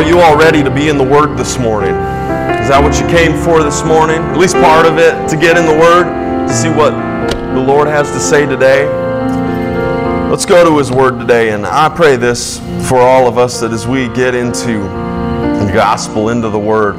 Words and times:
are 0.00 0.08
you 0.08 0.18
all 0.18 0.34
ready 0.34 0.62
to 0.62 0.70
be 0.70 0.88
in 0.88 0.96
the 0.96 1.04
Word 1.04 1.36
this 1.36 1.58
morning? 1.58 1.90
Is 1.90 2.70
that 2.70 2.80
what 2.82 2.98
you 2.98 3.06
came 3.06 3.36
for 3.44 3.62
this 3.62 3.84
morning? 3.84 4.16
At 4.16 4.38
least 4.38 4.54
part 4.54 4.86
of 4.86 4.96
it, 4.96 5.28
to 5.28 5.36
get 5.36 5.58
in 5.58 5.66
the 5.66 5.78
Word, 5.78 6.04
to 6.48 6.54
see 6.54 6.70
what 6.70 6.92
the 7.52 7.60
Lord 7.60 7.86
has 7.86 8.10
to 8.12 8.18
say 8.18 8.46
today? 8.46 8.88
Let's 10.30 10.46
go 10.46 10.64
to 10.64 10.78
His 10.78 10.90
Word 10.90 11.18
today, 11.18 11.50
and 11.50 11.66
I 11.66 11.90
pray 11.90 12.16
this 12.16 12.60
for 12.88 12.96
all 12.96 13.28
of 13.28 13.36
us 13.36 13.60
that 13.60 13.72
as 13.72 13.86
we 13.86 14.08
get 14.08 14.34
into 14.34 14.78
the 14.78 15.70
gospel, 15.74 16.30
into 16.30 16.48
the 16.48 16.58
Word, 16.58 16.96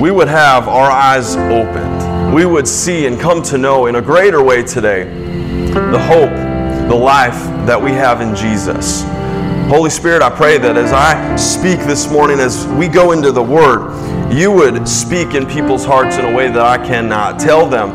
we 0.00 0.12
would 0.12 0.28
have 0.28 0.68
our 0.68 0.88
eyes 0.88 1.34
opened. 1.34 2.32
We 2.32 2.46
would 2.46 2.68
see 2.68 3.06
and 3.06 3.18
come 3.18 3.42
to 3.42 3.58
know 3.58 3.86
in 3.86 3.96
a 3.96 4.00
greater 4.00 4.40
way 4.40 4.62
today 4.62 5.02
the 5.72 5.98
hope, 5.98 6.30
the 6.88 6.94
life 6.94 7.42
that 7.66 7.82
we 7.82 7.90
have 7.90 8.20
in 8.20 8.36
Jesus. 8.36 9.02
Holy 9.68 9.90
Spirit, 9.90 10.22
I 10.22 10.30
pray 10.30 10.58
that 10.58 10.76
as 10.76 10.92
I 10.92 11.34
speak 11.34 11.80
this 11.80 12.08
morning, 12.08 12.38
as 12.38 12.68
we 12.78 12.86
go 12.86 13.10
into 13.10 13.32
the 13.32 13.42
Word, 13.42 14.32
you 14.32 14.52
would 14.52 14.86
speak 14.86 15.34
in 15.34 15.44
people's 15.44 15.84
hearts 15.84 16.18
in 16.18 16.24
a 16.24 16.32
way 16.32 16.46
that 16.46 16.60
I 16.60 16.78
cannot. 16.78 17.40
Tell 17.40 17.68
them, 17.68 17.90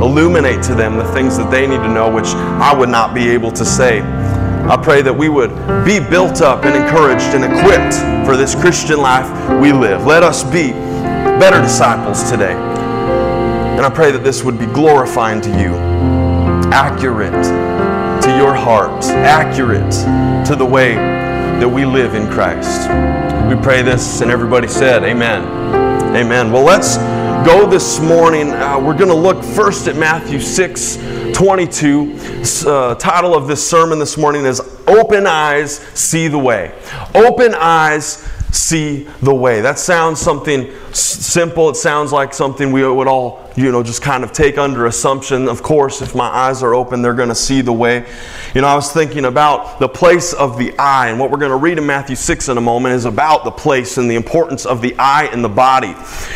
illuminate 0.00 0.62
to 0.62 0.74
them 0.74 0.96
the 0.96 1.04
things 1.12 1.36
that 1.36 1.50
they 1.50 1.66
need 1.66 1.82
to 1.82 1.88
know, 1.92 2.10
which 2.10 2.28
I 2.28 2.74
would 2.74 2.88
not 2.88 3.12
be 3.12 3.28
able 3.28 3.52
to 3.52 3.62
say. 3.62 4.00
I 4.00 4.80
pray 4.82 5.02
that 5.02 5.12
we 5.12 5.28
would 5.28 5.50
be 5.84 6.00
built 6.00 6.40
up 6.40 6.64
and 6.64 6.74
encouraged 6.74 7.34
and 7.34 7.44
equipped 7.44 8.26
for 8.26 8.34
this 8.38 8.54
Christian 8.54 8.96
life 8.96 9.28
we 9.60 9.70
live. 9.70 10.06
Let 10.06 10.22
us 10.22 10.42
be 10.42 10.72
better 10.72 11.60
disciples 11.60 12.30
today. 12.30 12.54
And 12.54 13.84
I 13.84 13.90
pray 13.90 14.12
that 14.12 14.24
this 14.24 14.42
would 14.44 14.58
be 14.58 14.64
glorifying 14.64 15.42
to 15.42 15.50
you, 15.50 15.74
accurate 16.72 17.91
to 18.22 18.36
your 18.36 18.54
heart, 18.54 19.04
accurate 19.04 19.92
to 20.46 20.54
the 20.54 20.64
way 20.64 20.94
that 20.94 21.68
we 21.68 21.84
live 21.84 22.14
in 22.14 22.30
Christ. 22.30 22.88
We 23.48 23.60
pray 23.60 23.82
this, 23.82 24.20
and 24.20 24.30
everybody 24.30 24.68
said, 24.68 25.02
Amen. 25.02 25.42
Amen. 26.14 26.52
Well, 26.52 26.62
let's 26.62 26.98
go 27.44 27.68
this 27.68 27.98
morning. 27.98 28.50
Uh, 28.50 28.78
we're 28.78 28.96
going 28.96 29.08
to 29.08 29.14
look 29.14 29.42
first 29.42 29.88
at 29.88 29.96
Matthew 29.96 30.38
6 30.38 30.96
22. 31.34 32.16
Uh, 32.64 32.94
title 32.94 33.34
of 33.34 33.48
this 33.48 33.68
sermon 33.68 33.98
this 33.98 34.16
morning 34.16 34.44
is 34.44 34.60
Open 34.86 35.26
Eyes, 35.26 35.78
See 35.78 36.28
the 36.28 36.38
Way. 36.38 36.72
Open 37.14 37.54
Eyes, 37.54 38.18
see 38.52 39.04
the 39.22 39.34
way. 39.34 39.60
That 39.62 39.78
sounds 39.78 40.20
something 40.20 40.72
simple. 40.92 41.70
It 41.70 41.76
sounds 41.76 42.12
like 42.12 42.34
something 42.34 42.70
we 42.70 42.86
would 42.86 43.08
all, 43.08 43.41
you 43.56 43.70
know, 43.70 43.82
just 43.82 44.02
kind 44.02 44.24
of 44.24 44.32
take 44.32 44.58
under 44.58 44.86
assumption. 44.86 45.48
Of 45.48 45.62
course, 45.62 46.02
if 46.02 46.14
my 46.14 46.26
eyes 46.26 46.62
are 46.62 46.74
open, 46.74 47.02
they're 47.02 47.14
going 47.14 47.28
to 47.28 47.34
see 47.34 47.60
the 47.60 47.72
way. 47.72 48.06
You 48.54 48.60
know, 48.60 48.66
I 48.66 48.74
was 48.74 48.92
thinking 48.92 49.24
about 49.24 49.78
the 49.78 49.88
place 49.88 50.32
of 50.32 50.58
the 50.58 50.76
eye, 50.78 51.08
and 51.08 51.18
what 51.18 51.30
we're 51.30 51.38
going 51.38 51.50
to 51.50 51.56
read 51.56 51.78
in 51.78 51.86
Matthew 51.86 52.16
6 52.16 52.48
in 52.48 52.58
a 52.58 52.60
moment 52.60 52.94
is 52.94 53.04
about 53.04 53.44
the 53.44 53.50
place 53.50 53.98
and 53.98 54.10
the 54.10 54.16
importance 54.16 54.66
of 54.66 54.80
the 54.80 54.94
eye 54.98 55.28
in 55.32 55.42
the 55.42 55.48
body. 55.48 55.94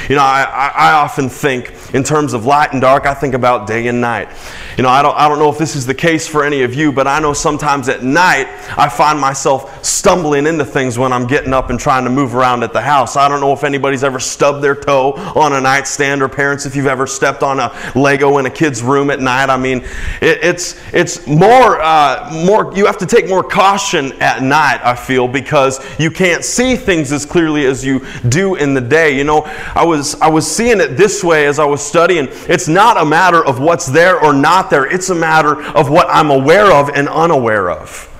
You 0.08 0.16
know, 0.16 0.22
I, 0.22 0.72
I 0.74 0.92
often 0.92 1.28
think 1.28 1.72
in 1.94 2.02
terms 2.02 2.32
of 2.32 2.44
light 2.44 2.72
and 2.72 2.80
dark, 2.80 3.06
I 3.06 3.14
think 3.14 3.34
about 3.34 3.66
day 3.66 3.86
and 3.86 4.00
night. 4.00 4.28
You 4.76 4.82
know, 4.82 4.90
I 4.90 5.02
don't, 5.02 5.16
I 5.16 5.28
don't 5.28 5.38
know 5.38 5.50
if 5.50 5.58
this 5.58 5.74
is 5.74 5.86
the 5.86 5.94
case 5.94 6.26
for 6.26 6.44
any 6.44 6.62
of 6.62 6.74
you, 6.74 6.92
but 6.92 7.06
I 7.06 7.18
know 7.18 7.32
sometimes 7.32 7.88
at 7.88 8.02
night 8.02 8.46
I 8.76 8.88
find 8.88 9.18
myself 9.18 9.84
stumbling 9.84 10.46
into 10.46 10.64
things 10.64 10.98
when 10.98 11.12
I'm 11.12 11.26
getting 11.26 11.54
up 11.54 11.70
and 11.70 11.80
trying 11.80 12.04
to 12.04 12.10
move 12.10 12.34
around 12.34 12.62
at 12.62 12.72
the 12.72 12.82
house. 12.82 13.16
I 13.16 13.28
don't 13.28 13.40
know 13.40 13.52
if 13.52 13.64
anybody's 13.64 14.04
ever 14.04 14.20
stubbed 14.20 14.62
their 14.62 14.74
toe 14.74 15.12
on 15.34 15.52
a 15.54 15.60
nightstand 15.60 16.22
or 16.22 16.28
parents, 16.28 16.66
if 16.66 16.76
you've 16.76 16.86
ever 16.86 17.05
stepped 17.06 17.42
on 17.42 17.60
a 17.60 17.74
Lego 17.94 18.38
in 18.38 18.46
a 18.46 18.50
kid's 18.50 18.82
room 18.82 19.10
at 19.10 19.20
night. 19.20 19.50
I 19.50 19.56
mean, 19.56 19.78
it, 20.20 20.38
it's, 20.42 20.80
it's 20.92 21.26
more, 21.26 21.80
uh, 21.80 22.30
more, 22.44 22.72
you 22.74 22.86
have 22.86 22.98
to 22.98 23.06
take 23.06 23.28
more 23.28 23.42
caution 23.42 24.12
at 24.20 24.42
night, 24.42 24.80
I 24.82 24.94
feel, 24.94 25.28
because 25.28 25.80
you 25.98 26.10
can't 26.10 26.44
see 26.44 26.76
things 26.76 27.12
as 27.12 27.24
clearly 27.24 27.66
as 27.66 27.84
you 27.84 28.04
do 28.28 28.56
in 28.56 28.74
the 28.74 28.80
day. 28.80 29.16
You 29.16 29.24
know, 29.24 29.42
I 29.74 29.84
was, 29.84 30.20
I 30.20 30.28
was 30.28 30.50
seeing 30.50 30.80
it 30.80 30.96
this 30.96 31.22
way 31.22 31.46
as 31.46 31.58
I 31.58 31.64
was 31.64 31.82
studying. 31.82 32.28
It's 32.48 32.68
not 32.68 32.96
a 32.96 33.04
matter 33.04 33.44
of 33.44 33.60
what's 33.60 33.86
there 33.86 34.22
or 34.22 34.32
not 34.32 34.70
there. 34.70 34.86
It's 34.86 35.10
a 35.10 35.14
matter 35.14 35.62
of 35.72 35.90
what 35.90 36.08
I'm 36.10 36.30
aware 36.30 36.72
of 36.72 36.90
and 36.90 37.08
unaware 37.08 37.70
of. 37.70 38.12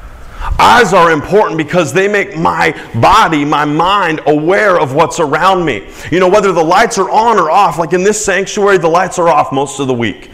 Eyes 0.59 0.93
are 0.93 1.11
important 1.11 1.59
because 1.59 1.93
they 1.93 2.09
make 2.09 2.37
my 2.37 2.73
body, 3.01 3.45
my 3.45 3.65
mind, 3.65 4.21
aware 4.27 4.81
of 4.81 4.95
what's 4.95 5.21
around 5.21 5.65
me. 5.65 5.89
You 6.11 6.21
know, 6.21 6.29
whether 6.29 6.53
the 6.53 6.65
lights 6.65 6.99
are 6.99 7.11
on 7.11 7.39
or 7.39 7.51
off, 7.51 7.79
like 7.79 7.93
in 7.93 8.03
this 8.03 8.25
sanctuary, 8.25 8.79
the 8.79 8.89
lights 8.89 9.19
are 9.19 9.29
off 9.29 9.53
most 9.53 9.81
of 9.81 9.87
the 9.87 9.95
week. 9.95 10.31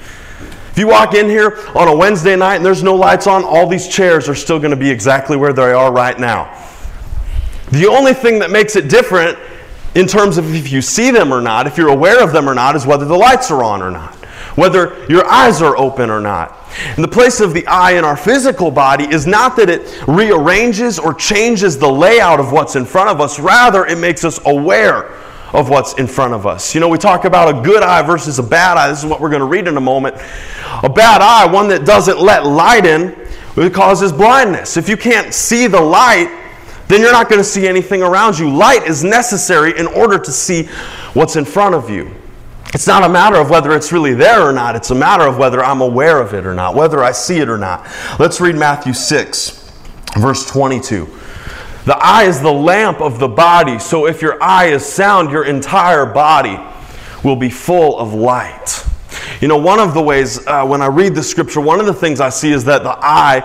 If 0.70 0.78
you 0.78 0.86
walk 0.86 1.14
in 1.14 1.28
here 1.28 1.58
on 1.74 1.88
a 1.88 1.94
Wednesday 1.94 2.36
night 2.36 2.56
and 2.56 2.64
there's 2.64 2.82
no 2.82 2.94
lights 2.94 3.26
on, 3.26 3.44
all 3.44 3.66
these 3.66 3.88
chairs 3.88 4.28
are 4.28 4.34
still 4.34 4.58
going 4.58 4.70
to 4.70 4.76
be 4.76 4.90
exactly 4.90 5.36
where 5.36 5.52
they 5.52 5.72
are 5.72 5.92
right 5.92 6.18
now. 6.18 6.56
The 7.70 7.86
only 7.86 8.14
thing 8.14 8.38
that 8.38 8.50
makes 8.50 8.76
it 8.76 8.88
different 8.88 9.38
in 9.94 10.06
terms 10.06 10.38
of 10.38 10.54
if 10.54 10.70
you 10.70 10.80
see 10.80 11.10
them 11.10 11.32
or 11.32 11.40
not, 11.40 11.66
if 11.66 11.76
you're 11.76 11.88
aware 11.88 12.22
of 12.22 12.32
them 12.32 12.48
or 12.48 12.54
not, 12.54 12.76
is 12.76 12.86
whether 12.86 13.04
the 13.04 13.16
lights 13.16 13.50
are 13.50 13.62
on 13.62 13.82
or 13.82 13.90
not 13.90 14.21
whether 14.54 15.04
your 15.08 15.26
eyes 15.26 15.62
are 15.62 15.76
open 15.76 16.10
or 16.10 16.20
not. 16.20 16.58
And 16.96 17.04
the 17.04 17.08
place 17.08 17.40
of 17.40 17.54
the 17.54 17.66
eye 17.66 17.92
in 17.92 18.04
our 18.04 18.16
physical 18.16 18.70
body 18.70 19.04
is 19.04 19.26
not 19.26 19.56
that 19.56 19.68
it 19.68 20.02
rearranges 20.06 20.98
or 20.98 21.14
changes 21.14 21.78
the 21.78 21.90
layout 21.90 22.40
of 22.40 22.52
what's 22.52 22.76
in 22.76 22.84
front 22.84 23.10
of 23.10 23.20
us, 23.20 23.38
rather, 23.38 23.86
it 23.86 23.98
makes 23.98 24.24
us 24.24 24.40
aware 24.46 25.12
of 25.52 25.68
what's 25.68 25.94
in 25.94 26.06
front 26.06 26.32
of 26.32 26.46
us. 26.46 26.74
You 26.74 26.80
know, 26.80 26.88
we 26.88 26.96
talk 26.98 27.24
about 27.24 27.54
a 27.54 27.60
good 27.62 27.82
eye 27.82 28.02
versus 28.02 28.38
a 28.38 28.42
bad 28.42 28.78
eye. 28.78 28.88
This 28.88 29.00
is 29.00 29.06
what 29.06 29.20
we're 29.20 29.28
going 29.28 29.40
to 29.40 29.46
read 29.46 29.68
in 29.68 29.76
a 29.76 29.80
moment. 29.80 30.16
A 30.82 30.88
bad 30.88 31.20
eye, 31.20 31.46
one 31.46 31.68
that 31.68 31.84
doesn't 31.84 32.18
let 32.18 32.46
light 32.46 32.86
in, 32.86 33.14
it 33.56 33.74
causes 33.74 34.12
blindness. 34.12 34.78
If 34.78 34.88
you 34.88 34.96
can't 34.96 35.34
see 35.34 35.66
the 35.66 35.80
light, 35.80 36.38
then 36.88 37.00
you're 37.00 37.12
not 37.12 37.28
going 37.28 37.40
to 37.40 37.44
see 37.44 37.68
anything 37.68 38.02
around 38.02 38.38
you. 38.38 38.50
Light 38.50 38.84
is 38.84 39.04
necessary 39.04 39.78
in 39.78 39.86
order 39.86 40.18
to 40.18 40.32
see 40.32 40.64
what's 41.12 41.36
in 41.36 41.44
front 41.44 41.74
of 41.74 41.90
you. 41.90 42.14
It's 42.74 42.86
not 42.86 43.02
a 43.02 43.08
matter 43.08 43.36
of 43.36 43.50
whether 43.50 43.72
it's 43.72 43.92
really 43.92 44.14
there 44.14 44.42
or 44.42 44.52
not. 44.52 44.76
It's 44.76 44.90
a 44.90 44.94
matter 44.94 45.24
of 45.24 45.36
whether 45.36 45.62
I'm 45.62 45.80
aware 45.80 46.20
of 46.20 46.32
it 46.32 46.46
or 46.46 46.54
not, 46.54 46.74
whether 46.74 47.02
I 47.04 47.12
see 47.12 47.38
it 47.38 47.48
or 47.48 47.58
not. 47.58 47.86
Let's 48.18 48.40
read 48.40 48.56
Matthew 48.56 48.94
6, 48.94 49.70
verse 50.16 50.46
22. 50.46 51.06
The 51.84 51.96
eye 51.96 52.24
is 52.24 52.40
the 52.40 52.52
lamp 52.52 53.00
of 53.00 53.18
the 53.18 53.28
body, 53.28 53.78
so 53.78 54.06
if 54.06 54.22
your 54.22 54.42
eye 54.42 54.66
is 54.66 54.86
sound, 54.86 55.30
your 55.30 55.44
entire 55.44 56.06
body 56.06 56.58
will 57.24 57.36
be 57.36 57.50
full 57.50 57.98
of 57.98 58.14
light. 58.14 58.86
You 59.40 59.48
know, 59.48 59.58
one 59.58 59.80
of 59.80 59.92
the 59.92 60.02
ways 60.02 60.46
uh, 60.46 60.64
when 60.64 60.80
I 60.80 60.86
read 60.86 61.14
the 61.14 61.22
scripture, 61.22 61.60
one 61.60 61.80
of 61.80 61.86
the 61.86 61.94
things 61.94 62.20
I 62.20 62.28
see 62.28 62.52
is 62.52 62.64
that 62.66 62.84
the 62.84 62.96
eye 63.00 63.42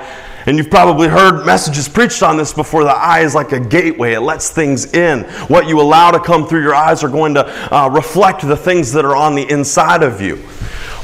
and 0.48 0.58
you've 0.58 0.70
probably 0.70 1.10
heard 1.10 1.46
messages 1.46 1.90
preached 1.90 2.24
on 2.24 2.38
this 2.38 2.54
before. 2.54 2.86
The 2.86 2.92
eye 2.92 3.20
is 3.20 3.36
like 3.36 3.52
a 3.52 3.60
gateway, 3.60 4.14
it 4.14 4.22
lets 4.22 4.50
things 4.50 4.94
in. 4.94 5.26
What 5.50 5.68
you 5.68 5.82
allow 5.82 6.12
to 6.12 6.20
come 6.20 6.48
through 6.48 6.62
your 6.62 6.74
eyes 6.74 7.04
are 7.04 7.10
going 7.10 7.34
to 7.34 7.76
uh, 7.76 7.90
reflect 7.90 8.48
the 8.48 8.56
things 8.56 8.94
that 8.94 9.04
are 9.04 9.16
on 9.16 9.36
the 9.36 9.48
inside 9.52 10.04
of 10.04 10.22
you. 10.22 10.44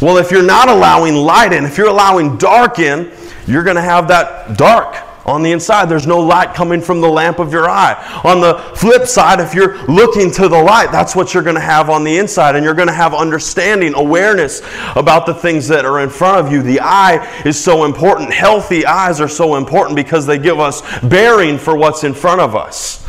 Well, 0.01 0.17
if 0.17 0.31
you're 0.31 0.41
not 0.41 0.69
allowing 0.69 1.15
light 1.15 1.51
in, 1.51 1.65
if 1.65 1.77
you're 1.77 1.89
allowing 1.89 2.37
dark 2.37 2.79
in, 2.79 3.11
you're 3.45 3.63
going 3.63 3.75
to 3.75 3.81
have 3.81 4.07
that 4.07 4.57
dark 4.57 4.95
on 5.25 5.43
the 5.43 5.51
inside. 5.51 5.89
There's 5.89 6.07
no 6.07 6.19
light 6.19 6.53
coming 6.53 6.81
from 6.81 7.01
the 7.01 7.09
lamp 7.09 7.39
of 7.39 7.51
your 7.51 7.69
eye. 7.69 8.21
On 8.23 8.41
the 8.41 8.55
flip 8.75 9.05
side, 9.07 9.39
if 9.39 9.53
you're 9.53 9.81
looking 9.85 10.31
to 10.31 10.47
the 10.47 10.61
light, 10.61 10.91
that's 10.91 11.15
what 11.15 11.33
you're 11.33 11.43
going 11.43 11.55
to 11.55 11.61
have 11.61 11.89
on 11.89 12.03
the 12.03 12.17
inside. 12.17 12.55
And 12.55 12.63
you're 12.63 12.73
going 12.73 12.87
to 12.87 12.93
have 12.93 13.13
understanding, 13.13 13.93
awareness 13.95 14.61
about 14.95 15.25
the 15.25 15.33
things 15.33 15.67
that 15.67 15.85
are 15.85 16.01
in 16.01 16.09
front 16.09 16.45
of 16.45 16.51
you. 16.51 16.61
The 16.61 16.79
eye 16.81 17.43
is 17.45 17.61
so 17.61 17.85
important. 17.85 18.33
Healthy 18.33 18.85
eyes 18.85 19.21
are 19.21 19.27
so 19.27 19.55
important 19.55 19.95
because 19.95 20.25
they 20.25 20.37
give 20.37 20.59
us 20.59 20.81
bearing 21.01 21.57
for 21.57 21.75
what's 21.75 22.03
in 22.03 22.13
front 22.13 22.41
of 22.41 22.55
us. 22.55 23.02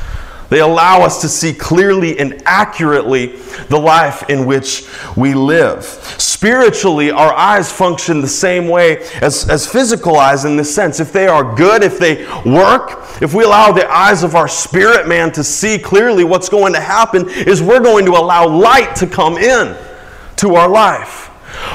They 0.55 0.61
allow 0.61 1.01
us 1.01 1.21
to 1.23 1.29
see 1.29 1.53
clearly 1.53 2.17
and 2.17 2.41
accurately 2.47 3.27
the 3.71 3.77
life 3.77 4.31
in 4.31 4.47
which 4.47 4.87
we 5.17 5.35
live. 5.35 5.83
Spiritually, 5.83 7.11
our 7.11 7.35
eyes 7.35 7.73
function 7.73 8.21
the 8.21 8.29
same 8.29 8.69
way 8.69 8.99
as, 9.21 9.51
as 9.51 9.67
physical 9.67 10.17
eyes 10.17 10.45
in 10.45 10.55
this 10.55 10.73
sense. 10.73 11.01
If 11.01 11.13
they 11.13 11.27
are 11.27 11.57
good, 11.57 11.83
if 11.83 11.99
they 11.99 12.25
work, 12.49 13.05
if 13.21 13.35
we 13.35 13.43
allow 13.43 13.73
the 13.73 13.93
eyes 13.93 14.23
of 14.23 14.37
our 14.37 14.47
spirit 14.47 15.09
man 15.09 15.33
to 15.33 15.43
see 15.43 15.77
clearly 15.77 16.23
what's 16.23 16.49
going 16.49 16.73
to 16.75 16.81
happen, 16.81 17.29
is 17.31 17.61
we're 17.61 17.83
going 17.83 18.05
to 18.05 18.13
allow 18.13 18.47
light 18.47 18.95
to 18.95 19.09
come 19.09 19.37
in 19.37 19.77
to 20.37 20.55
our 20.55 20.69
life. 20.69 21.33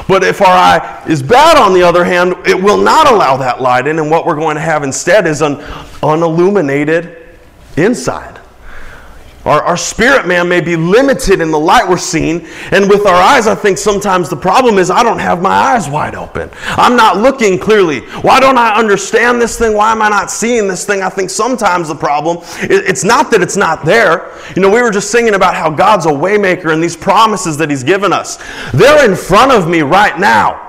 But 0.07 0.23
if 0.23 0.41
our 0.41 0.47
eye 0.47 1.03
is 1.05 1.21
bad, 1.21 1.57
on 1.57 1.73
the 1.73 1.83
other 1.83 2.05
hand, 2.05 2.47
it 2.47 2.55
will 2.55 2.81
not 2.81 3.11
allow 3.11 3.35
that 3.35 3.61
light 3.61 3.87
in, 3.87 3.99
and 3.99 4.09
what 4.09 4.25
we're 4.25 4.39
going 4.39 4.55
to 4.55 4.61
have 4.61 4.83
instead 4.83 5.27
is 5.27 5.41
an 5.41 5.55
unilluminated 6.01 7.35
inside. 7.75 8.38
Our, 9.45 9.63
our 9.63 9.77
spirit 9.77 10.27
man 10.27 10.49
may 10.49 10.59
be 10.59 10.75
limited 10.75 11.39
in 11.39 11.49
the 11.49 11.59
light 11.59 11.87
we're 11.87 11.97
seeing. 11.97 12.45
And 12.71 12.89
with 12.89 13.05
our 13.05 13.15
eyes, 13.15 13.47
I 13.47 13.55
think 13.55 13.77
sometimes 13.77 14.29
the 14.29 14.35
problem 14.35 14.77
is 14.77 14.91
I 14.91 15.01
don't 15.01 15.19
have 15.19 15.41
my 15.41 15.49
eyes 15.49 15.87
wide 15.89 16.15
open. 16.15 16.49
I'm 16.67 16.97
not 16.97 17.17
looking 17.17 17.57
clearly. 17.57 18.01
Why 18.21 18.39
don't 18.39 18.57
I 18.57 18.75
understand 18.75 19.41
this 19.41 19.57
thing? 19.57 19.73
Why 19.73 19.91
am 19.91 20.01
I 20.01 20.09
not 20.09 20.29
seeing 20.29 20.67
this 20.67 20.85
thing? 20.85 21.01
I 21.01 21.09
think 21.09 21.29
sometimes 21.29 21.87
the 21.87 21.95
problem, 21.95 22.39
it's 22.61 23.03
not 23.03 23.31
that 23.31 23.41
it's 23.41 23.57
not 23.57 23.85
there. 23.85 24.31
You 24.55 24.61
know, 24.61 24.69
we 24.69 24.81
were 24.81 24.91
just 24.91 25.09
singing 25.09 25.35
about 25.35 25.55
how 25.55 25.69
God's 25.69 26.05
a 26.05 26.09
waymaker 26.09 26.73
and 26.73 26.83
these 26.83 26.97
promises 26.97 27.57
that 27.57 27.69
He's 27.69 27.83
given 27.83 28.11
us. 28.11 28.37
They're 28.73 29.09
in 29.09 29.15
front 29.15 29.51
of 29.51 29.69
me 29.69 29.81
right 29.81 30.19
now. 30.19 30.68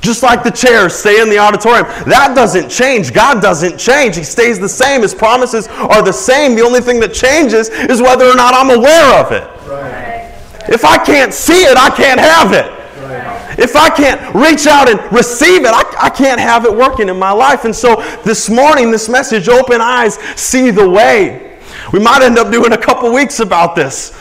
Just 0.00 0.22
like 0.22 0.44
the 0.44 0.50
chairs 0.50 0.94
stay 0.94 1.20
in 1.20 1.28
the 1.28 1.38
auditorium. 1.38 1.86
That 2.06 2.32
doesn't 2.34 2.68
change. 2.68 3.12
God 3.12 3.42
doesn't 3.42 3.78
change. 3.78 4.16
He 4.16 4.22
stays 4.22 4.58
the 4.58 4.68
same. 4.68 5.02
His 5.02 5.14
promises 5.14 5.68
are 5.68 6.02
the 6.02 6.12
same. 6.12 6.54
The 6.54 6.62
only 6.62 6.80
thing 6.80 7.00
that 7.00 7.12
changes 7.12 7.68
is 7.68 8.00
whether 8.00 8.26
or 8.26 8.36
not 8.36 8.54
I'm 8.54 8.70
aware 8.70 9.20
of 9.20 9.32
it. 9.32 9.44
Right. 9.68 10.34
If 10.68 10.84
I 10.84 11.02
can't 11.04 11.34
see 11.34 11.62
it, 11.64 11.76
I 11.76 11.90
can't 11.90 12.20
have 12.20 12.52
it. 12.52 12.70
Right. 13.02 13.58
If 13.58 13.74
I 13.74 13.88
can't 13.90 14.34
reach 14.34 14.66
out 14.66 14.88
and 14.88 15.00
receive 15.12 15.62
it, 15.62 15.72
I, 15.72 15.82
I 16.00 16.10
can't 16.10 16.40
have 16.40 16.64
it 16.64 16.72
working 16.74 17.08
in 17.08 17.18
my 17.18 17.32
life. 17.32 17.64
And 17.64 17.74
so 17.74 17.96
this 18.24 18.48
morning, 18.48 18.90
this 18.90 19.08
message, 19.08 19.48
Open 19.48 19.80
Eyes, 19.80 20.14
See 20.36 20.70
the 20.70 20.88
Way. 20.88 21.58
We 21.92 21.98
might 21.98 22.22
end 22.22 22.38
up 22.38 22.52
doing 22.52 22.72
a 22.72 22.78
couple 22.78 23.12
weeks 23.12 23.40
about 23.40 23.74
this. 23.74 24.12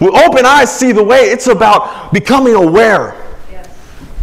With 0.00 0.14
open 0.14 0.44
eyes, 0.44 0.76
see 0.76 0.90
the 0.90 1.02
way. 1.02 1.30
It's 1.30 1.46
about 1.46 2.12
becoming 2.12 2.54
aware 2.54 3.21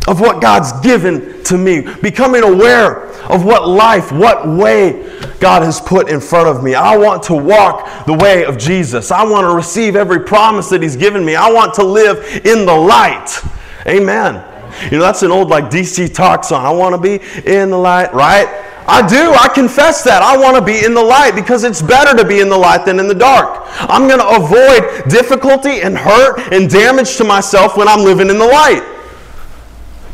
of 0.10 0.20
what 0.20 0.42
God's 0.42 0.72
given 0.82 1.44
to 1.44 1.56
me, 1.56 1.82
becoming 2.02 2.42
aware 2.42 3.06
of 3.30 3.46
what 3.46 3.68
life, 3.68 4.12
what 4.12 4.48
way 4.48 5.04
God 5.40 5.62
has 5.62 5.80
put 5.80 6.10
in 6.10 6.20
front 6.20 6.48
of 6.48 6.64
me. 6.64 6.74
I 6.74 6.98
want 6.98 7.22
to 7.24 7.36
walk 7.36 8.08
the 8.08 8.16
way 8.16 8.44
of 8.44 8.58
Jesus. 8.58 9.12
I 9.12 9.24
want 9.24 9.46
to 9.46 9.56
receive 9.56 9.96
every 9.96 10.22
promise 10.22 10.68
that 10.70 10.82
He's 10.82 10.96
given 10.96 11.24
me. 11.24 11.36
I 11.36 11.52
want 11.52 11.76
to 11.76 11.84
live 11.84 12.44
in 12.44 12.66
the 12.66 12.76
light. 12.76 13.40
Amen. 13.86 14.44
You 14.92 14.98
know, 14.98 15.04
that's 15.04 15.22
an 15.22 15.30
old 15.30 15.50
like 15.50 15.66
DC 15.66 16.12
talk 16.12 16.44
song. 16.44 16.66
I 16.66 16.72
want 16.72 16.96
to 16.96 17.02
be 17.02 17.24
in 17.46 17.70
the 17.70 17.78
light, 17.78 18.12
right? 18.12 18.48
I 18.88 19.08
do. 19.08 19.32
I 19.32 19.48
confess 19.54 20.04
that. 20.06 20.24
I 20.24 20.36
want 20.36 20.58
to 20.58 20.64
be 20.64 20.84
in 20.84 20.96
the 20.96 21.04
light 21.04 21.36
because 21.36 21.64
it's 21.64 21.84
better 21.84 22.18
to 22.18 22.28
be 22.28 22.40
in 22.40 22.50
the 22.50 22.58
light 22.58 22.86
than 22.86 23.00
in 23.00 23.08
the 23.08 23.14
dark. 23.14 23.68
I'm 23.82 24.08
going 24.08 24.20
to 24.20 24.28
avoid 24.28 25.08
difficulty 25.08 25.82
and 25.82 25.96
hurt 25.96 26.52
and 26.52 26.68
damage 26.68 27.16
to 27.18 27.24
myself 27.24 27.78
when 27.78 27.88
I'm 27.88 28.00
living 28.00 28.32
in 28.32 28.40
the 28.40 28.48
light. 28.48 28.82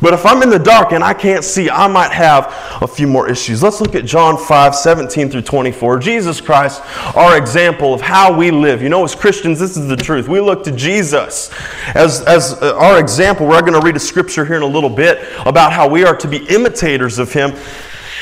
But 0.06 0.14
if 0.14 0.24
I'm 0.24 0.44
in 0.44 0.52
the 0.52 0.60
dark 0.60 0.92
and 0.92 1.04
I 1.04 1.16
can't 1.16 1.44
see, 1.44 1.68
I 1.68 1.88
might 1.88 2.12
have 2.12 2.54
a 2.80 2.88
few 2.88 3.08
more 3.08 3.28
issues. 3.28 3.64
Let's 3.64 3.82
look 3.82 3.96
at 3.96 4.06
John 4.06 4.38
5 4.38 4.76
17 4.76 5.32
through 5.32 5.42
24. 5.42 5.98
Jesus 5.98 6.40
Christ, 6.40 6.84
our 7.16 7.40
example 7.40 7.92
of 7.92 8.02
how 8.02 8.32
we 8.32 8.52
live. 8.52 8.84
You 8.84 8.90
know, 8.90 9.04
as 9.04 9.16
Christians, 9.16 9.58
this 9.60 9.76
is 9.76 9.88
the 9.88 9.96
truth. 9.96 10.28
We 10.28 10.40
look 10.40 10.64
to 10.66 10.72
Jesus 10.72 11.50
as, 11.96 12.22
as 12.22 12.54
uh, 12.62 12.78
our 12.78 13.00
example. 13.00 13.48
We're 13.48 13.62
going 13.62 13.74
to 13.74 13.84
read 13.84 13.96
a 13.96 14.00
scripture 14.00 14.46
here 14.46 14.58
in 14.58 14.62
a 14.62 14.68
little 14.68 14.92
bit 14.92 15.28
about 15.44 15.74
how 15.74 15.90
we 15.90 16.04
are 16.04 16.16
to 16.18 16.28
be 16.28 16.46
imitators 16.50 17.18
of 17.18 17.34
Him. 17.34 17.50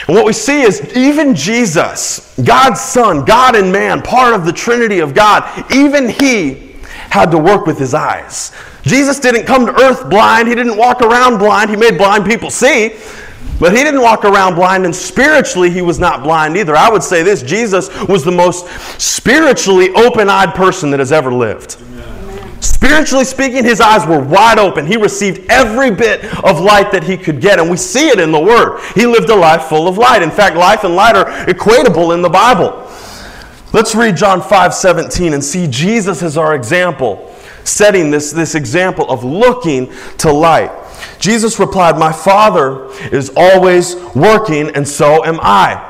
And 0.07 0.15
what 0.15 0.23
we 0.23 0.31
see 0.31 0.61
is 0.61 0.95
even 0.95 1.35
Jesus, 1.35 2.33
God's 2.41 2.79
Son, 2.79 3.25
God 3.25 3.57
and 3.57 3.73
man, 3.73 4.01
part 4.01 4.33
of 4.33 4.45
the 4.45 4.53
Trinity 4.53 4.99
of 4.99 5.13
God, 5.13 5.69
even 5.69 6.07
He 6.07 6.75
had 7.09 7.29
to 7.31 7.37
work 7.37 7.65
with 7.65 7.77
His 7.77 7.93
eyes. 7.93 8.53
Jesus 8.83 9.19
didn't 9.19 9.45
come 9.45 9.65
to 9.65 9.73
earth 9.81 10.09
blind. 10.09 10.47
He 10.47 10.55
didn't 10.55 10.77
walk 10.77 11.01
around 11.01 11.37
blind. 11.37 11.69
He 11.69 11.75
made 11.75 11.97
blind 11.97 12.25
people 12.25 12.49
see. 12.49 12.97
But 13.59 13.71
he 13.71 13.83
didn't 13.83 14.01
walk 14.01 14.25
around 14.25 14.55
blind, 14.55 14.83
and 14.83 14.95
spiritually, 14.95 15.69
he 15.69 15.81
was 15.81 15.99
not 15.99 16.23
blind 16.23 16.57
either. 16.57 16.75
I 16.75 16.89
would 16.89 17.03
say 17.03 17.23
this 17.23 17.41
Jesus 17.43 17.89
was 18.07 18.23
the 18.23 18.31
most 18.31 18.67
spiritually 18.99 19.91
open 19.91 20.29
eyed 20.29 20.55
person 20.55 20.89
that 20.91 20.99
has 20.99 21.11
ever 21.11 21.31
lived. 21.31 21.77
Spiritually 22.59 23.25
speaking, 23.25 23.63
his 23.63 23.79
eyes 23.79 24.05
were 24.07 24.21
wide 24.21 24.57
open. 24.57 24.85
He 24.85 24.97
received 24.97 25.49
every 25.49 25.91
bit 25.91 26.25
of 26.43 26.59
light 26.59 26.91
that 26.91 27.03
he 27.03 27.15
could 27.15 27.39
get, 27.39 27.59
and 27.59 27.69
we 27.69 27.77
see 27.77 28.09
it 28.09 28.19
in 28.19 28.31
the 28.31 28.39
Word. 28.39 28.81
He 28.95 29.05
lived 29.05 29.29
a 29.29 29.35
life 29.35 29.63
full 29.63 29.87
of 29.87 29.97
light. 29.97 30.21
In 30.21 30.31
fact, 30.31 30.55
life 30.55 30.83
and 30.83 30.95
light 30.95 31.15
are 31.15 31.25
equatable 31.45 32.13
in 32.13 32.21
the 32.21 32.29
Bible. 32.29 32.89
Let's 33.71 33.95
read 33.95 34.17
John 34.17 34.41
5 34.41 34.73
17 34.73 35.33
and 35.33 35.43
see 35.43 35.67
Jesus 35.67 36.23
as 36.23 36.37
our 36.37 36.55
example 36.55 37.32
setting 37.63 38.11
this, 38.11 38.31
this 38.31 38.55
example 38.55 39.09
of 39.09 39.23
looking 39.23 39.91
to 40.19 40.31
light. 40.31 40.71
Jesus 41.19 41.59
replied, 41.59 41.97
My 41.97 42.11
Father 42.11 42.89
is 43.11 43.31
always 43.35 43.95
working, 44.15 44.69
and 44.75 44.87
so 44.87 45.25
am 45.25 45.39
I. 45.41 45.89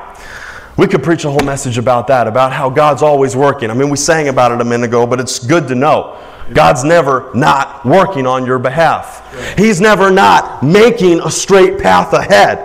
We 0.76 0.88
could 0.88 1.02
preach 1.02 1.24
a 1.24 1.30
whole 1.30 1.44
message 1.44 1.78
about 1.78 2.08
that, 2.08 2.26
about 2.26 2.52
how 2.52 2.68
God's 2.68 3.02
always 3.02 3.36
working. 3.36 3.70
I 3.70 3.74
mean, 3.74 3.90
we 3.90 3.96
sang 3.96 4.28
about 4.28 4.50
it 4.50 4.60
a 4.60 4.64
minute 4.64 4.86
ago, 4.86 5.06
but 5.06 5.20
it's 5.20 5.44
good 5.44 5.68
to 5.68 5.74
know. 5.74 6.20
God's 6.52 6.84
never 6.84 7.30
not 7.34 7.84
working 7.84 8.26
on 8.26 8.44
your 8.44 8.58
behalf. 8.58 9.56
He's 9.56 9.80
never 9.80 10.10
not 10.10 10.62
making 10.62 11.20
a 11.20 11.30
straight 11.30 11.80
path 11.80 12.12
ahead. 12.12 12.58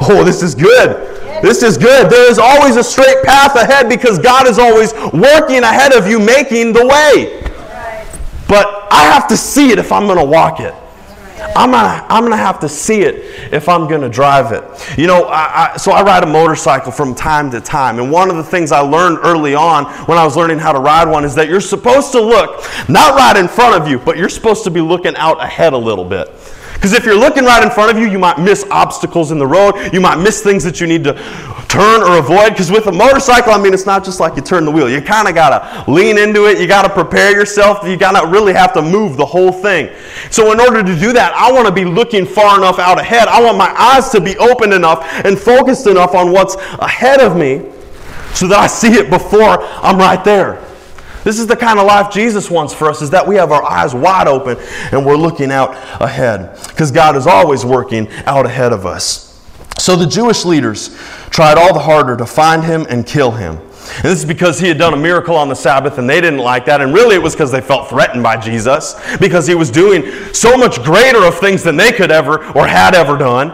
Oh, 0.00 0.24
this 0.24 0.42
is 0.42 0.54
good. 0.54 1.16
This 1.42 1.62
is 1.62 1.76
good. 1.76 2.10
There 2.10 2.30
is 2.30 2.38
always 2.38 2.76
a 2.76 2.84
straight 2.84 3.22
path 3.24 3.56
ahead 3.56 3.88
because 3.88 4.18
God 4.18 4.46
is 4.46 4.58
always 4.58 4.94
working 5.12 5.62
ahead 5.62 5.92
of 5.92 6.06
you, 6.06 6.18
making 6.18 6.72
the 6.72 6.86
way. 6.86 7.45
But 8.48 8.88
I 8.92 9.04
have 9.12 9.28
to 9.28 9.36
see 9.36 9.70
it 9.70 9.78
if 9.78 9.92
I'm 9.92 10.06
going 10.06 10.18
to 10.18 10.24
walk 10.24 10.60
it. 10.60 10.74
I'm 11.54 11.70
gonna, 11.70 12.06
I'm 12.08 12.22
gonna 12.24 12.36
have 12.36 12.60
to 12.60 12.68
see 12.68 13.02
it 13.02 13.52
if 13.52 13.68
I'm 13.68 13.88
gonna 13.88 14.08
drive 14.08 14.52
it. 14.52 14.64
You 14.98 15.06
know, 15.06 15.24
I, 15.24 15.72
I, 15.74 15.76
so 15.76 15.92
I 15.92 16.02
ride 16.02 16.22
a 16.22 16.26
motorcycle 16.26 16.90
from 16.90 17.14
time 17.14 17.50
to 17.50 17.60
time, 17.60 17.98
and 17.98 18.10
one 18.10 18.30
of 18.30 18.36
the 18.36 18.44
things 18.44 18.72
I 18.72 18.80
learned 18.80 19.18
early 19.22 19.54
on 19.54 19.84
when 20.06 20.18
I 20.18 20.24
was 20.24 20.36
learning 20.36 20.58
how 20.58 20.72
to 20.72 20.78
ride 20.78 21.08
one 21.08 21.24
is 21.24 21.34
that 21.34 21.48
you're 21.48 21.60
supposed 21.60 22.12
to 22.12 22.20
look 22.20 22.64
not 22.88 23.14
right 23.14 23.36
in 23.36 23.48
front 23.48 23.80
of 23.80 23.88
you, 23.88 23.98
but 23.98 24.16
you're 24.16 24.28
supposed 24.28 24.64
to 24.64 24.70
be 24.70 24.80
looking 24.80 25.14
out 25.16 25.42
ahead 25.42 25.72
a 25.72 25.78
little 25.78 26.04
bit. 26.04 26.28
Because 26.76 26.92
if 26.92 27.06
you're 27.06 27.18
looking 27.18 27.44
right 27.44 27.62
in 27.62 27.70
front 27.70 27.90
of 27.90 27.98
you, 27.98 28.06
you 28.08 28.18
might 28.18 28.38
miss 28.38 28.64
obstacles 28.70 29.32
in 29.32 29.38
the 29.38 29.46
road. 29.46 29.92
You 29.94 30.00
might 30.00 30.16
miss 30.16 30.42
things 30.42 30.62
that 30.64 30.78
you 30.78 30.86
need 30.86 31.04
to 31.04 31.14
turn 31.68 32.02
or 32.02 32.18
avoid. 32.18 32.50
Because 32.50 32.70
with 32.70 32.86
a 32.86 32.92
motorcycle, 32.92 33.52
I 33.52 33.58
mean, 33.58 33.72
it's 33.72 33.86
not 33.86 34.04
just 34.04 34.20
like 34.20 34.36
you 34.36 34.42
turn 34.42 34.66
the 34.66 34.70
wheel. 34.70 34.88
You 34.88 35.00
kind 35.00 35.26
of 35.26 35.34
got 35.34 35.84
to 35.84 35.90
lean 35.90 36.18
into 36.18 36.44
it. 36.46 36.60
You 36.60 36.66
got 36.66 36.82
to 36.82 36.90
prepare 36.90 37.32
yourself. 37.32 37.86
You 37.88 37.96
got 37.96 38.20
to 38.20 38.28
really 38.28 38.52
have 38.52 38.74
to 38.74 38.82
move 38.82 39.16
the 39.16 39.24
whole 39.24 39.52
thing. 39.52 39.90
So, 40.30 40.52
in 40.52 40.60
order 40.60 40.82
to 40.82 41.00
do 41.00 41.14
that, 41.14 41.32
I 41.34 41.50
want 41.50 41.66
to 41.66 41.72
be 41.72 41.86
looking 41.86 42.26
far 42.26 42.58
enough 42.58 42.78
out 42.78 43.00
ahead. 43.00 43.26
I 43.28 43.42
want 43.42 43.56
my 43.56 43.72
eyes 43.74 44.10
to 44.10 44.20
be 44.20 44.36
open 44.36 44.72
enough 44.72 45.02
and 45.24 45.38
focused 45.38 45.86
enough 45.86 46.14
on 46.14 46.30
what's 46.30 46.56
ahead 46.78 47.20
of 47.20 47.36
me 47.36 47.62
so 48.34 48.46
that 48.48 48.58
I 48.58 48.66
see 48.66 48.92
it 48.92 49.08
before 49.08 49.62
I'm 49.62 49.96
right 49.96 50.22
there. 50.22 50.65
This 51.26 51.40
is 51.40 51.48
the 51.48 51.56
kind 51.56 51.80
of 51.80 51.86
life 51.86 52.12
Jesus 52.12 52.48
wants 52.48 52.72
for 52.72 52.88
us 52.88 53.02
is 53.02 53.10
that 53.10 53.26
we 53.26 53.34
have 53.34 53.50
our 53.50 53.64
eyes 53.64 53.92
wide 53.92 54.28
open 54.28 54.56
and 54.92 55.04
we're 55.04 55.16
looking 55.16 55.50
out 55.50 55.72
ahead 56.00 56.56
because 56.68 56.92
God 56.92 57.16
is 57.16 57.26
always 57.26 57.64
working 57.64 58.08
out 58.26 58.46
ahead 58.46 58.72
of 58.72 58.86
us. 58.86 59.44
So 59.76 59.96
the 59.96 60.06
Jewish 60.06 60.44
leaders 60.44 60.96
tried 61.30 61.58
all 61.58 61.74
the 61.74 61.80
harder 61.80 62.16
to 62.16 62.26
find 62.26 62.62
him 62.62 62.86
and 62.88 63.04
kill 63.04 63.32
him. 63.32 63.56
And 63.56 64.04
this 64.04 64.20
is 64.20 64.24
because 64.24 64.60
he 64.60 64.68
had 64.68 64.78
done 64.78 64.94
a 64.94 64.96
miracle 64.96 65.34
on 65.34 65.48
the 65.48 65.56
Sabbath 65.56 65.98
and 65.98 66.08
they 66.08 66.20
didn't 66.20 66.38
like 66.38 66.64
that. 66.66 66.80
And 66.80 66.94
really, 66.94 67.16
it 67.16 67.22
was 67.22 67.34
because 67.34 67.50
they 67.50 67.60
felt 67.60 67.88
threatened 67.88 68.22
by 68.22 68.36
Jesus 68.36 68.94
because 69.18 69.48
he 69.48 69.56
was 69.56 69.68
doing 69.68 70.08
so 70.32 70.56
much 70.56 70.80
greater 70.84 71.24
of 71.24 71.40
things 71.40 71.64
than 71.64 71.76
they 71.76 71.90
could 71.90 72.12
ever 72.12 72.44
or 72.52 72.68
had 72.68 72.94
ever 72.94 73.18
done. 73.18 73.50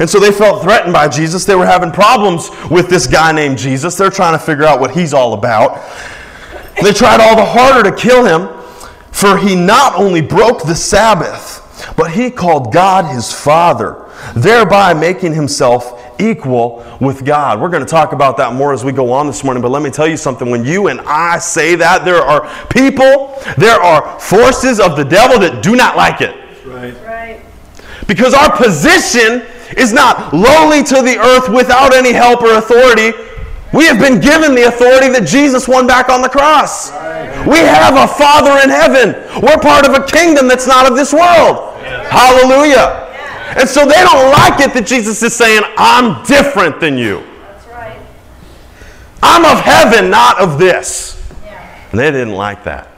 And 0.00 0.10
so 0.10 0.20
they 0.20 0.32
felt 0.32 0.62
threatened 0.62 0.92
by 0.92 1.08
Jesus. 1.08 1.46
They 1.46 1.54
were 1.54 1.64
having 1.64 1.92
problems 1.92 2.50
with 2.70 2.90
this 2.90 3.06
guy 3.06 3.32
named 3.32 3.56
Jesus. 3.56 3.96
They're 3.96 4.10
trying 4.10 4.38
to 4.38 4.44
figure 4.44 4.64
out 4.64 4.80
what 4.80 4.90
he's 4.90 5.14
all 5.14 5.32
about. 5.32 5.82
They 6.82 6.92
tried 6.92 7.20
all 7.20 7.36
the 7.36 7.44
harder 7.44 7.90
to 7.90 7.96
kill 7.96 8.24
him, 8.24 8.48
for 9.10 9.38
he 9.38 9.56
not 9.56 9.94
only 9.94 10.20
broke 10.20 10.64
the 10.64 10.74
Sabbath, 10.74 11.94
but 11.96 12.10
he 12.10 12.30
called 12.30 12.72
God 12.72 13.14
his 13.14 13.32
Father, 13.32 14.10
thereby 14.34 14.92
making 14.94 15.32
himself 15.34 16.20
equal 16.20 16.84
with 17.00 17.24
God. 17.24 17.60
We're 17.60 17.68
going 17.68 17.84
to 17.84 17.90
talk 17.90 18.12
about 18.12 18.36
that 18.38 18.54
more 18.54 18.72
as 18.72 18.84
we 18.84 18.92
go 18.92 19.12
on 19.12 19.26
this 19.26 19.44
morning, 19.44 19.62
but 19.62 19.70
let 19.70 19.82
me 19.82 19.90
tell 19.90 20.06
you 20.06 20.16
something. 20.16 20.50
When 20.50 20.64
you 20.64 20.88
and 20.88 21.00
I 21.02 21.38
say 21.38 21.74
that, 21.76 22.04
there 22.04 22.22
are 22.22 22.46
people, 22.68 23.38
there 23.56 23.80
are 23.80 24.18
forces 24.20 24.80
of 24.80 24.96
the 24.96 25.04
devil 25.04 25.38
that 25.40 25.62
do 25.62 25.76
not 25.76 25.96
like 25.96 26.20
it. 26.20 26.34
Right. 26.66 26.94
right. 27.04 27.42
Because 28.06 28.34
our 28.34 28.54
position 28.54 29.46
is 29.76 29.92
not 29.92 30.32
lowly 30.32 30.82
to 30.84 31.02
the 31.02 31.18
earth 31.18 31.48
without 31.48 31.94
any 31.94 32.12
help 32.12 32.42
or 32.42 32.54
authority 32.58 33.12
we 33.76 33.84
have 33.84 34.00
been 34.00 34.20
given 34.20 34.54
the 34.54 34.68
authority 34.68 35.10
that 35.10 35.28
Jesus 35.28 35.68
won 35.68 35.86
back 35.86 36.08
on 36.08 36.22
the 36.22 36.30
cross. 36.30 36.90
We 37.46 37.58
have 37.58 37.92
a 37.94 38.08
Father 38.08 38.56
in 38.64 38.70
heaven. 38.70 39.12
We're 39.42 39.60
part 39.60 39.86
of 39.86 39.92
a 39.92 40.06
kingdom 40.06 40.48
that's 40.48 40.66
not 40.66 40.90
of 40.90 40.96
this 40.96 41.12
world. 41.12 41.76
Hallelujah. 42.08 43.04
And 43.54 43.68
so 43.68 43.84
they 43.84 44.00
don't 44.00 44.32
like 44.32 44.60
it 44.60 44.72
that 44.72 44.86
Jesus 44.86 45.22
is 45.22 45.34
saying, 45.34 45.60
I'm 45.76 46.24
different 46.24 46.80
than 46.80 46.96
you. 46.96 47.22
I'm 49.22 49.44
of 49.44 49.62
heaven, 49.62 50.10
not 50.10 50.40
of 50.40 50.58
this. 50.58 51.22
And 51.90 52.00
they 52.00 52.10
didn't 52.10 52.34
like 52.34 52.64
that. 52.64 52.90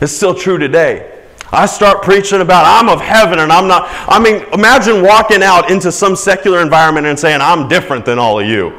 It's 0.00 0.12
still 0.12 0.34
true 0.34 0.56
today. 0.56 1.24
I 1.50 1.66
start 1.66 2.02
preaching 2.02 2.40
about 2.40 2.64
I'm 2.64 2.88
of 2.88 3.00
heaven 3.00 3.40
and 3.40 3.50
I'm 3.50 3.66
not. 3.66 3.88
I 4.08 4.20
mean, 4.20 4.44
imagine 4.52 5.02
walking 5.02 5.42
out 5.42 5.68
into 5.68 5.90
some 5.90 6.14
secular 6.14 6.60
environment 6.60 7.06
and 7.06 7.18
saying, 7.18 7.40
I'm 7.40 7.66
different 7.66 8.04
than 8.04 8.20
all 8.20 8.38
of 8.38 8.46
you. 8.46 8.70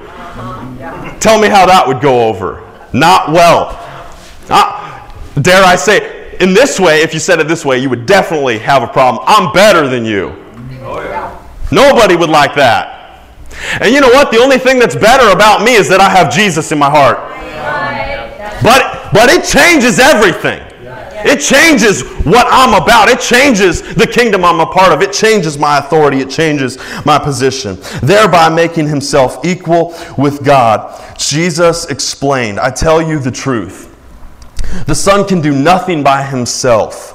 Tell 1.19 1.39
me 1.39 1.47
how 1.47 1.65
that 1.65 1.87
would 1.87 2.01
go 2.01 2.27
over. 2.27 2.63
Not 2.93 3.31
well. 3.31 3.77
Uh, 4.49 5.11
dare 5.41 5.63
I 5.63 5.75
say, 5.75 6.37
in 6.39 6.53
this 6.53 6.79
way, 6.79 7.01
if 7.01 7.13
you 7.13 7.19
said 7.19 7.39
it 7.39 7.47
this 7.47 7.65
way, 7.65 7.79
you 7.79 7.89
would 7.89 8.05
definitely 8.05 8.59
have 8.59 8.83
a 8.83 8.87
problem. 8.87 9.23
I'm 9.27 9.51
better 9.51 9.87
than 9.87 10.05
you. 10.05 10.29
Oh, 10.81 11.01
yeah. 11.01 11.33
Nobody 11.71 12.15
would 12.15 12.29
like 12.29 12.55
that. 12.55 13.25
And 13.81 13.93
you 13.93 14.01
know 14.01 14.09
what? 14.09 14.31
The 14.31 14.39
only 14.39 14.57
thing 14.57 14.79
that's 14.79 14.95
better 14.95 15.31
about 15.31 15.63
me 15.63 15.75
is 15.75 15.89
that 15.89 15.99
I 15.99 16.09
have 16.09 16.33
Jesus 16.33 16.71
in 16.71 16.79
my 16.79 16.89
heart. 16.89 17.17
But, 18.63 19.11
but 19.13 19.29
it 19.29 19.45
changes 19.45 19.99
everything. 19.99 20.66
It 21.25 21.41
changes 21.41 22.03
what 22.25 22.45
I'm 22.49 22.81
about. 22.81 23.09
It 23.09 23.19
changes 23.19 23.81
the 23.95 24.07
kingdom 24.07 24.45
I'm 24.45 24.59
a 24.59 24.65
part 24.65 24.91
of. 24.91 25.01
It 25.01 25.13
changes 25.13 25.57
my 25.57 25.79
authority. 25.79 26.19
It 26.19 26.29
changes 26.29 26.77
my 27.05 27.17
position. 27.17 27.77
Thereby 28.01 28.49
making 28.49 28.87
himself 28.87 29.43
equal 29.45 29.95
with 30.17 30.43
God. 30.43 31.17
Jesus 31.17 31.85
explained, 31.85 32.59
I 32.59 32.69
tell 32.69 33.01
you 33.01 33.19
the 33.19 33.31
truth. 33.31 33.95
The 34.85 34.95
Son 34.95 35.27
can 35.27 35.41
do 35.41 35.53
nothing 35.53 36.03
by 36.03 36.23
himself. 36.23 37.13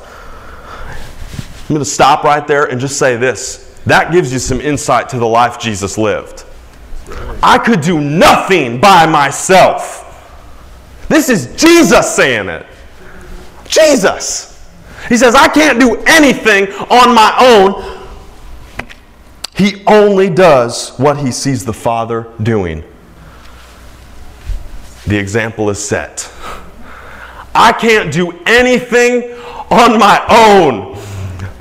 I'm 1.62 1.68
going 1.68 1.78
to 1.78 1.84
stop 1.84 2.24
right 2.24 2.46
there 2.46 2.64
and 2.64 2.80
just 2.80 2.98
say 2.98 3.16
this. 3.16 3.80
That 3.86 4.12
gives 4.12 4.32
you 4.32 4.38
some 4.38 4.60
insight 4.60 5.08
to 5.10 5.18
the 5.18 5.26
life 5.26 5.58
Jesus 5.58 5.96
lived. 5.96 6.44
I 7.42 7.58
could 7.58 7.80
do 7.80 8.00
nothing 8.00 8.80
by 8.80 9.06
myself. 9.06 10.00
This 11.08 11.28
is 11.28 11.54
Jesus 11.56 12.14
saying 12.14 12.48
it. 12.48 12.66
Jesus. 13.72 14.70
He 15.08 15.16
says, 15.16 15.34
I 15.34 15.48
can't 15.48 15.80
do 15.80 15.96
anything 16.06 16.68
on 16.90 17.14
my 17.14 17.34
own. 17.40 18.00
He 19.56 19.82
only 19.86 20.30
does 20.30 20.90
what 20.98 21.18
he 21.18 21.32
sees 21.32 21.64
the 21.64 21.72
Father 21.72 22.28
doing. 22.42 22.84
The 25.06 25.18
example 25.18 25.70
is 25.70 25.84
set. 25.84 26.30
I 27.54 27.72
can't 27.72 28.12
do 28.12 28.30
anything 28.46 29.34
on 29.70 29.98
my 29.98 30.24
own. 30.28 30.96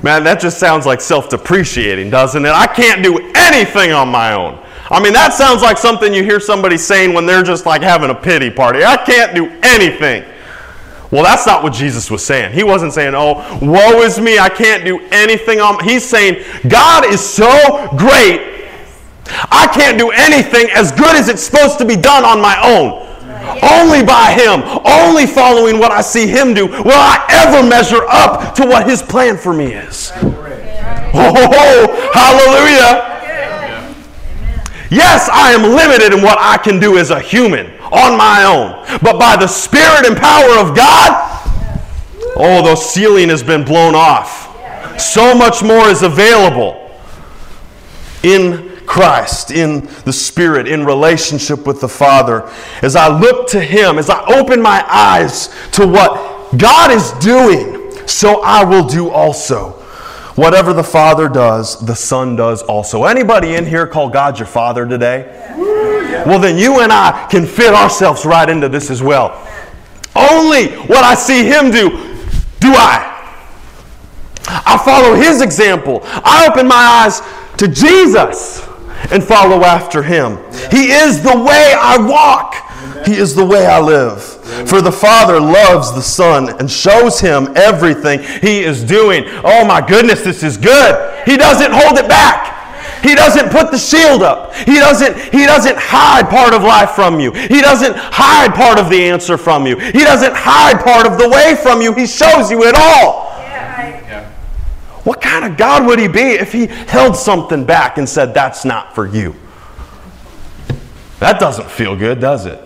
Man, 0.03 0.23
that 0.23 0.39
just 0.39 0.59
sounds 0.59 0.85
like 0.85 1.01
self 1.01 1.29
depreciating, 1.29 2.09
doesn't 2.09 2.45
it? 2.45 2.51
I 2.51 2.67
can't 2.67 3.03
do 3.03 3.31
anything 3.35 3.91
on 3.91 4.09
my 4.09 4.33
own. 4.33 4.59
I 4.89 5.01
mean, 5.01 5.13
that 5.13 5.33
sounds 5.33 5.61
like 5.61 5.77
something 5.77 6.13
you 6.13 6.23
hear 6.23 6.39
somebody 6.39 6.77
saying 6.77 7.13
when 7.13 7.25
they're 7.25 7.43
just 7.43 7.65
like 7.65 7.81
having 7.81 8.09
a 8.09 8.15
pity 8.15 8.49
party. 8.49 8.83
I 8.83 8.97
can't 8.97 9.35
do 9.35 9.47
anything. 9.63 10.23
Well, 11.11 11.23
that's 11.23 11.45
not 11.45 11.61
what 11.61 11.73
Jesus 11.73 12.09
was 12.09 12.25
saying. 12.25 12.53
He 12.53 12.63
wasn't 12.63 12.93
saying, 12.93 13.13
oh, 13.15 13.59
woe 13.61 14.01
is 14.01 14.19
me, 14.19 14.39
I 14.39 14.47
can't 14.47 14.85
do 14.85 14.99
anything 15.11 15.59
on. 15.59 15.83
He's 15.83 16.05
saying, 16.05 16.45
God 16.69 17.05
is 17.05 17.19
so 17.19 17.49
great, 17.97 18.69
I 19.51 19.69
can't 19.73 19.99
do 19.99 20.11
anything 20.11 20.69
as 20.73 20.91
good 20.93 21.15
as 21.15 21.27
it's 21.27 21.43
supposed 21.43 21.77
to 21.79 21.85
be 21.85 21.97
done 21.97 22.23
on 22.23 22.41
my 22.41 22.55
own. 22.63 23.07
Only 23.61 24.03
by 24.03 24.31
Him, 24.31 24.61
only 24.85 25.25
following 25.25 25.79
what 25.79 25.91
I 25.91 26.01
see 26.01 26.27
Him 26.27 26.53
do, 26.53 26.67
will 26.67 26.91
I 26.93 27.25
ever 27.29 27.67
measure 27.67 28.05
up 28.07 28.55
to 28.55 28.65
what 28.65 28.87
His 28.87 29.01
plan 29.01 29.37
for 29.37 29.53
me 29.53 29.73
is. 29.73 30.11
Oh, 31.13 32.11
hallelujah. 32.13 33.09
Yes, 34.89 35.29
I 35.31 35.51
am 35.51 35.75
limited 35.75 36.13
in 36.13 36.21
what 36.23 36.37
I 36.39 36.57
can 36.57 36.79
do 36.79 36.97
as 36.97 37.11
a 37.11 37.19
human 37.19 37.80
on 37.91 38.17
my 38.17 38.43
own. 38.43 38.99
But 39.01 39.19
by 39.19 39.35
the 39.35 39.47
Spirit 39.47 40.05
and 40.07 40.17
power 40.17 40.59
of 40.59 40.75
God, 40.75 41.27
oh, 42.35 42.61
the 42.63 42.75
ceiling 42.75 43.29
has 43.29 43.43
been 43.43 43.63
blown 43.63 43.95
off. 43.95 44.47
So 44.99 45.35
much 45.35 45.63
more 45.63 45.87
is 45.87 46.03
available 46.03 46.77
in 48.23 48.71
Christ, 48.85 49.51
in 49.51 49.87
the 50.05 50.13
Spirit, 50.13 50.67
in 50.67 50.85
relationship 50.85 51.65
with 51.65 51.81
the 51.81 51.89
Father. 51.89 52.49
As 52.81 52.95
I 52.95 53.07
look 53.07 53.47
to 53.49 53.59
Him, 53.61 53.97
as 53.97 54.09
I 54.09 54.23
open 54.25 54.61
my 54.61 54.85
eyes 54.87 55.47
to 55.73 55.87
what 55.87 56.57
God 56.57 56.91
is 56.91 57.11
doing, 57.13 57.91
so 58.07 58.41
I 58.41 58.63
will 58.63 58.85
do 58.85 59.09
also. 59.09 59.77
Whatever 60.35 60.73
the 60.73 60.83
Father 60.83 61.27
does, 61.27 61.85
the 61.85 61.95
Son 61.95 62.35
does 62.35 62.61
also. 62.63 63.03
Anybody 63.05 63.55
in 63.55 63.65
here 63.65 63.85
call 63.87 64.09
God 64.09 64.39
your 64.39 64.47
Father 64.47 64.87
today? 64.87 65.37
Well, 66.25 66.39
then 66.39 66.57
you 66.57 66.81
and 66.81 66.91
I 66.91 67.27
can 67.29 67.45
fit 67.45 67.73
ourselves 67.73 68.25
right 68.25 68.49
into 68.49 68.69
this 68.69 68.89
as 68.89 69.01
well. 69.01 69.47
Only 70.15 70.67
what 70.87 71.03
I 71.03 71.15
see 71.15 71.45
Him 71.45 71.71
do, 71.71 71.89
do 72.59 72.73
I. 72.73 73.07
I 74.47 74.81
follow 74.83 75.15
His 75.15 75.41
example. 75.41 76.01
I 76.03 76.47
open 76.49 76.67
my 76.67 76.75
eyes 76.75 77.21
to 77.57 77.67
Jesus 77.67 78.67
and 79.11 79.23
follow 79.23 79.63
after 79.63 80.03
Him. 80.03 80.37
He 80.69 80.91
is 80.91 81.23
the 81.23 81.37
way 81.37 81.73
I 81.77 81.97
walk. 81.97 82.55
He 83.05 83.15
is 83.15 83.35
the 83.35 83.45
way 83.45 83.65
I 83.65 83.79
live. 83.79 84.21
For 84.67 84.81
the 84.81 84.91
Father 84.91 85.39
loves 85.39 85.93
the 85.93 86.01
Son 86.01 86.49
and 86.59 86.69
shows 86.69 87.19
him 87.19 87.53
everything 87.55 88.19
he 88.41 88.59
is 88.59 88.83
doing. 88.83 89.23
Oh 89.43 89.65
my 89.65 89.85
goodness, 89.85 90.23
this 90.23 90.43
is 90.43 90.57
good. 90.57 91.25
He 91.25 91.37
doesn't 91.37 91.71
hold 91.71 91.97
it 91.97 92.07
back. 92.07 92.50
He 93.01 93.15
doesn't 93.15 93.49
put 93.49 93.71
the 93.71 93.77
shield 93.77 94.21
up. 94.21 94.53
He 94.55 94.75
doesn't, 94.75 95.17
he 95.33 95.45
doesn't 95.45 95.77
hide 95.77 96.29
part 96.29 96.53
of 96.53 96.63
life 96.63 96.91
from 96.91 97.19
you. 97.19 97.31
He 97.31 97.61
doesn't 97.61 97.95
hide 97.95 98.53
part 98.53 98.79
of 98.79 98.89
the 98.89 99.03
answer 99.03 99.37
from 99.37 99.65
you. 99.65 99.77
He 99.77 99.99
doesn't 99.99 100.33
hide 100.35 100.83
part 100.83 101.07
of 101.07 101.17
the 101.17 101.29
way 101.29 101.55
from 101.55 101.81
you. 101.81 101.93
He 101.93 102.05
shows 102.05 102.51
you 102.51 102.63
it 102.63 102.75
all. 102.75 103.31
What 105.03 105.19
kind 105.19 105.45
of 105.45 105.57
God 105.57 105.87
would 105.87 105.97
he 105.97 106.07
be 106.07 106.21
if 106.21 106.51
he 106.51 106.67
held 106.67 107.15
something 107.15 107.65
back 107.65 107.97
and 107.97 108.07
said, 108.07 108.35
That's 108.35 108.65
not 108.65 108.93
for 108.93 109.07
you? 109.07 109.35
That 111.19 111.39
doesn't 111.39 111.69
feel 111.69 111.95
good, 111.95 112.19
does 112.19 112.45
it? 112.45 112.61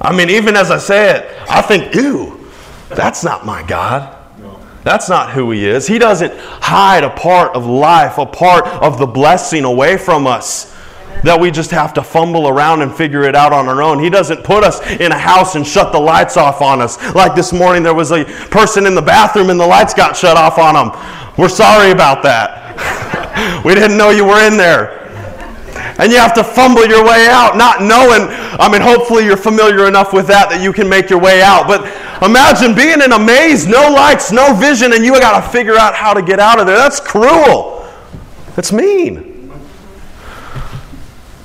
I 0.00 0.14
mean, 0.14 0.30
even 0.30 0.56
as 0.56 0.70
I 0.70 0.78
say 0.78 1.16
it, 1.16 1.36
I 1.48 1.62
think, 1.62 1.94
ew, 1.94 2.48
that's 2.88 3.22
not 3.22 3.46
my 3.46 3.62
God. 3.62 4.17
That's 4.88 5.10
not 5.10 5.32
who 5.32 5.50
He 5.50 5.66
is. 5.66 5.86
He 5.86 5.98
doesn't 5.98 6.32
hide 6.38 7.04
a 7.04 7.10
part 7.10 7.54
of 7.54 7.66
life, 7.66 8.16
a 8.16 8.24
part 8.24 8.66
of 8.66 8.98
the 8.98 9.06
blessing 9.06 9.64
away 9.64 9.98
from 9.98 10.26
us 10.26 10.74
that 11.24 11.38
we 11.38 11.50
just 11.50 11.70
have 11.72 11.92
to 11.92 12.02
fumble 12.02 12.48
around 12.48 12.80
and 12.80 12.96
figure 12.96 13.22
it 13.24 13.36
out 13.36 13.52
on 13.52 13.68
our 13.68 13.82
own. 13.82 13.98
He 13.98 14.08
doesn't 14.08 14.44
put 14.44 14.64
us 14.64 14.80
in 14.92 15.12
a 15.12 15.18
house 15.18 15.56
and 15.56 15.66
shut 15.66 15.92
the 15.92 15.98
lights 15.98 16.38
off 16.38 16.62
on 16.62 16.80
us. 16.80 16.96
Like 17.14 17.34
this 17.34 17.52
morning, 17.52 17.82
there 17.82 17.92
was 17.92 18.12
a 18.12 18.24
person 18.24 18.86
in 18.86 18.94
the 18.94 19.02
bathroom 19.02 19.50
and 19.50 19.60
the 19.60 19.66
lights 19.66 19.92
got 19.92 20.16
shut 20.16 20.38
off 20.38 20.56
on 20.56 20.72
them. 20.72 21.34
We're 21.36 21.50
sorry 21.50 21.90
about 21.90 22.22
that. 22.22 23.62
we 23.66 23.74
didn't 23.74 23.98
know 23.98 24.08
you 24.08 24.24
were 24.24 24.40
in 24.46 24.56
there. 24.56 24.97
And 25.98 26.12
you 26.12 26.18
have 26.18 26.32
to 26.34 26.44
fumble 26.44 26.86
your 26.86 27.04
way 27.04 27.26
out, 27.28 27.56
not 27.56 27.82
knowing. 27.82 28.28
I 28.30 28.70
mean, 28.70 28.80
hopefully 28.80 29.24
you're 29.24 29.36
familiar 29.36 29.88
enough 29.88 30.12
with 30.12 30.28
that 30.28 30.48
that 30.50 30.62
you 30.62 30.72
can 30.72 30.88
make 30.88 31.10
your 31.10 31.18
way 31.18 31.42
out. 31.42 31.66
But 31.66 31.82
imagine 32.22 32.74
being 32.74 33.02
in 33.02 33.12
a 33.12 33.18
maze, 33.18 33.66
no 33.66 33.90
lights, 33.90 34.30
no 34.30 34.54
vision, 34.54 34.92
and 34.92 35.04
you 35.04 35.12
got 35.18 35.44
to 35.44 35.48
figure 35.50 35.76
out 35.76 35.96
how 35.96 36.14
to 36.14 36.22
get 36.22 36.38
out 36.38 36.60
of 36.60 36.66
there. 36.66 36.76
That's 36.76 37.00
cruel. 37.00 37.84
That's 38.54 38.72
mean. 38.72 39.50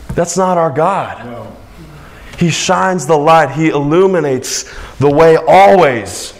That's 0.10 0.38
not 0.38 0.60
our 0.60 0.69
God. 0.69 1.50
He 2.38 2.51
shines 2.51 3.07
the 3.07 3.17
light, 3.17 3.51
He 3.51 3.69
illuminates 3.69 4.72
the 4.98 5.10
way 5.10 5.36
always. 5.36 6.33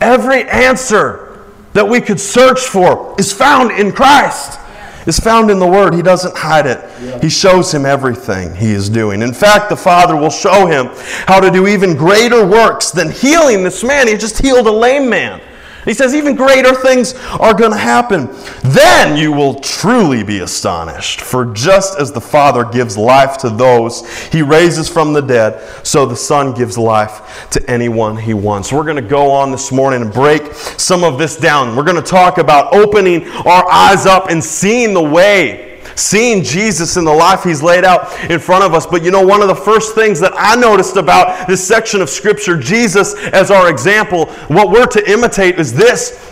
Every 0.00 0.48
answer 0.48 1.44
that 1.72 1.88
we 1.88 2.00
could 2.00 2.20
search 2.20 2.60
for 2.60 3.16
is 3.18 3.32
found 3.32 3.72
in 3.72 3.90
Christ 3.92 4.60
is 5.06 5.18
found 5.18 5.50
in 5.50 5.58
the 5.58 5.66
Word. 5.66 5.94
He 5.94 6.02
doesn't 6.02 6.36
hide 6.36 6.66
it. 6.66 6.80
Yeah. 7.00 7.20
He 7.20 7.28
shows 7.28 7.72
him 7.72 7.86
everything 7.86 8.54
he 8.54 8.72
is 8.72 8.88
doing. 8.88 9.22
In 9.22 9.32
fact, 9.32 9.68
the 9.70 9.76
Father 9.76 10.16
will 10.16 10.30
show 10.30 10.66
him 10.66 10.90
how 11.26 11.40
to 11.40 11.50
do 11.50 11.66
even 11.66 11.96
greater 11.96 12.46
works 12.46 12.90
than 12.90 13.10
healing 13.10 13.62
this 13.62 13.82
man. 13.84 14.08
He 14.08 14.16
just 14.16 14.40
healed 14.40 14.66
a 14.66 14.72
lame 14.72 15.08
man. 15.08 15.40
He 15.86 15.94
says, 15.94 16.14
even 16.14 16.34
greater 16.34 16.74
things 16.74 17.14
are 17.40 17.54
going 17.54 17.70
to 17.70 17.78
happen. 17.78 18.28
Then 18.62 19.16
you 19.16 19.32
will 19.32 19.54
truly 19.60 20.22
be 20.22 20.40
astonished. 20.40 21.20
For 21.22 21.46
just 21.46 21.98
as 21.98 22.12
the 22.12 22.20
Father 22.20 22.64
gives 22.64 22.98
life 22.98 23.38
to 23.38 23.48
those 23.48 24.06
he 24.26 24.42
raises 24.42 24.88
from 24.88 25.12
the 25.12 25.22
dead, 25.22 25.86
so 25.86 26.04
the 26.04 26.16
Son 26.16 26.52
gives 26.52 26.76
life 26.76 27.48
to 27.50 27.70
anyone 27.70 28.16
he 28.16 28.34
wants. 28.34 28.72
We're 28.72 28.82
going 28.82 28.96
to 28.96 29.02
go 29.02 29.30
on 29.30 29.50
this 29.50 29.70
morning 29.72 30.02
and 30.02 30.12
break 30.12 30.52
some 30.52 31.04
of 31.04 31.18
this 31.18 31.36
down. 31.36 31.76
We're 31.76 31.84
going 31.84 31.96
to 31.96 32.02
talk 32.02 32.38
about 32.38 32.74
opening 32.74 33.26
our 33.28 33.70
eyes 33.70 34.06
up 34.06 34.28
and 34.28 34.42
seeing 34.42 34.92
the 34.92 35.02
way 35.02 35.65
seeing 35.96 36.44
Jesus 36.44 36.96
in 36.96 37.04
the 37.04 37.12
life 37.12 37.42
he's 37.42 37.62
laid 37.62 37.84
out 37.84 38.12
in 38.30 38.38
front 38.38 38.64
of 38.64 38.74
us. 38.74 38.86
But 38.86 39.02
you 39.02 39.10
know, 39.10 39.24
one 39.26 39.42
of 39.42 39.48
the 39.48 39.54
first 39.54 39.94
things 39.94 40.20
that 40.20 40.32
I 40.36 40.54
noticed 40.54 40.96
about 40.96 41.48
this 41.48 41.66
section 41.66 42.00
of 42.00 42.08
Scripture, 42.08 42.56
Jesus 42.58 43.14
as 43.32 43.50
our 43.50 43.70
example, 43.70 44.26
what 44.48 44.70
we're 44.70 44.86
to 44.86 45.10
imitate 45.10 45.58
is 45.58 45.72
this 45.72 46.22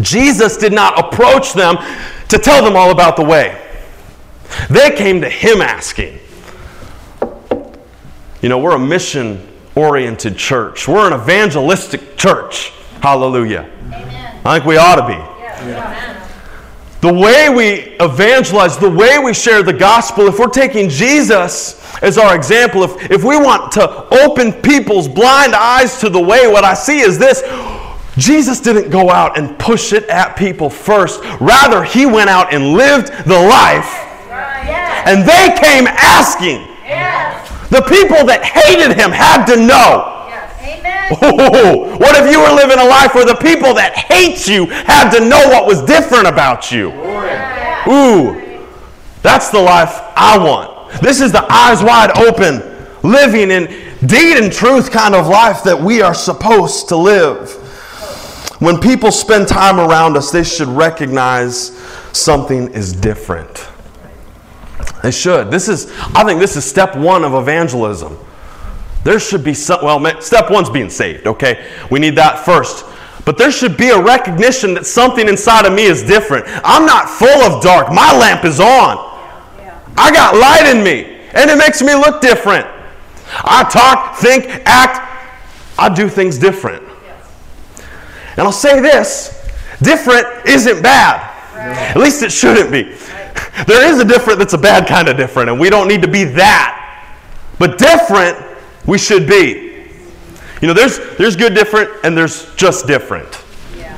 Jesus 0.00 0.56
did 0.56 0.72
not 0.72 0.98
approach 0.98 1.52
them 1.52 1.76
to 2.28 2.38
tell 2.38 2.64
them 2.64 2.76
all 2.76 2.90
about 2.90 3.16
the 3.16 3.24
way, 3.24 3.60
they 4.70 4.90
came 4.90 5.20
to 5.20 5.28
him 5.28 5.60
asking. 5.60 6.18
You 8.40 8.48
know, 8.48 8.58
we're 8.58 8.74
a 8.74 8.78
mission 8.78 9.48
oriented 9.74 10.36
church. 10.36 10.88
We're 10.88 11.06
an 11.06 11.20
evangelistic 11.20 12.16
church. 12.16 12.70
Hallelujah. 13.00 13.70
Amen. 13.86 14.40
I 14.44 14.54
think 14.54 14.66
we 14.66 14.76
ought 14.76 14.96
to 14.96 15.06
be. 15.06 15.12
Yeah. 15.12 16.11
The 17.02 17.12
way 17.12 17.48
we 17.48 17.96
evangelize, 17.98 18.78
the 18.78 18.88
way 18.88 19.18
we 19.18 19.34
share 19.34 19.64
the 19.64 19.72
gospel, 19.72 20.28
if 20.28 20.38
we're 20.38 20.46
taking 20.46 20.88
Jesus 20.88 21.82
as 22.00 22.16
our 22.16 22.36
example, 22.36 22.84
if, 22.84 23.10
if 23.10 23.24
we 23.24 23.36
want 23.36 23.72
to 23.72 24.06
open 24.24 24.52
people's 24.52 25.08
blind 25.08 25.52
eyes 25.52 25.98
to 25.98 26.08
the 26.08 26.20
way, 26.20 26.46
what 26.46 26.62
I 26.62 26.74
see 26.74 27.00
is 27.00 27.18
this 27.18 27.42
Jesus 28.16 28.60
didn't 28.60 28.90
go 28.90 29.10
out 29.10 29.36
and 29.36 29.58
push 29.58 29.92
it 29.92 30.04
at 30.08 30.36
people 30.36 30.70
first. 30.70 31.20
Rather, 31.40 31.82
he 31.82 32.06
went 32.06 32.30
out 32.30 32.54
and 32.54 32.74
lived 32.74 33.08
the 33.26 33.38
life. 33.38 34.08
And 35.04 35.28
they 35.28 35.58
came 35.60 35.88
asking. 35.88 36.68
The 37.70 37.82
people 37.82 38.26
that 38.26 38.44
hated 38.44 38.96
him 38.96 39.10
had 39.10 39.46
to 39.46 39.56
know. 39.56 40.21
Oh, 41.20 41.96
what 42.00 42.16
if 42.16 42.30
you 42.30 42.40
were 42.40 42.54
living 42.54 42.78
a 42.78 42.88
life 42.88 43.14
where 43.14 43.26
the 43.26 43.34
people 43.34 43.74
that 43.74 43.94
hate 43.96 44.46
you 44.48 44.66
had 44.66 45.10
to 45.10 45.20
know 45.20 45.48
what 45.48 45.66
was 45.66 45.82
different 45.82 46.26
about 46.26 46.72
you? 46.72 46.90
Ooh, 47.88 48.68
that's 49.22 49.50
the 49.50 49.60
life 49.60 50.00
I 50.16 50.38
want. 50.38 51.00
This 51.00 51.20
is 51.20 51.32
the 51.32 51.44
eyes 51.50 51.82
wide 51.82 52.16
open, 52.18 52.62
living 53.02 53.50
in 53.50 53.66
deed 54.06 54.36
and 54.36 54.52
truth 54.52 54.90
kind 54.90 55.14
of 55.14 55.26
life 55.26 55.62
that 55.64 55.80
we 55.80 56.02
are 56.02 56.14
supposed 56.14 56.88
to 56.88 56.96
live. 56.96 57.50
When 58.60 58.78
people 58.78 59.10
spend 59.10 59.48
time 59.48 59.80
around 59.80 60.16
us, 60.16 60.30
they 60.30 60.44
should 60.44 60.68
recognize 60.68 61.76
something 62.12 62.72
is 62.72 62.92
different. 62.92 63.68
They 65.02 65.10
should. 65.10 65.50
This 65.50 65.68
is, 65.68 65.92
I 66.14 66.22
think 66.24 66.38
this 66.38 66.56
is 66.56 66.64
step 66.64 66.96
one 66.96 67.24
of 67.24 67.34
evangelism. 67.34 68.16
There 69.04 69.18
should 69.18 69.42
be 69.42 69.54
some, 69.54 69.84
well, 69.84 70.20
step 70.20 70.50
one's 70.50 70.70
being 70.70 70.90
saved, 70.90 71.26
okay? 71.26 71.66
We 71.90 71.98
need 71.98 72.16
that 72.16 72.44
first. 72.44 72.84
But 73.24 73.38
there 73.38 73.50
should 73.50 73.76
be 73.76 73.90
a 73.90 74.00
recognition 74.00 74.74
that 74.74 74.86
something 74.86 75.28
inside 75.28 75.64
of 75.64 75.72
me 75.72 75.84
is 75.84 76.02
different. 76.02 76.44
I'm 76.64 76.86
not 76.86 77.08
full 77.08 77.28
of 77.28 77.62
dark. 77.62 77.88
My 77.88 78.16
lamp 78.16 78.44
is 78.44 78.60
on. 78.60 79.10
I 79.96 80.10
got 80.12 80.36
light 80.36 80.74
in 80.74 80.82
me, 80.82 81.20
and 81.32 81.50
it 81.50 81.58
makes 81.58 81.82
me 81.82 81.94
look 81.94 82.20
different. 82.20 82.66
I 83.44 83.64
talk, 83.64 84.16
think, 84.16 84.46
act, 84.64 85.08
I 85.78 85.92
do 85.92 86.08
things 86.08 86.38
different. 86.38 86.82
And 88.36 88.40
I'll 88.40 88.52
say 88.52 88.80
this 88.80 89.38
different 89.82 90.46
isn't 90.46 90.82
bad. 90.82 91.28
At 91.54 91.96
least 91.96 92.22
it 92.22 92.32
shouldn't 92.32 92.70
be. 92.70 92.82
There 93.66 93.88
is 93.92 94.00
a 94.00 94.04
different 94.04 94.38
that's 94.38 94.54
a 94.54 94.58
bad 94.58 94.88
kind 94.88 95.08
of 95.08 95.16
different, 95.16 95.50
and 95.50 95.60
we 95.60 95.70
don't 95.70 95.86
need 95.86 96.02
to 96.02 96.08
be 96.08 96.24
that. 96.24 96.78
But 97.58 97.78
different, 97.78 98.38
we 98.86 98.98
should 98.98 99.26
be. 99.26 99.86
You 100.60 100.68
know, 100.68 100.74
there's, 100.74 100.98
there's 101.16 101.36
good 101.36 101.54
different 101.54 101.90
and 102.04 102.16
there's 102.16 102.54
just 102.54 102.86
different. 102.86 103.42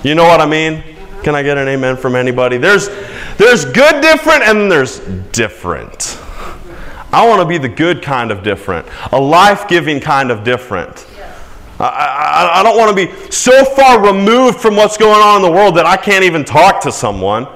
You 0.02 0.14
know 0.14 0.24
what 0.24 0.40
I 0.40 0.46
mean? 0.46 0.74
Uh-huh. 0.74 1.22
Can 1.22 1.34
I 1.34 1.42
get 1.42 1.56
an 1.56 1.66
amen 1.66 1.96
from 1.96 2.14
anybody? 2.14 2.58
There's, 2.58 2.88
there's 3.38 3.64
good 3.64 4.02
different 4.02 4.42
and 4.42 4.70
there's 4.70 5.00
different. 5.32 6.18
I 7.12 7.26
want 7.26 7.40
to 7.40 7.46
be 7.46 7.58
the 7.58 7.68
good 7.68 8.02
kind 8.02 8.30
of 8.30 8.42
different, 8.42 8.86
a 9.12 9.20
life 9.20 9.68
giving 9.68 10.00
kind 10.00 10.30
of 10.30 10.42
different. 10.42 11.06
I, 11.78 11.84
I, 11.84 12.60
I, 12.60 12.62
don't 12.62 12.76
want 12.76 12.96
to 12.96 13.06
be 13.06 13.30
so 13.32 13.64
far 13.64 14.04
removed 14.04 14.60
from 14.60 14.76
what's 14.76 14.96
going 14.96 15.20
on 15.20 15.36
in 15.36 15.42
the 15.42 15.50
world 15.50 15.76
that 15.76 15.86
I 15.86 15.96
can't 15.96 16.24
even 16.24 16.44
talk 16.44 16.80
to 16.82 16.92
someone. 16.92 17.48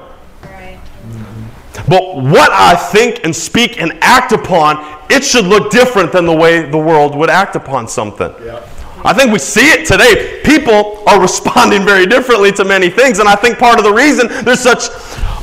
But 1.88 2.16
what 2.16 2.50
I 2.52 2.74
think 2.74 3.24
and 3.24 3.34
speak 3.34 3.80
and 3.80 3.98
act 4.02 4.32
upon, 4.32 4.84
it 5.10 5.24
should 5.24 5.46
look 5.46 5.70
different 5.70 6.12
than 6.12 6.26
the 6.26 6.34
way 6.34 6.68
the 6.68 6.78
world 6.78 7.16
would 7.16 7.30
act 7.30 7.56
upon 7.56 7.88
something. 7.88 8.32
Yeah. 8.44 8.62
I 9.04 9.14
think 9.14 9.32
we 9.32 9.38
see 9.38 9.70
it 9.70 9.86
today. 9.86 10.40
People 10.44 11.02
are 11.08 11.20
responding 11.28 11.84
very 11.84 12.06
differently 12.06 12.52
to 12.52 12.64
many 12.64 12.90
things, 12.90 13.20
and 13.20 13.28
I 13.28 13.36
think 13.36 13.58
part 13.58 13.78
of 13.78 13.84
the 13.84 13.92
reason 13.92 14.28
there's 14.44 14.60
such 14.60 14.88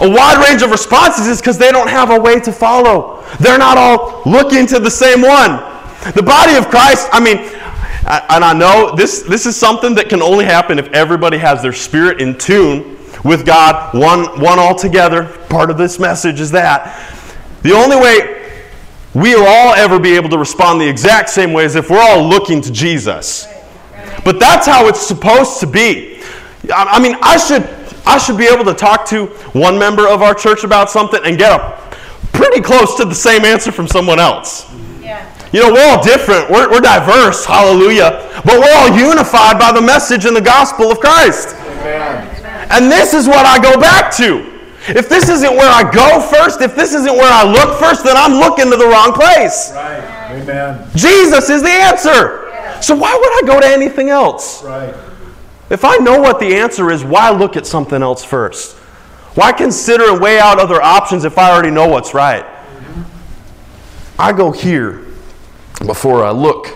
a 0.02 0.10
wide 0.10 0.46
range 0.48 0.62
of 0.62 0.72
responses 0.72 1.28
is 1.28 1.40
because 1.40 1.58
they 1.58 1.72
don't 1.72 1.90
have 1.90 2.12
a 2.12 2.20
way 2.20 2.40
to 2.42 2.52
follow. 2.52 3.24
They're 3.40 3.58
not 3.58 3.78
all 3.78 4.22
looking 4.26 4.68
to 4.68 4.80
the 4.80 4.92
same 4.92 5.22
one. 5.22 5.58
The 6.14 6.24
body 6.24 6.56
of 6.56 6.68
Christ, 6.68 7.08
I 7.12 7.20
mean, 7.20 7.38
and 8.08 8.44
I 8.44 8.54
know 8.54 8.94
this, 8.96 9.24
this 9.24 9.46
is 9.46 9.56
something 9.56 9.96
that 9.96 10.10
can 10.10 10.22
only 10.22 10.46
happen 10.46 10.78
if 10.78 10.88
everybody 10.90 11.38
has 11.38 11.64
their 11.64 11.74
spirit 11.74 12.22
in 12.22 12.38
tune 12.38 12.95
with 13.26 13.46
God, 13.46 13.98
one, 13.98 14.40
one 14.40 14.60
all 14.60 14.76
together. 14.76 15.26
Part 15.50 15.72
of 15.72 15.78
this 15.78 16.00
message 16.00 16.40
is 16.40 16.52
that. 16.52 16.96
The 17.64 17.74
only 17.74 17.98
way 17.98 18.62
we 19.16 19.34
will 19.34 19.48
all 19.48 19.74
ever 19.74 20.00
be 20.00 20.16
able 20.16 20.30
to 20.30 20.38
respond 20.38 20.80
the 20.80 20.88
exact 20.88 21.30
same 21.30 21.52
way 21.52 21.66
is 21.66 21.76
if 21.76 21.90
we're 21.90 22.00
all 22.00 22.24
looking 22.24 22.62
to 22.62 22.72
Jesus. 22.72 23.48
But 24.24 24.40
that's 24.40 24.68
how 24.68 24.88
it's 24.88 25.02
supposed 25.02 25.60
to 25.62 25.68
be. 25.68 26.22
I 26.74 27.00
mean, 27.00 27.16
I 27.22 27.38
should, 27.38 27.64
I 28.06 28.20
should 28.20 28.38
be 28.38 28.46
able 28.46 28.66
to 28.66 28.74
talk 28.74 29.08
to 29.10 29.26
one 29.54 29.80
member 29.80 30.08
of 30.08 30.22
our 30.22 30.36
church 30.36 30.64
about 30.64 30.92
something 30.92 31.20
and 31.24 31.38
get 31.38 31.60
a 31.60 31.82
pretty 32.34 32.62
close 32.62 32.96
to 32.98 33.06
the 33.06 33.16
same 33.16 33.44
answer 33.44 33.72
from 33.72 33.88
someone 33.88 34.20
else. 34.20 34.72
Yeah. 35.02 35.32
You 35.52 35.62
know, 35.62 35.74
we're 35.74 35.86
all 35.86 36.04
different, 36.04 36.50
we're, 36.50 36.70
we're 36.70 36.82
diverse, 36.82 37.46
hallelujah, 37.46 38.42
but 38.46 38.60
we're 38.60 38.76
all 38.76 38.98
unified 38.98 39.58
by 39.58 39.72
the 39.72 39.82
message 39.82 40.26
and 40.26 40.36
the 40.36 40.42
gospel 40.42 40.92
of 40.92 41.00
Christ. 41.00 41.56
Amen. 41.56 42.25
And 42.76 42.92
this 42.92 43.14
is 43.14 43.26
what 43.26 43.46
I 43.46 43.58
go 43.58 43.80
back 43.80 44.14
to. 44.18 44.52
If 44.90 45.08
this 45.08 45.30
isn't 45.30 45.56
where 45.56 45.72
I 45.72 45.90
go 45.90 46.20
first, 46.20 46.60
if 46.60 46.76
this 46.76 46.94
isn't 46.94 47.16
where 47.16 47.32
I 47.32 47.50
look 47.50 47.80
first, 47.80 48.04
then 48.04 48.18
I'm 48.18 48.34
looking 48.34 48.70
to 48.70 48.76
the 48.76 48.86
wrong 48.86 49.14
place. 49.14 49.72
Right. 49.74 50.04
Amen. 50.32 50.86
Jesus 50.94 51.50
is 51.50 51.62
the 51.62 51.70
answer. 51.70 52.52
So 52.82 52.94
why 52.94 53.16
would 53.16 53.44
I 53.44 53.48
go 53.48 53.62
to 53.62 53.66
anything 53.66 54.10
else? 54.10 54.62
Right. 54.62 54.94
If 55.70 55.86
I 55.86 55.96
know 55.98 56.20
what 56.20 56.42
the 56.42 56.54
answer 56.54 56.92
is, 56.92 57.06
why 57.06 57.30
look 57.30 57.56
at 57.56 57.66
something 57.66 58.04
else 58.04 58.26
first? 58.26 58.76
Why 59.36 59.54
consider 59.54 60.12
and 60.12 60.22
weigh 60.22 60.40
out 60.40 60.60
other 60.60 60.82
options 60.82 61.24
if 61.24 61.38
I 61.38 61.52
already 61.52 61.72
know 61.72 61.88
what's 61.88 62.14
right? 62.14 62.46
I 64.20 64.34
go 64.34 64.52
here 64.52 65.06
before 65.86 66.26
I 66.26 66.32
look 66.32 66.68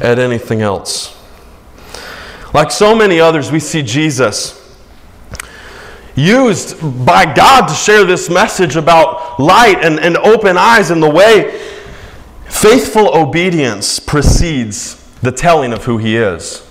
at 0.00 0.18
anything 0.18 0.62
else. 0.62 1.16
Like 2.52 2.72
so 2.72 2.96
many 2.96 3.20
others, 3.20 3.52
we 3.52 3.60
see 3.60 3.82
Jesus 3.82 4.57
used 6.18 6.80
by 7.06 7.32
God 7.32 7.68
to 7.68 7.74
share 7.74 8.04
this 8.04 8.28
message 8.28 8.76
about 8.76 9.38
light 9.38 9.78
and, 9.82 10.00
and 10.00 10.16
open 10.18 10.58
eyes 10.58 10.90
and 10.90 11.02
the 11.02 11.08
way. 11.08 11.60
Faithful 12.46 13.16
obedience 13.16 14.00
precedes 14.00 14.96
the 15.20 15.30
telling 15.30 15.72
of 15.72 15.84
who 15.84 15.98
He 15.98 16.16
is. 16.16 16.66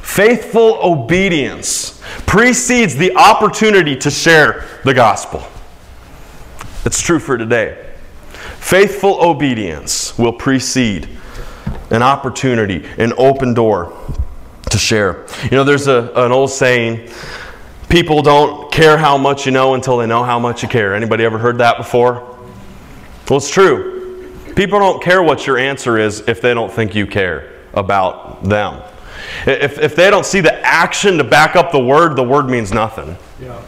Faithful 0.00 0.78
obedience 0.82 2.00
precedes 2.26 2.94
the 2.94 3.16
opportunity 3.16 3.96
to 3.96 4.10
share 4.10 4.64
the 4.84 4.94
gospel. 4.94 5.42
It's 6.84 7.00
true 7.00 7.18
for 7.18 7.36
today. 7.36 7.92
Faithful 8.58 9.20
obedience 9.20 10.16
will 10.18 10.32
precede 10.32 11.08
an 11.90 12.02
opportunity, 12.02 12.86
an 12.98 13.12
open 13.16 13.54
door 13.54 13.92
to 14.70 14.78
share. 14.78 15.26
You 15.44 15.50
know, 15.52 15.64
there's 15.64 15.88
a, 15.88 16.12
an 16.14 16.32
old 16.32 16.50
saying 16.50 17.10
people 17.92 18.22
don't 18.22 18.72
care 18.72 18.96
how 18.96 19.18
much 19.18 19.44
you 19.44 19.52
know 19.52 19.74
until 19.74 19.98
they 19.98 20.06
know 20.06 20.24
how 20.24 20.38
much 20.38 20.62
you 20.62 20.68
care. 20.68 20.94
Anybody 20.94 21.24
ever 21.24 21.36
heard 21.36 21.58
that 21.58 21.76
before? 21.76 22.14
Well, 23.28 23.36
it's 23.36 23.50
true. 23.50 24.32
People 24.56 24.78
don't 24.78 25.02
care 25.02 25.22
what 25.22 25.46
your 25.46 25.58
answer 25.58 25.98
is 25.98 26.20
if 26.26 26.40
they 26.40 26.54
don't 26.54 26.72
think 26.72 26.94
you 26.94 27.06
care 27.06 27.52
about 27.74 28.44
them. 28.44 28.82
If, 29.46 29.78
if 29.78 29.94
they 29.94 30.08
don't 30.08 30.24
see 30.24 30.40
the 30.40 30.54
action 30.66 31.18
to 31.18 31.24
back 31.24 31.54
up 31.54 31.70
the 31.70 31.84
word, 31.84 32.16
the 32.16 32.22
word 32.22 32.48
means 32.48 32.72
nothing. 32.72 33.14
Yeah. 33.38 33.62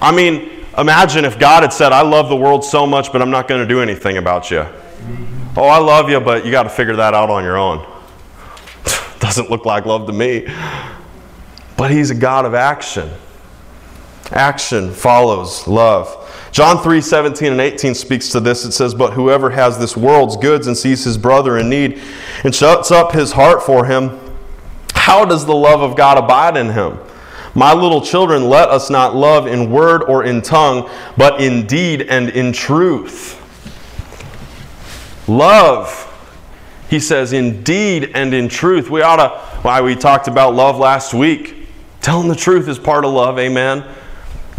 I 0.00 0.12
mean, 0.12 0.64
imagine 0.78 1.26
if 1.26 1.38
God 1.38 1.62
had 1.62 1.74
said, 1.74 1.92
I 1.92 2.00
love 2.00 2.30
the 2.30 2.36
world 2.36 2.64
so 2.64 2.86
much, 2.86 3.12
but 3.12 3.20
I'm 3.20 3.30
not 3.30 3.48
going 3.48 3.60
to 3.60 3.68
do 3.68 3.82
anything 3.82 4.16
about 4.16 4.50
you. 4.50 4.60
Mm-hmm. 4.60 5.58
Oh, 5.58 5.64
I 5.64 5.78
love 5.78 6.08
you, 6.08 6.20
but 6.20 6.46
you 6.46 6.50
got 6.50 6.62
to 6.62 6.70
figure 6.70 6.96
that 6.96 7.12
out 7.12 7.28
on 7.28 7.44
your 7.44 7.58
own. 7.58 7.86
Doesn't 9.18 9.50
look 9.50 9.66
like 9.66 9.84
love 9.84 10.06
to 10.06 10.12
me. 10.14 10.46
But 11.80 11.90
he's 11.90 12.10
a 12.10 12.14
God 12.14 12.44
of 12.44 12.52
action. 12.52 13.08
Action 14.32 14.92
follows 14.92 15.66
love. 15.66 16.14
John 16.52 16.82
3 16.82 17.00
17 17.00 17.52
and 17.52 17.58
18 17.58 17.94
speaks 17.94 18.28
to 18.32 18.40
this. 18.40 18.66
It 18.66 18.72
says, 18.72 18.94
But 18.94 19.14
whoever 19.14 19.48
has 19.48 19.78
this 19.78 19.96
world's 19.96 20.36
goods 20.36 20.66
and 20.66 20.76
sees 20.76 21.02
his 21.04 21.16
brother 21.16 21.56
in 21.56 21.70
need 21.70 21.98
and 22.44 22.54
shuts 22.54 22.90
up 22.90 23.12
his 23.12 23.32
heart 23.32 23.62
for 23.62 23.86
him, 23.86 24.20
how 24.92 25.24
does 25.24 25.46
the 25.46 25.54
love 25.54 25.80
of 25.80 25.96
God 25.96 26.18
abide 26.18 26.58
in 26.58 26.68
him? 26.68 26.98
My 27.54 27.72
little 27.72 28.02
children, 28.02 28.50
let 28.50 28.68
us 28.68 28.90
not 28.90 29.16
love 29.16 29.46
in 29.46 29.70
word 29.70 30.02
or 30.02 30.24
in 30.24 30.42
tongue, 30.42 30.90
but 31.16 31.40
in 31.40 31.66
deed 31.66 32.02
and 32.02 32.28
in 32.28 32.52
truth. 32.52 33.38
Love 35.26 36.08
he 36.90 36.98
says, 36.98 37.32
in 37.32 37.62
deed 37.62 38.10
and 38.14 38.34
in 38.34 38.48
truth. 38.48 38.90
We 38.90 39.00
ought 39.00 39.16
to, 39.16 39.28
why 39.62 39.80
we 39.80 39.94
talked 39.94 40.26
about 40.26 40.54
love 40.56 40.76
last 40.76 41.14
week. 41.14 41.59
Telling 42.00 42.28
the 42.28 42.36
truth 42.36 42.68
is 42.68 42.78
part 42.78 43.04
of 43.04 43.12
love, 43.12 43.38
amen. 43.38 43.84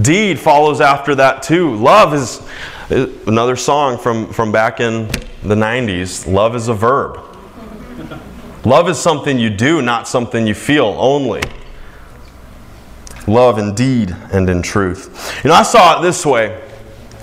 Deed 0.02 0.40
follows 0.40 0.82
after 0.82 1.16
that 1.16 1.44
too. 1.44 1.76
Love 1.76 2.14
is 2.14 2.42
another 3.28 3.56
song 3.56 3.98
from, 3.98 4.32
from 4.32 4.52
back 4.52 4.80
in 4.80 5.08
the 5.44 5.56
90s. 5.56 6.32
Love 6.32 6.56
is 6.56 6.68
a 6.68 6.74
verb. 6.74 7.20
Love 8.64 8.88
is 8.90 9.00
something 9.00 9.40
you 9.40 9.50
do, 9.50 9.82
not 9.82 10.08
something 10.08 10.46
you 10.46 10.54
feel 10.54 10.96
only. 11.00 11.42
Love 13.28 13.58
in 13.58 13.74
deed 13.74 14.16
and 14.32 14.50
in 14.50 14.62
truth. 14.62 15.42
You 15.44 15.50
know, 15.50 15.56
I 15.56 15.64
saw 15.64 16.00
it 16.00 16.04
this 16.04 16.26
way 16.26 16.62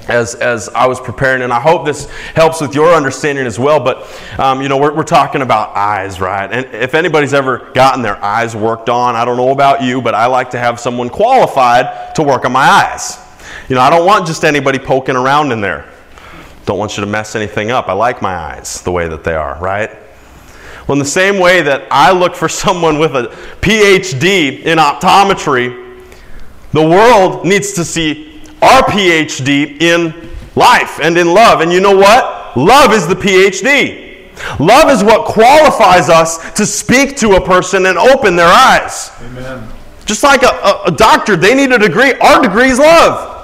as, 0.09 0.35
as 0.37 0.69
I 0.71 0.87
was 0.87 1.01
preparing, 1.01 1.43
and 1.43 1.53
I 1.53 1.61
hope 1.61 1.85
this 1.85 2.11
helps 2.35 2.61
with 2.61 2.75
your 2.75 2.95
understanding 2.95 3.47
as 3.47 3.59
well. 3.59 3.79
But, 3.79 4.09
um, 4.39 4.63
you 4.63 4.69
know, 4.69 4.79
we're, 4.79 4.95
we're 4.95 5.05
talking 5.05 5.43
about 5.43 5.77
eyes, 5.77 6.21
right? 6.21 6.51
And 6.51 6.75
if 6.75 6.95
anybody's 6.95 7.35
ever 7.35 7.71
gotten 7.75 8.03
their 8.03 8.23
eyes 8.23 8.57
worked 8.57 8.89
on, 8.89 9.15
I 9.15 9.25
don't 9.25 9.37
know 9.37 9.51
about 9.51 9.83
you, 9.83 10.01
but 10.01 10.15
I 10.15 10.27
like 10.27 10.51
to 10.51 10.59
have 10.59 10.81
someone 10.81 11.11
qualified 11.11 12.15
to 12.15 12.23
work 12.23 12.45
on 12.45 12.53
my 12.53 12.67
eyes. 12.67 13.19
You 13.69 13.75
know, 13.75 13.83
I 13.83 13.91
don't 13.91 14.07
want 14.07 14.27
just 14.27 14.45
anybody 14.45 14.79
poking 14.79 15.17
around 15.17 15.53
in 15.53 15.61
there. 15.61 15.89
Don't 16.65 16.79
want 16.79 16.97
you 16.97 17.05
to 17.05 17.11
mess 17.11 17.35
anything 17.35 17.71
up. 17.71 17.89
I 17.89 17.93
like 17.93 18.21
my 18.23 18.35
eyes 18.35 18.83
the 18.83 18.93
way 18.93 19.09
that 19.09 19.25
they 19.25 19.35
are, 19.35 19.59
right? 19.61 19.91
Well, 20.87 20.95
in 20.95 20.99
the 20.99 21.05
same 21.05 21.39
way 21.39 21.61
that 21.63 21.87
I 21.91 22.13
look 22.13 22.35
for 22.35 22.49
someone 22.49 22.99
with 22.99 23.15
a 23.15 23.25
PhD 23.61 24.63
in 24.63 24.79
optometry, 24.79 26.03
the 26.73 26.83
world 26.83 27.47
needs 27.47 27.73
to 27.75 27.85
see 27.85 28.28
our 28.63 28.83
PhD 28.83 29.81
in 29.81 30.31
life 30.55 31.01
and 31.01 31.17
in 31.17 31.33
love. 31.33 31.61
And 31.61 31.73
you 31.73 31.81
know 31.81 31.97
what? 31.97 32.57
Love 32.57 32.93
is 32.93 33.07
the 33.07 33.15
PhD. 33.15 34.09
Love 34.61 34.91
is 34.91 35.03
what 35.03 35.25
qualifies 35.25 36.09
us 36.09 36.53
to 36.53 36.65
speak 36.65 37.17
to 37.17 37.33
a 37.33 37.41
person 37.41 37.87
and 37.87 37.99
open 37.99 38.37
their 38.37 38.49
eyes. 38.49 39.11
Amen. 39.23 39.69
Just 40.05 40.23
like 40.23 40.43
a, 40.43 40.47
a, 40.47 40.83
a 40.87 40.91
doctor, 40.91 41.37
they 41.37 41.55
need 41.55 41.73
a 41.73 41.79
degree. 41.79 42.15
Our 42.15 42.43
degree 42.43 42.71
is 42.71 42.79
love. 42.79 43.37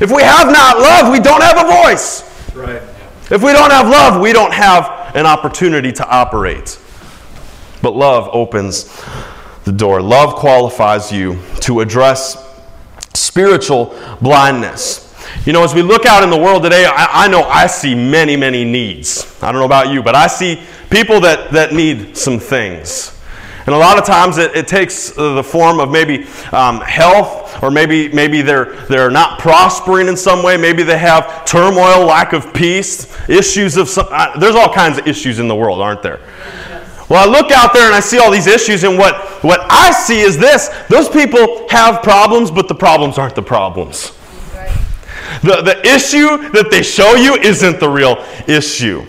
If 0.00 0.10
we 0.10 0.22
have 0.22 0.46
not 0.46 0.78
love, 0.78 1.12
we 1.12 1.20
don't 1.20 1.42
have 1.42 1.58
a 1.58 1.84
voice. 1.84 2.22
Right. 2.54 2.82
If 3.30 3.42
we 3.42 3.52
don't 3.52 3.70
have 3.70 3.88
love, 3.88 4.20
we 4.20 4.32
don't 4.32 4.54
have 4.54 5.14
an 5.14 5.26
opportunity 5.26 5.92
to 5.92 6.08
operate. 6.08 6.78
But 7.82 7.94
love 7.94 8.30
opens 8.32 8.84
the 9.64 9.72
door. 9.72 10.00
Love 10.00 10.34
qualifies 10.34 11.12
you 11.12 11.38
to 11.60 11.80
address 11.80 12.47
spiritual 13.38 13.94
blindness. 14.20 15.14
You 15.46 15.52
know, 15.52 15.62
as 15.62 15.72
we 15.72 15.80
look 15.80 16.06
out 16.06 16.24
in 16.24 16.30
the 16.30 16.36
world 16.36 16.64
today, 16.64 16.86
I, 16.86 17.26
I, 17.26 17.28
know 17.28 17.42
I 17.42 17.68
see 17.68 17.94
many, 17.94 18.36
many 18.36 18.64
needs. 18.64 19.40
I 19.40 19.52
don't 19.52 19.60
know 19.60 19.64
about 19.64 19.92
you, 19.92 20.02
but 20.02 20.16
I 20.16 20.26
see 20.26 20.60
people 20.90 21.20
that, 21.20 21.52
that 21.52 21.72
need 21.72 22.16
some 22.16 22.40
things. 22.40 23.16
And 23.66 23.76
a 23.76 23.78
lot 23.78 23.96
of 23.96 24.04
times 24.04 24.38
it, 24.38 24.56
it 24.56 24.66
takes 24.66 25.10
the 25.10 25.44
form 25.44 25.78
of 25.78 25.88
maybe 25.88 26.26
um, 26.50 26.80
health, 26.80 27.62
or 27.62 27.70
maybe, 27.70 28.08
maybe 28.08 28.42
they're, 28.42 28.74
they're 28.86 29.10
not 29.10 29.38
prospering 29.38 30.08
in 30.08 30.16
some 30.16 30.42
way. 30.42 30.56
Maybe 30.56 30.82
they 30.82 30.98
have 30.98 31.44
turmoil, 31.44 32.06
lack 32.06 32.32
of 32.32 32.52
peace, 32.52 33.06
issues 33.28 33.76
of 33.76 33.88
some. 33.88 34.08
Uh, 34.10 34.36
there's 34.40 34.56
all 34.56 34.72
kinds 34.72 34.98
of 34.98 35.06
issues 35.06 35.38
in 35.38 35.46
the 35.46 35.54
world, 35.54 35.80
aren't 35.80 36.02
there? 36.02 36.18
Well, 37.08 37.26
I 37.26 37.30
look 37.30 37.50
out 37.52 37.72
there 37.72 37.86
and 37.86 37.94
I 37.94 38.00
see 38.00 38.18
all 38.18 38.30
these 38.30 38.46
issues, 38.46 38.84
and 38.84 38.98
what, 38.98 39.42
what 39.42 39.60
I 39.70 39.92
see 39.92 40.20
is 40.20 40.36
this 40.36 40.68
those 40.88 41.08
people 41.08 41.47
have 41.68 42.02
problems, 42.02 42.50
but 42.50 42.68
the 42.68 42.74
problems 42.74 43.18
aren't 43.18 43.34
the 43.34 43.42
problems. 43.42 44.12
The, 45.42 45.62
the 45.62 45.86
issue 45.86 46.50
that 46.50 46.68
they 46.70 46.82
show 46.82 47.14
you 47.14 47.34
isn't 47.34 47.80
the 47.80 47.88
real 47.88 48.24
issue. 48.46 49.06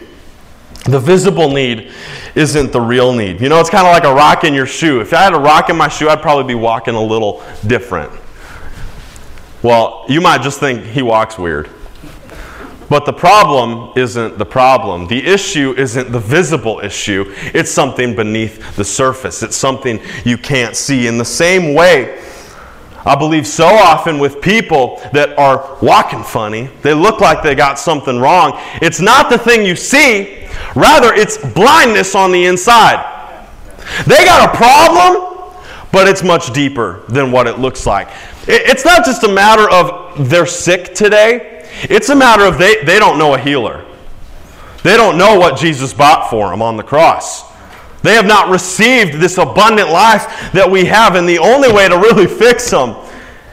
The 0.86 1.00
visible 1.00 1.50
need 1.50 1.92
isn't 2.36 2.72
the 2.72 2.82
real 2.82 3.14
need. 3.14 3.42
You 3.42 3.50
know, 3.50 3.60
it's 3.60 3.70
kind 3.70 3.88
of 3.88 3.94
like 3.94 4.04
a 4.04 4.14
rock 4.14 4.44
in 4.44 4.54
your 4.54 4.66
shoe. 4.66 5.02
If 5.02 5.14
I 5.14 5.24
had 5.24 5.34
a 5.34 5.40
rock 5.40 5.70
in 5.70 5.78
my 5.78 5.88
shoe, 5.88 6.10
I'd 6.10 6.22
probably 6.22 6.46
be 6.46 6.56
walking 6.56 6.96
a 6.96 7.02
little 7.02 7.44
different. 7.68 8.12
Well, 9.62 10.06
you 10.08 10.22
might 10.22 10.42
just 10.42 10.60
think 10.60 10.84
he 10.84 11.02
walks 11.02 11.38
weird. 11.38 11.70
But 12.90 13.06
the 13.06 13.14
problem 13.14 13.94
isn't 13.96 14.38
the 14.38 14.46
problem. 14.46 15.08
The 15.08 15.24
issue 15.24 15.76
isn't 15.78 16.12
the 16.12 16.20
visible 16.20 16.80
issue. 16.80 17.26
It's 17.54 17.70
something 17.70 18.16
beneath 18.16 18.76
the 18.76 18.86
surface. 18.86 19.44
It's 19.44 19.56
something 19.56 20.02
you 20.26 20.38
can't 20.38 20.76
see. 20.76 21.06
In 21.06 21.20
the 21.20 21.26
same 21.26 21.76
way, 21.76 22.20
I 23.06 23.16
believe 23.16 23.48
so 23.48 23.66
often 23.66 24.20
with 24.20 24.42
people 24.42 25.02
that 25.14 25.38
are 25.38 25.78
walking 25.82 26.24
funny, 26.24 26.70
they 26.82 26.94
look 26.94 27.22
like 27.22 27.42
they 27.42 27.56
got 27.56 27.80
something 27.80 28.20
wrong. 28.20 28.60
It's 28.82 29.00
not 29.00 29.30
the 29.30 29.38
thing 29.38 29.66
you 29.66 29.76
see, 29.76 30.48
rather, 30.76 31.14
it's 31.14 31.38
blindness 31.38 32.16
on 32.16 32.32
the 32.32 32.46
inside. 32.46 33.06
They 34.06 34.26
got 34.26 34.54
a 34.54 34.58
problem, 34.58 35.50
but 35.92 36.08
it's 36.08 36.24
much 36.24 36.54
deeper 36.54 37.04
than 37.10 37.32
what 37.32 37.48
it 37.48 37.58
looks 37.58 37.86
like. 37.86 38.10
It's 38.48 38.86
not 38.86 39.06
just 39.06 39.24
a 39.24 39.30
matter 39.30 39.70
of 39.70 40.30
they're 40.30 40.46
sick 40.46 40.94
today. 40.94 41.68
It's 41.84 42.10
a 42.10 42.16
matter 42.16 42.44
of 42.44 42.58
they, 42.58 42.84
they 42.84 43.00
don't 43.00 43.18
know 43.18 43.34
a 43.34 43.40
healer. 43.40 43.86
They 44.84 44.98
don't 44.98 45.18
know 45.18 45.38
what 45.38 45.58
Jesus 45.58 45.94
bought 45.94 46.30
for 46.30 46.50
them 46.50 46.62
on 46.62 46.78
the 46.78 46.84
cross. 46.84 47.49
They 48.02 48.14
have 48.14 48.26
not 48.26 48.50
received 48.50 49.16
this 49.16 49.38
abundant 49.38 49.90
life 49.90 50.52
that 50.54 50.70
we 50.70 50.86
have, 50.86 51.16
and 51.16 51.28
the 51.28 51.40
only 51.40 51.72
way 51.72 51.90
to 51.90 51.98
really 51.98 52.28
fix 52.28 52.70
them 52.70 52.96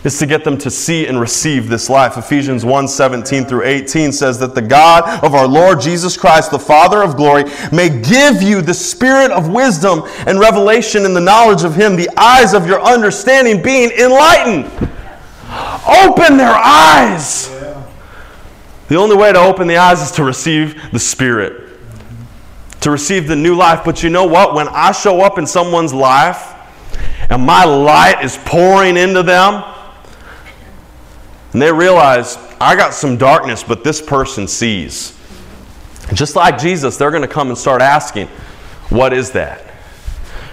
is 0.07 0.19
to 0.21 0.27
get 0.27 0.45
them 0.45 0.57
to 0.57 0.71
see 0.71 1.07
and 1.07 1.21
receive 1.21 1.69
this 1.69 1.91
life. 1.91 2.17
Ephesians 2.17 2.65
1 2.65 2.87
17 2.87 3.45
through 3.45 3.65
18 3.65 4.13
says 4.13 4.39
that 4.39 4.55
the 4.55 4.63
God 4.63 5.25
of 5.25 5.35
our 5.35 5.49
Lord 5.49 5.81
Jesus 5.81 6.17
Christ, 6.17 6.53
the 6.53 6.59
Father 6.59 7.03
of 7.03 7.17
glory, 7.17 7.45
may 7.73 7.89
give 7.89 8.41
you 8.41 8.63
the 8.63 8.73
spirit 8.73 9.33
of 9.33 9.49
wisdom 9.49 10.03
and 10.27 10.39
revelation 10.39 11.05
in 11.05 11.13
the 11.13 11.21
knowledge 11.21 11.65
of 11.65 11.75
Him, 11.75 11.97
the 11.97 12.09
eyes 12.17 12.55
of 12.55 12.67
your 12.67 12.81
understanding 12.81 13.61
being 13.63 13.91
enlightened. 13.91 14.67
Open 15.89 16.37
their 16.37 16.55
eyes. 16.55 17.49
The 18.89 18.97
only 18.97 19.17
way 19.17 19.33
to 19.33 19.41
open 19.41 19.67
the 19.67 19.77
eyes 19.77 20.01
is 20.01 20.13
to 20.13 20.25
receive 20.25 20.93
the 20.93 21.01
Spirit, 21.01 21.66
to 22.81 22.91
receive 22.91 23.27
the 23.27 23.37
new 23.37 23.55
life. 23.55 23.83
But 23.85 24.03
you 24.03 24.11
know 24.11 24.27
what? 24.27 24.55
When 24.55 24.69
I 24.69 24.93
show 24.93 25.21
up 25.21 25.39
in 25.39 25.47
someone's 25.47 25.95
life 25.95 26.55
and 27.31 27.45
my 27.45 27.65
light 27.65 28.25
is 28.25 28.39
pouring 28.45 28.97
into 28.97 29.23
them, 29.23 29.65
and 31.53 31.63
they 31.63 31.73
realize, 31.73 32.37
I 32.61 32.77
got 32.77 32.93
some 32.93 33.17
darkness, 33.17 33.63
but 33.63 33.83
this 33.83 34.03
person 34.03 34.47
sees. 34.47 35.19
Just 36.13 36.37
like 36.37 36.59
Jesus, 36.59 36.97
they're 36.97 37.11
going 37.11 37.23
to 37.23 37.29
come 37.29 37.49
and 37.49 37.59
start 37.59 37.83
asking, 37.83 38.29
What 38.91 39.13
is 39.13 39.33
that? 39.33 39.63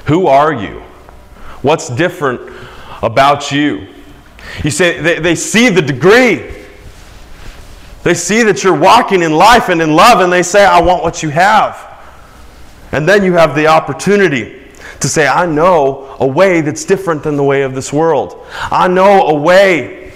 Who 0.06 0.28
are 0.28 0.54
you? 0.54 0.82
What's 1.62 1.90
different 1.90 2.42
about 3.02 3.52
you? 3.52 3.88
You 4.64 4.72
say, 4.72 5.00
they, 5.00 5.20
they 5.20 5.36
see 5.36 5.70
the 5.70 5.82
degree. 5.82 6.66
They 8.04 8.14
see 8.14 8.44
that 8.44 8.64
you're 8.64 8.78
walking 8.78 9.22
in 9.22 9.34
life 9.34 9.70
and 9.70 9.82
in 9.82 9.96
love, 9.96 10.20
and 10.20 10.32
they 10.32 10.44
say, 10.44 10.66
I 10.66 10.82
want 10.82 11.04
what 11.04 11.24
you 11.24 11.30
have. 11.30 11.93
And 12.94 13.10
then 13.10 13.24
you 13.24 13.34
have 13.34 13.56
the 13.56 13.68
opportunity 13.68 14.62
to 15.00 15.10
say, 15.10 15.28
I 15.28 15.48
know 15.48 16.16
a 16.20 16.28
way 16.28 16.62
that's 16.62 16.86
different 16.86 17.24
than 17.24 17.36
the 17.36 17.44
way 17.44 17.64
of 17.64 17.74
this 17.74 17.92
world. 17.92 18.46
I 18.52 18.88
know 18.88 19.28
a 19.28 19.34
way 19.34 20.14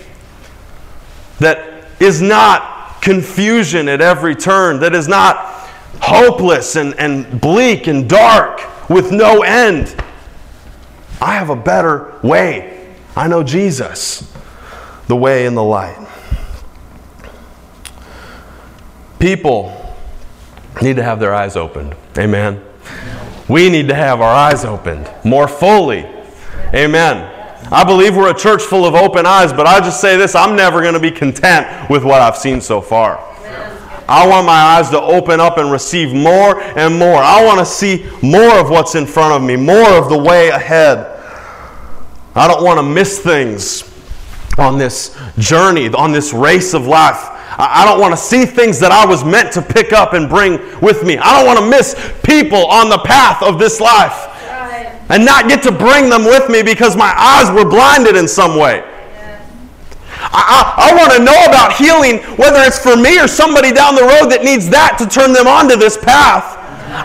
that 1.39 1.85
is 1.99 2.21
not 2.21 3.01
confusion 3.01 3.89
at 3.89 3.99
every 3.99 4.35
turn, 4.35 4.79
that 4.81 4.93
is 4.93 5.07
not 5.07 5.37
hopeless 6.01 6.75
and, 6.75 6.93
and 6.99 7.41
bleak 7.41 7.87
and 7.87 8.07
dark 8.07 8.61
with 8.89 9.11
no 9.11 9.41
end. 9.41 9.95
I 11.19 11.33
have 11.33 11.49
a 11.49 11.55
better 11.55 12.19
way. 12.21 12.95
I 13.15 13.27
know 13.27 13.41
Jesus, 13.41 14.31
the 15.07 15.15
way 15.15 15.47
and 15.47 15.57
the 15.57 15.63
light. 15.63 16.07
People 19.17 19.95
need 20.79 20.97
to 20.97 21.03
have 21.03 21.19
their 21.19 21.33
eyes 21.33 21.55
opened. 21.55 21.95
Amen. 22.19 22.66
We 23.47 23.69
need 23.69 23.87
to 23.87 23.95
have 23.95 24.19
our 24.19 24.33
eyes 24.33 24.65
opened 24.65 25.09
more 25.23 25.47
fully. 25.47 26.05
Amen. 26.73 27.33
I 27.71 27.83
believe 27.83 28.15
we're 28.15 28.31
a 28.31 28.37
church 28.37 28.61
full 28.61 28.85
of 28.85 28.95
open 28.95 29.25
eyes, 29.25 29.51
but 29.51 29.67
I 29.67 29.79
just 29.79 29.99
say 29.99 30.17
this 30.17 30.35
I'm 30.35 30.55
never 30.55 30.81
going 30.81 30.93
to 30.93 30.99
be 30.99 31.11
content 31.11 31.89
with 31.89 32.03
what 32.03 32.21
I've 32.21 32.37
seen 32.37 32.61
so 32.61 32.81
far. 32.81 33.17
I 34.09 34.25
want 34.25 34.45
my 34.45 34.53
eyes 34.53 34.89
to 34.91 35.01
open 35.01 35.41
up 35.41 35.57
and 35.57 35.69
receive 35.69 36.13
more 36.13 36.61
and 36.61 36.97
more. 36.97 37.17
I 37.17 37.43
want 37.43 37.59
to 37.59 37.65
see 37.65 38.09
more 38.21 38.57
of 38.57 38.69
what's 38.69 38.95
in 38.95 39.05
front 39.05 39.33
of 39.33 39.45
me, 39.45 39.57
more 39.57 39.89
of 39.97 40.09
the 40.09 40.17
way 40.17 40.47
ahead. 40.47 41.13
I 42.33 42.47
don't 42.47 42.63
want 42.63 42.79
to 42.79 42.83
miss 42.83 43.19
things 43.19 43.83
on 44.57 44.77
this 44.77 45.17
journey, 45.37 45.89
on 45.89 46.13
this 46.13 46.33
race 46.33 46.73
of 46.73 46.87
life. 46.87 47.36
I 47.59 47.85
don't 47.85 47.99
want 47.99 48.13
to 48.13 48.17
see 48.17 48.45
things 48.45 48.79
that 48.79 48.91
I 48.91 49.03
was 49.03 49.25
meant 49.25 49.51
to 49.53 49.63
pick 49.63 49.91
up 49.91 50.13
and 50.13 50.29
bring 50.29 50.59
with 50.79 51.03
me. 51.03 51.17
I 51.17 51.35
don't 51.35 51.47
want 51.47 51.57
to 51.57 51.65
miss 51.65 51.95
people 52.23 52.67
on 52.67 52.89
the 52.89 52.99
path 52.99 53.41
of 53.41 53.57
this 53.57 53.79
life 53.79 54.29
and 55.09 55.25
not 55.25 55.47
get 55.49 55.63
to 55.63 55.71
bring 55.71 56.09
them 56.09 56.23
with 56.23 56.49
me 56.49 56.61
because 56.61 56.95
my 56.95 57.11
eyes 57.17 57.49
were 57.49 57.67
blinded 57.67 58.15
in 58.15 58.27
some 58.27 58.59
way. 58.59 58.83
I, 60.19 60.43
I, 60.77 60.91
I, 60.91 60.95
want 60.95 61.13
to 61.13 61.23
know 61.23 61.45
about 61.45 61.73
healing, 61.73 62.17
whether 62.37 62.59
it's 62.61 62.79
for 62.79 62.95
me 62.95 63.19
or 63.19 63.27
somebody 63.27 63.71
down 63.71 63.95
the 63.95 64.01
road 64.01 64.29
that 64.29 64.43
needs 64.43 64.69
that 64.69 64.97
to 64.99 65.07
turn 65.07 65.31
them 65.31 65.47
onto 65.47 65.75
this 65.75 65.97
path. 65.97 66.55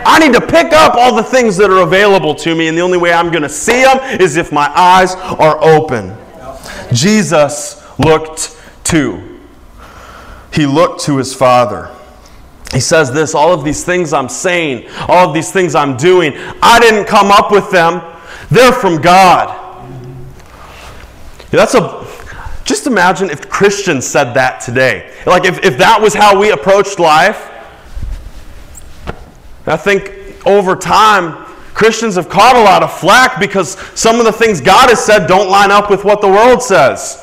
I 0.05 0.19
need 0.19 0.33
to 0.33 0.41
pick 0.41 0.73
up 0.73 0.95
all 0.95 1.15
the 1.15 1.23
things 1.23 1.55
that 1.57 1.69
are 1.69 1.81
available 1.81 2.35
to 2.35 2.55
me, 2.55 2.67
and 2.67 2.77
the 2.77 2.81
only 2.81 2.97
way 2.97 3.13
I'm 3.13 3.29
going 3.29 3.43
to 3.43 3.49
see 3.49 3.83
them 3.83 3.99
is 4.19 4.35
if 4.35 4.51
my 4.51 4.67
eyes 4.75 5.13
are 5.15 5.63
open. 5.63 6.15
Jesus 6.91 7.83
looked 7.99 8.59
too 8.83 9.32
he 10.53 10.65
looked 10.65 11.01
to 11.01 11.17
his 11.17 11.33
father. 11.33 11.89
He 12.73 12.79
says 12.79 13.11
this 13.11 13.35
all 13.35 13.53
of 13.53 13.63
these 13.63 13.83
things 13.83 14.13
I'm 14.13 14.29
saying, 14.29 14.89
all 15.07 15.27
of 15.27 15.33
these 15.33 15.51
things 15.51 15.75
I'm 15.75 15.97
doing, 15.97 16.33
I 16.61 16.79
didn't 16.79 17.05
come 17.05 17.31
up 17.31 17.51
with 17.51 17.69
them. 17.71 18.01
They're 18.49 18.73
from 18.73 19.01
God. 19.01 19.59
That's 21.51 21.75
a 21.75 22.03
just 22.65 22.87
imagine 22.87 23.29
if 23.29 23.49
Christians 23.49 24.07
said 24.07 24.33
that 24.33 24.61
today. 24.61 25.13
Like 25.25 25.45
if, 25.45 25.63
if 25.63 25.77
that 25.79 26.01
was 26.01 26.13
how 26.13 26.39
we 26.39 26.51
approached 26.51 26.97
life. 26.97 27.49
I 29.65 29.77
think 29.77 30.45
over 30.45 30.75
time, 30.75 31.45
Christians 31.73 32.15
have 32.15 32.29
caught 32.29 32.55
a 32.55 32.61
lot 32.61 32.83
of 32.83 32.97
flack 32.97 33.39
because 33.39 33.77
some 33.99 34.19
of 34.19 34.25
the 34.25 34.31
things 34.31 34.61
God 34.61 34.89
has 34.89 35.03
said 35.03 35.27
don't 35.27 35.49
line 35.49 35.71
up 35.71 35.89
with 35.89 36.03
what 36.03 36.21
the 36.21 36.27
world 36.27 36.61
says. 36.61 37.19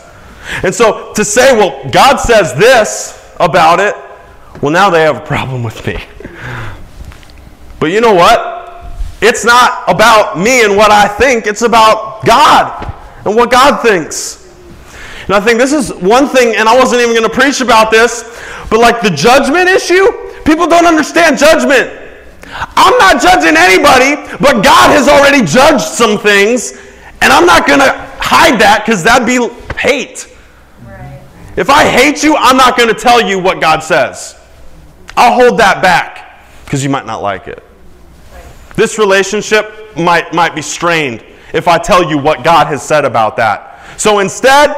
And 0.62 0.74
so 0.74 1.12
to 1.14 1.24
say, 1.24 1.56
well, 1.56 1.88
God 1.90 2.16
says 2.16 2.54
this, 2.54 3.19
about 3.40 3.80
it, 3.80 3.94
well, 4.62 4.70
now 4.70 4.90
they 4.90 5.02
have 5.02 5.16
a 5.16 5.26
problem 5.26 5.62
with 5.62 5.86
me. 5.86 5.98
But 7.80 7.86
you 7.86 8.00
know 8.00 8.14
what? 8.14 8.98
It's 9.22 9.44
not 9.44 9.84
about 9.88 10.38
me 10.38 10.64
and 10.64 10.76
what 10.76 10.90
I 10.90 11.08
think, 11.08 11.46
it's 11.46 11.62
about 11.62 12.24
God 12.24 12.94
and 13.24 13.34
what 13.34 13.50
God 13.50 13.82
thinks. 13.82 14.36
And 15.24 15.34
I 15.34 15.40
think 15.40 15.58
this 15.58 15.72
is 15.72 15.92
one 15.94 16.26
thing, 16.26 16.56
and 16.56 16.68
I 16.68 16.76
wasn't 16.76 17.02
even 17.02 17.14
going 17.14 17.28
to 17.28 17.34
preach 17.34 17.60
about 17.60 17.90
this, 17.90 18.24
but 18.68 18.80
like 18.80 19.00
the 19.00 19.10
judgment 19.10 19.68
issue, 19.68 20.06
people 20.44 20.66
don't 20.66 20.86
understand 20.86 21.38
judgment. 21.38 21.90
I'm 22.52 22.98
not 22.98 23.22
judging 23.22 23.56
anybody, 23.56 24.16
but 24.40 24.64
God 24.64 24.90
has 24.90 25.08
already 25.08 25.44
judged 25.46 25.84
some 25.84 26.18
things, 26.18 26.72
and 27.22 27.32
I'm 27.32 27.46
not 27.46 27.66
going 27.66 27.78
to 27.78 27.92
hide 28.18 28.60
that 28.60 28.82
because 28.84 29.04
that'd 29.04 29.26
be 29.26 29.38
hate. 29.76 30.26
Right. 31.50 31.58
If 31.58 31.70
I 31.70 31.84
hate 31.84 32.22
you, 32.22 32.36
I'm 32.36 32.56
not 32.56 32.76
going 32.76 32.88
to 32.88 33.00
tell 33.00 33.20
you 33.26 33.38
what 33.38 33.60
God 33.60 33.80
says. 33.80 34.38
I'll 35.16 35.34
hold 35.34 35.58
that 35.58 35.82
back 35.82 36.42
because 36.64 36.82
you 36.82 36.90
might 36.90 37.06
not 37.06 37.22
like 37.22 37.48
it. 37.48 37.62
This 38.76 38.98
relationship 38.98 39.96
might, 39.96 40.32
might 40.32 40.54
be 40.54 40.62
strained 40.62 41.24
if 41.52 41.68
I 41.68 41.78
tell 41.78 42.08
you 42.08 42.16
what 42.16 42.44
God 42.44 42.68
has 42.68 42.82
said 42.82 43.04
about 43.04 43.36
that. 43.36 43.98
So 43.98 44.20
instead, 44.20 44.70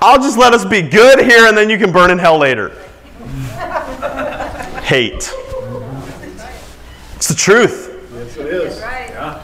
I'll 0.00 0.18
just 0.18 0.38
let 0.38 0.52
us 0.52 0.64
be 0.64 0.82
good 0.82 1.20
here 1.20 1.46
and 1.48 1.56
then 1.56 1.70
you 1.70 1.78
can 1.78 1.90
burn 1.90 2.10
in 2.10 2.18
hell 2.18 2.38
later. 2.38 2.70
Hate. 4.82 5.32
It's 7.16 7.28
the 7.28 7.34
truth. 7.34 8.08
Yes, 8.14 8.36
it 8.36 8.46
is. 8.46 8.78
Yeah. 8.78 9.42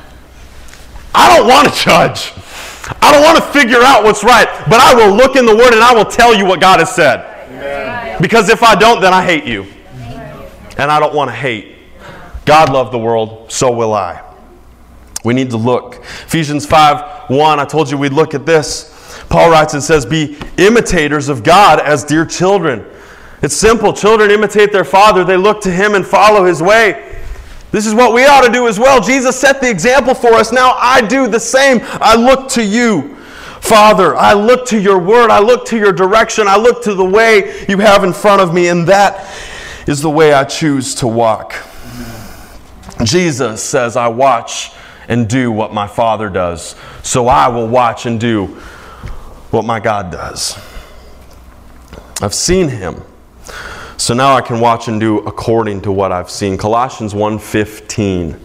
I 1.14 1.36
don't 1.36 1.48
want 1.48 1.72
to 1.72 1.74
judge. 1.74 2.32
I 3.00 3.12
don't 3.12 3.22
want 3.22 3.38
to 3.38 3.58
figure 3.58 3.80
out 3.82 4.04
what's 4.04 4.22
right, 4.22 4.46
but 4.68 4.80
I 4.80 4.94
will 4.94 5.14
look 5.14 5.36
in 5.36 5.46
the 5.46 5.56
Word 5.56 5.72
and 5.72 5.82
I 5.82 5.94
will 5.94 6.04
tell 6.04 6.34
you 6.34 6.44
what 6.44 6.60
God 6.60 6.80
has 6.80 6.94
said. 6.94 7.20
Amen. 7.48 8.20
Because 8.20 8.48
if 8.48 8.62
I 8.62 8.74
don't, 8.74 9.00
then 9.00 9.12
I 9.12 9.24
hate 9.24 9.44
you. 9.44 9.66
And 10.76 10.90
I 10.90 11.00
don't 11.00 11.14
want 11.14 11.30
to 11.30 11.34
hate. 11.34 11.76
God 12.44 12.70
loved 12.70 12.92
the 12.92 12.98
world, 12.98 13.50
so 13.50 13.70
will 13.70 13.94
I. 13.94 14.22
We 15.24 15.32
need 15.32 15.50
to 15.50 15.56
look. 15.56 15.96
Ephesians 15.96 16.66
5 16.66 17.30
1, 17.30 17.60
I 17.60 17.64
told 17.64 17.90
you 17.90 17.96
we'd 17.96 18.12
look 18.12 18.34
at 18.34 18.44
this. 18.44 18.90
Paul 19.30 19.50
writes 19.50 19.72
and 19.72 19.82
says, 19.82 20.04
Be 20.04 20.36
imitators 20.58 21.28
of 21.28 21.42
God 21.42 21.80
as 21.80 22.04
dear 22.04 22.26
children. 22.26 22.84
It's 23.40 23.56
simple. 23.56 23.92
Children 23.92 24.30
imitate 24.30 24.72
their 24.72 24.84
father, 24.84 25.24
they 25.24 25.36
look 25.36 25.60
to 25.62 25.70
him 25.70 25.94
and 25.94 26.06
follow 26.06 26.44
his 26.44 26.62
way. 26.62 27.13
This 27.74 27.86
is 27.86 27.94
what 27.94 28.14
we 28.14 28.24
ought 28.24 28.42
to 28.42 28.52
do 28.52 28.68
as 28.68 28.78
well. 28.78 29.00
Jesus 29.00 29.34
set 29.34 29.60
the 29.60 29.68
example 29.68 30.14
for 30.14 30.34
us. 30.34 30.52
Now 30.52 30.76
I 30.78 31.00
do 31.00 31.26
the 31.26 31.40
same. 31.40 31.80
I 31.82 32.14
look 32.14 32.48
to 32.50 32.64
you. 32.64 33.16
Father, 33.60 34.14
I 34.14 34.32
look 34.32 34.64
to 34.68 34.80
your 34.80 35.00
word. 35.00 35.28
I 35.28 35.40
look 35.40 35.66
to 35.66 35.76
your 35.76 35.92
direction. 35.92 36.46
I 36.46 36.56
look 36.56 36.84
to 36.84 36.94
the 36.94 37.04
way 37.04 37.66
you 37.68 37.78
have 37.78 38.04
in 38.04 38.12
front 38.12 38.40
of 38.40 38.54
me, 38.54 38.68
and 38.68 38.86
that 38.86 39.28
is 39.88 40.00
the 40.00 40.08
way 40.08 40.32
I 40.32 40.44
choose 40.44 40.94
to 40.96 41.08
walk. 41.08 41.52
Jesus 43.02 43.60
says, 43.60 43.96
I 43.96 44.06
watch 44.06 44.70
and 45.08 45.28
do 45.28 45.50
what 45.50 45.74
my 45.74 45.88
Father 45.88 46.30
does. 46.30 46.76
So 47.02 47.26
I 47.26 47.48
will 47.48 47.66
watch 47.66 48.06
and 48.06 48.20
do 48.20 48.46
what 49.50 49.64
my 49.64 49.80
God 49.80 50.12
does. 50.12 50.56
I've 52.22 52.34
seen 52.34 52.68
him. 52.68 53.02
So 53.96 54.12
now 54.12 54.34
I 54.34 54.40
can 54.40 54.60
watch 54.60 54.88
and 54.88 54.98
do 54.98 55.18
according 55.18 55.82
to 55.82 55.92
what 55.92 56.12
I've 56.12 56.30
seen. 56.30 56.58
Colossians 56.58 57.14
1:15. 57.14 58.38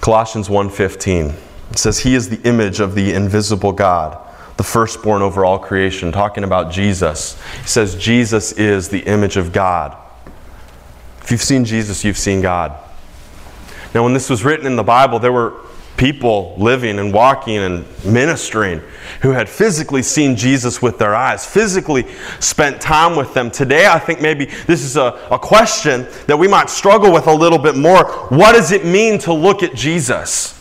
Colossians 0.00 0.48
1:15. 0.48 1.34
It 1.70 1.78
says 1.78 2.00
he 2.00 2.14
is 2.14 2.28
the 2.28 2.40
image 2.42 2.80
of 2.80 2.94
the 2.94 3.12
invisible 3.12 3.72
God, 3.72 4.16
the 4.56 4.62
firstborn 4.62 5.22
over 5.22 5.44
all 5.44 5.58
creation, 5.58 6.12
talking 6.12 6.44
about 6.44 6.70
Jesus. 6.70 7.36
He 7.62 7.68
says 7.68 7.94
Jesus 7.96 8.52
is 8.52 8.88
the 8.88 9.00
image 9.00 9.36
of 9.36 9.52
God. 9.52 9.96
If 11.22 11.30
you've 11.30 11.42
seen 11.42 11.64
Jesus, 11.64 12.04
you've 12.04 12.18
seen 12.18 12.42
God. 12.42 12.72
Now, 13.94 14.02
when 14.02 14.12
this 14.12 14.28
was 14.28 14.44
written 14.44 14.66
in 14.66 14.76
the 14.76 14.82
Bible, 14.82 15.18
there 15.18 15.32
were 15.32 15.54
people 15.96 16.54
living 16.58 16.98
and 16.98 17.12
walking 17.12 17.58
and 17.58 17.84
ministering 18.04 18.80
who 19.22 19.30
had 19.30 19.48
physically 19.48 20.02
seen 20.02 20.36
Jesus 20.36 20.82
with 20.82 20.98
their 20.98 21.14
eyes, 21.14 21.46
physically 21.46 22.06
spent 22.40 22.80
time 22.80 23.16
with 23.16 23.32
them. 23.34 23.50
Today, 23.50 23.86
I 23.86 23.98
think 23.98 24.20
maybe 24.20 24.46
this 24.66 24.82
is 24.82 24.96
a, 24.96 25.26
a 25.30 25.38
question 25.38 26.06
that 26.26 26.36
we 26.36 26.48
might 26.48 26.68
struggle 26.68 27.12
with 27.12 27.26
a 27.26 27.32
little 27.32 27.58
bit 27.58 27.76
more. 27.76 28.04
What 28.28 28.52
does 28.52 28.72
it 28.72 28.84
mean 28.84 29.18
to 29.20 29.32
look 29.32 29.62
at 29.62 29.74
Jesus? 29.74 30.58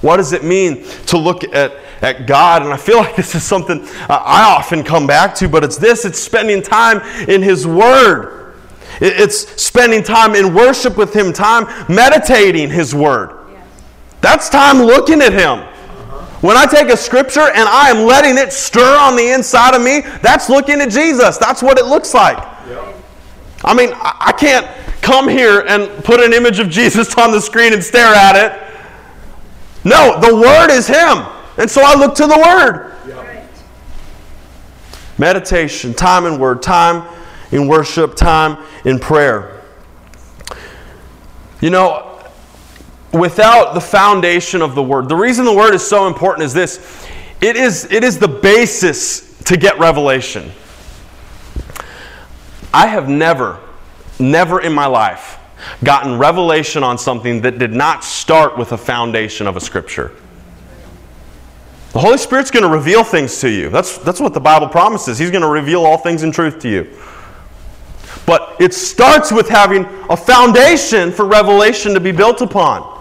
What 0.00 0.18
does 0.18 0.32
it 0.32 0.44
mean 0.44 0.84
to 1.06 1.16
look 1.16 1.44
at, 1.44 1.72
at 2.02 2.26
God? 2.26 2.62
And 2.62 2.72
I 2.72 2.76
feel 2.76 2.96
like 2.98 3.16
this 3.16 3.34
is 3.34 3.42
something 3.42 3.80
uh, 3.80 4.22
I 4.24 4.54
often 4.54 4.84
come 4.84 5.06
back 5.06 5.34
to, 5.36 5.48
but 5.48 5.64
it's 5.64 5.78
this 5.78 6.04
it's 6.04 6.18
spending 6.18 6.62
time 6.62 7.00
in 7.28 7.42
His 7.42 7.66
Word. 7.66 8.54
It's 9.00 9.60
spending 9.60 10.02
time 10.04 10.34
in 10.34 10.54
worship 10.54 10.96
with 10.96 11.14
Him, 11.16 11.32
time 11.32 11.66
meditating 11.92 12.70
His 12.70 12.94
Word. 12.94 13.43
That's 14.24 14.48
time 14.48 14.78
looking 14.78 15.20
at 15.20 15.34
Him. 15.34 15.58
When 16.40 16.56
I 16.56 16.64
take 16.64 16.88
a 16.88 16.96
scripture 16.96 17.42
and 17.42 17.68
I 17.68 17.90
am 17.90 18.06
letting 18.06 18.38
it 18.38 18.54
stir 18.54 18.96
on 18.96 19.16
the 19.16 19.34
inside 19.34 19.74
of 19.74 19.82
me, 19.82 20.00
that's 20.22 20.48
looking 20.48 20.80
at 20.80 20.88
Jesus. 20.88 21.36
That's 21.36 21.62
what 21.62 21.78
it 21.78 21.84
looks 21.84 22.14
like. 22.14 22.38
I 23.62 23.74
mean, 23.74 23.90
I 23.92 24.32
can't 24.32 24.66
come 25.02 25.28
here 25.28 25.66
and 25.68 26.02
put 26.04 26.20
an 26.20 26.32
image 26.32 26.58
of 26.58 26.70
Jesus 26.70 27.14
on 27.18 27.32
the 27.32 27.40
screen 27.40 27.74
and 27.74 27.84
stare 27.84 28.14
at 28.14 28.34
it. 28.34 28.74
No, 29.84 30.18
the 30.18 30.34
Word 30.34 30.70
is 30.70 30.86
Him. 30.86 31.26
And 31.58 31.70
so 31.70 31.82
I 31.84 31.94
look 31.94 32.14
to 32.14 32.26
the 32.26 32.38
Word. 32.38 32.94
Meditation, 35.18 35.92
time 35.92 36.24
in 36.24 36.38
Word, 36.38 36.62
time 36.62 37.06
in 37.52 37.68
worship, 37.68 38.16
time 38.16 38.56
in 38.86 38.98
prayer. 38.98 39.60
You 41.60 41.68
know, 41.68 42.13
without 43.14 43.74
the 43.74 43.80
foundation 43.80 44.60
of 44.60 44.74
the 44.74 44.82
Word, 44.82 45.08
the 45.08 45.16
reason 45.16 45.44
the 45.44 45.54
Word 45.54 45.72
is 45.74 45.86
so 45.86 46.06
important 46.06 46.44
is 46.44 46.52
this 46.52 47.06
it 47.40 47.56
is, 47.56 47.90
it 47.90 48.04
is 48.04 48.18
the 48.18 48.28
basis 48.28 49.38
to 49.44 49.56
get 49.56 49.78
revelation. 49.78 50.50
I 52.72 52.86
have 52.86 53.08
never, 53.08 53.60
never 54.18 54.60
in 54.60 54.72
my 54.72 54.86
life 54.86 55.38
gotten 55.82 56.18
revelation 56.18 56.82
on 56.82 56.98
something 56.98 57.40
that 57.42 57.58
did 57.58 57.72
not 57.72 58.02
start 58.02 58.58
with 58.58 58.72
a 58.72 58.78
foundation 58.78 59.46
of 59.46 59.56
a 59.56 59.60
scripture. 59.60 60.12
The 61.92 62.00
Holy 62.00 62.18
Spirit's 62.18 62.50
going 62.50 62.64
to 62.64 62.68
reveal 62.68 63.04
things 63.04 63.40
to 63.40 63.48
you. 63.48 63.68
That's, 63.68 63.98
that's 63.98 64.20
what 64.20 64.34
the 64.34 64.40
Bible 64.40 64.66
promises. 64.68 65.18
He's 65.18 65.30
going 65.30 65.42
to 65.42 65.48
reveal 65.48 65.84
all 65.84 65.96
things 65.96 66.24
in 66.24 66.32
truth 66.32 66.58
to 66.60 66.68
you. 66.68 66.98
But 68.26 68.56
it 68.58 68.74
starts 68.74 69.30
with 69.30 69.48
having 69.48 69.84
a 70.10 70.16
foundation 70.16 71.12
for 71.12 71.24
revelation 71.26 71.94
to 71.94 72.00
be 72.00 72.10
built 72.10 72.40
upon. 72.40 72.93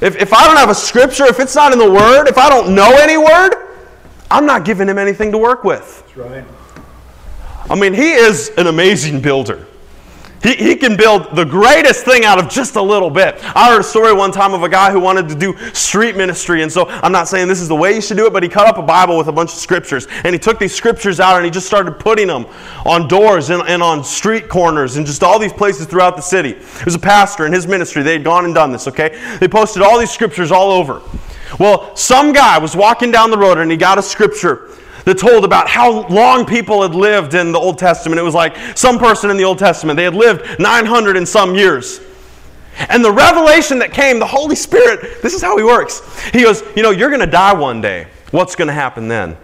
If, 0.00 0.16
if 0.16 0.32
I 0.32 0.46
don't 0.46 0.56
have 0.56 0.70
a 0.70 0.74
scripture, 0.74 1.26
if 1.26 1.40
it's 1.40 1.54
not 1.54 1.72
in 1.72 1.78
the 1.78 1.90
Word, 1.90 2.26
if 2.26 2.38
I 2.38 2.48
don't 2.48 2.74
know 2.74 2.90
any 2.98 3.18
Word, 3.18 3.68
I'm 4.30 4.46
not 4.46 4.64
giving 4.64 4.88
him 4.88 4.98
anything 4.98 5.32
to 5.32 5.38
work 5.38 5.64
with. 5.64 6.02
That's 6.06 6.16
right. 6.16 6.44
I 7.68 7.74
mean, 7.74 7.92
he 7.92 8.12
is 8.12 8.50
an 8.56 8.66
amazing 8.66 9.20
builder. 9.20 9.66
He, 10.42 10.54
he 10.54 10.76
can 10.76 10.96
build 10.96 11.36
the 11.36 11.44
greatest 11.44 12.04
thing 12.04 12.24
out 12.24 12.38
of 12.38 12.48
just 12.48 12.76
a 12.76 12.82
little 12.82 13.10
bit. 13.10 13.38
I 13.54 13.70
heard 13.70 13.80
a 13.80 13.84
story 13.84 14.14
one 14.14 14.32
time 14.32 14.54
of 14.54 14.62
a 14.62 14.68
guy 14.68 14.90
who 14.90 14.98
wanted 14.98 15.28
to 15.28 15.34
do 15.34 15.54
street 15.74 16.16
ministry. 16.16 16.62
And 16.62 16.72
so 16.72 16.88
I'm 16.88 17.12
not 17.12 17.28
saying 17.28 17.46
this 17.46 17.60
is 17.60 17.68
the 17.68 17.76
way 17.76 17.94
you 17.94 18.00
should 18.00 18.16
do 18.16 18.26
it, 18.26 18.32
but 18.32 18.42
he 18.42 18.48
cut 18.48 18.66
up 18.66 18.78
a 18.78 18.82
Bible 18.82 19.18
with 19.18 19.28
a 19.28 19.32
bunch 19.32 19.52
of 19.52 19.58
scriptures. 19.58 20.06
And 20.24 20.34
he 20.34 20.38
took 20.38 20.58
these 20.58 20.74
scriptures 20.74 21.20
out 21.20 21.36
and 21.36 21.44
he 21.44 21.50
just 21.50 21.66
started 21.66 21.92
putting 21.92 22.26
them 22.26 22.46
on 22.86 23.06
doors 23.06 23.50
and, 23.50 23.62
and 23.68 23.82
on 23.82 24.02
street 24.02 24.48
corners 24.48 24.96
and 24.96 25.06
just 25.06 25.22
all 25.22 25.38
these 25.38 25.52
places 25.52 25.86
throughout 25.86 26.16
the 26.16 26.22
city. 26.22 26.52
There 26.52 26.84
was 26.86 26.94
a 26.94 27.00
pastor 27.00 27.44
in 27.44 27.52
his 27.52 27.66
ministry. 27.66 28.02
They 28.02 28.14
had 28.14 28.24
gone 28.24 28.46
and 28.46 28.54
done 28.54 28.72
this, 28.72 28.88
okay? 28.88 29.36
They 29.40 29.48
posted 29.48 29.82
all 29.82 29.98
these 29.98 30.10
scriptures 30.10 30.50
all 30.50 30.70
over. 30.70 31.02
Well, 31.58 31.94
some 31.96 32.32
guy 32.32 32.56
was 32.58 32.74
walking 32.74 33.10
down 33.10 33.30
the 33.30 33.38
road 33.38 33.58
and 33.58 33.70
he 33.70 33.76
got 33.76 33.98
a 33.98 34.02
scripture 34.02 34.70
that 35.04 35.18
told 35.18 35.44
about 35.44 35.68
how 35.68 36.06
long 36.08 36.44
people 36.44 36.82
had 36.82 36.94
lived 36.94 37.34
in 37.34 37.52
the 37.52 37.58
Old 37.58 37.78
Testament. 37.78 38.18
It 38.18 38.22
was 38.22 38.34
like 38.34 38.56
some 38.76 38.98
person 38.98 39.30
in 39.30 39.36
the 39.36 39.44
Old 39.44 39.58
Testament, 39.58 39.96
they 39.96 40.04
had 40.04 40.14
lived 40.14 40.58
900 40.58 41.16
and 41.16 41.28
some 41.28 41.54
years. 41.54 42.00
And 42.88 43.04
the 43.04 43.12
revelation 43.12 43.78
that 43.80 43.92
came, 43.92 44.18
the 44.18 44.26
Holy 44.26 44.56
Spirit, 44.56 45.22
this 45.22 45.34
is 45.34 45.42
how 45.42 45.56
He 45.58 45.64
works. 45.64 46.02
He 46.30 46.42
goes, 46.42 46.62
You 46.76 46.82
know, 46.82 46.90
you're 46.90 47.10
going 47.10 47.20
to 47.20 47.26
die 47.26 47.52
one 47.52 47.80
day. 47.80 48.06
What's 48.30 48.54
going 48.54 48.68
to 48.68 48.74
happen 48.74 49.08
then? 49.08 49.36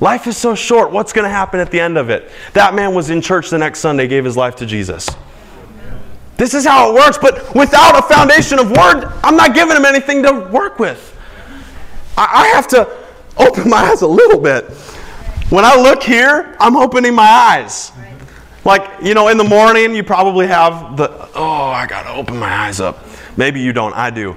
Life 0.00 0.26
is 0.26 0.36
so 0.36 0.54
short. 0.54 0.92
What's 0.92 1.12
going 1.12 1.24
to 1.24 1.30
happen 1.30 1.60
at 1.60 1.70
the 1.70 1.80
end 1.80 1.98
of 1.98 2.08
it? 2.08 2.30
That 2.54 2.74
man 2.74 2.94
was 2.94 3.10
in 3.10 3.20
church 3.20 3.50
the 3.50 3.58
next 3.58 3.80
Sunday, 3.80 4.06
gave 4.06 4.24
his 4.24 4.36
life 4.36 4.56
to 4.56 4.66
Jesus. 4.66 5.08
This 6.36 6.54
is 6.54 6.64
how 6.64 6.90
it 6.90 6.94
works, 6.94 7.18
but 7.18 7.54
without 7.54 7.98
a 7.98 8.02
foundation 8.02 8.58
of 8.58 8.70
word, 8.70 9.04
I'm 9.22 9.36
not 9.36 9.54
giving 9.54 9.76
him 9.76 9.84
anything 9.84 10.22
to 10.22 10.48
work 10.50 10.78
with. 10.78 11.06
I 12.16 12.46
have 12.54 12.66
to 12.68 12.99
open 13.46 13.68
my 13.68 13.78
eyes 13.78 14.02
a 14.02 14.06
little 14.06 14.40
bit. 14.40 14.64
When 15.50 15.64
I 15.64 15.74
look 15.76 16.02
here, 16.02 16.56
I'm 16.60 16.76
opening 16.76 17.14
my 17.14 17.28
eyes. 17.28 17.92
Like, 18.64 19.02
you 19.02 19.14
know, 19.14 19.28
in 19.28 19.38
the 19.38 19.44
morning, 19.44 19.94
you 19.94 20.02
probably 20.02 20.46
have 20.46 20.96
the, 20.96 21.10
oh, 21.34 21.70
I 21.70 21.86
got 21.86 22.02
to 22.04 22.10
open 22.10 22.36
my 22.36 22.52
eyes 22.52 22.80
up. 22.80 23.04
Maybe 23.36 23.60
you 23.60 23.72
don't. 23.72 23.94
I 23.94 24.10
do. 24.10 24.36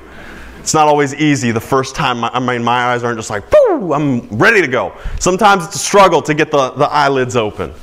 It's 0.60 0.74
not 0.74 0.88
always 0.88 1.14
easy 1.14 1.52
the 1.52 1.60
first 1.60 1.94
time. 1.94 2.24
I 2.24 2.40
mean, 2.40 2.64
my 2.64 2.86
eyes 2.86 3.04
aren't 3.04 3.20
just 3.20 3.30
like, 3.30 3.44
boo, 3.50 3.92
I'm 3.92 4.28
ready 4.30 4.62
to 4.62 4.68
go. 4.68 4.98
Sometimes 5.20 5.66
it's 5.66 5.76
a 5.76 5.80
struggle 5.80 6.22
to 6.22 6.34
get 6.34 6.52
the, 6.52 6.72
the 6.72 6.86
eyelids 6.86 7.36
open. 7.36 7.74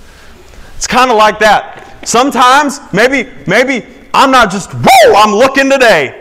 It's 0.76 0.86
kind 0.86 1.10
of 1.10 1.18
like 1.18 1.38
that. 1.40 2.08
Sometimes, 2.08 2.80
maybe, 2.94 3.30
maybe 3.46 3.86
I'm 4.14 4.30
not 4.30 4.50
just, 4.50 4.70
whoa, 4.72 5.14
I'm 5.14 5.34
looking 5.34 5.68
today. 5.68 6.19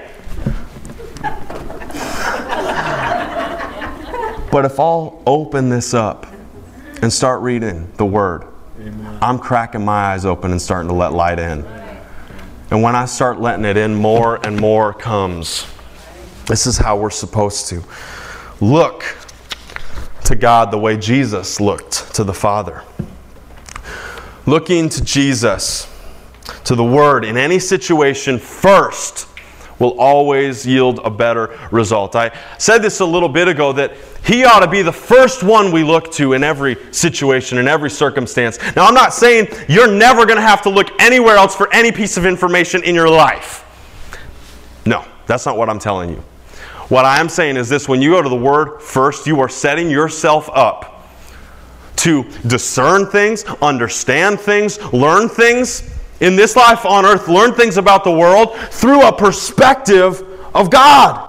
But 4.51 4.65
if 4.65 4.79
I'll 4.79 5.21
open 5.25 5.69
this 5.69 5.93
up 5.93 6.25
and 7.01 7.13
start 7.13 7.41
reading 7.41 7.91
the 7.97 8.05
Word, 8.05 8.45
I'm 9.21 9.37
cracking 9.37 9.85
my 9.85 10.13
eyes 10.13 10.25
open 10.25 10.51
and 10.51 10.61
starting 10.61 10.89
to 10.89 10.95
let 10.95 11.13
light 11.13 11.37
in. 11.37 11.65
And 12.71 12.81
when 12.81 12.95
I 12.95 13.05
start 13.05 13.39
letting 13.39 13.65
it 13.65 13.77
in, 13.77 13.93
more 13.93 14.45
and 14.45 14.59
more 14.59 14.93
comes. 14.93 15.67
This 16.45 16.65
is 16.65 16.77
how 16.77 16.97
we're 16.97 17.09
supposed 17.09 17.67
to 17.69 17.83
look 18.59 19.03
to 20.25 20.35
God 20.35 20.71
the 20.71 20.77
way 20.79 20.97
Jesus 20.97 21.59
looked 21.59 22.15
to 22.15 22.23
the 22.23 22.33
Father. 22.33 22.83
Looking 24.45 24.89
to 24.89 25.03
Jesus, 25.03 25.87
to 26.63 26.73
the 26.73 26.83
Word 26.83 27.23
in 27.23 27.37
any 27.37 27.59
situation 27.59 28.39
first 28.39 29.28
will 29.79 29.99
always 29.99 30.65
yield 30.65 30.99
a 31.03 31.09
better 31.09 31.57
result. 31.71 32.15
I 32.15 32.37
said 32.57 32.79
this 32.79 32.99
a 32.99 33.05
little 33.05 33.29
bit 33.29 33.47
ago 33.47 33.73
that 33.73 33.93
he 34.23 34.43
ought 34.43 34.59
to 34.59 34.67
be 34.67 34.81
the 34.81 34.91
first 34.91 35.41
one 35.41 35.71
we 35.71 35.83
look 35.83 36.11
to 36.13 36.33
in 36.33 36.43
every 36.43 36.77
situation, 36.93 37.57
in 37.57 37.67
every 37.67 37.89
circumstance. 37.89 38.59
Now, 38.75 38.85
I'm 38.85 38.93
not 38.93 39.13
saying 39.13 39.47
you're 39.67 39.91
never 39.91 40.25
going 40.25 40.37
to 40.37 40.41
have 40.41 40.61
to 40.63 40.69
look 40.69 40.89
anywhere 41.01 41.37
else 41.37 41.55
for 41.55 41.73
any 41.73 41.91
piece 41.91 42.17
of 42.17 42.25
information 42.25 42.83
in 42.83 42.93
your 42.93 43.09
life. 43.09 43.65
No, 44.85 45.05
that's 45.25 45.45
not 45.45 45.57
what 45.57 45.69
I'm 45.69 45.79
telling 45.79 46.09
you. 46.09 46.23
What 46.89 47.05
I 47.05 47.19
am 47.19 47.29
saying 47.29 47.55
is 47.55 47.69
this 47.69 47.87
when 47.87 48.01
you 48.01 48.11
go 48.11 48.21
to 48.21 48.29
the 48.29 48.35
Word 48.35 48.81
first, 48.81 49.27
you 49.27 49.39
are 49.39 49.49
setting 49.49 49.89
yourself 49.89 50.49
up 50.53 51.07
to 51.97 52.23
discern 52.47 53.05
things, 53.05 53.43
understand 53.61 54.39
things, 54.39 54.81
learn 54.93 55.29
things 55.29 55.98
in 56.19 56.35
this 56.35 56.55
life 56.55 56.85
on 56.85 57.05
earth, 57.05 57.27
learn 57.27 57.53
things 57.53 57.77
about 57.77 58.03
the 58.03 58.11
world 58.11 58.55
through 58.71 59.07
a 59.07 59.15
perspective 59.15 60.23
of 60.53 60.69
God. 60.69 61.27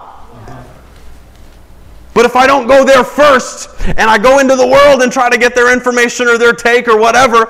But 2.13 2.25
if 2.25 2.35
I 2.35 2.45
don't 2.45 2.67
go 2.67 2.83
there 2.83 3.03
first 3.03 3.69
and 3.87 4.01
I 4.01 4.17
go 4.17 4.39
into 4.39 4.55
the 4.55 4.67
world 4.67 5.01
and 5.01 5.11
try 5.11 5.29
to 5.29 5.37
get 5.37 5.55
their 5.55 5.71
information 5.71 6.27
or 6.27 6.37
their 6.37 6.53
take 6.53 6.87
or 6.87 6.97
whatever, 6.97 7.49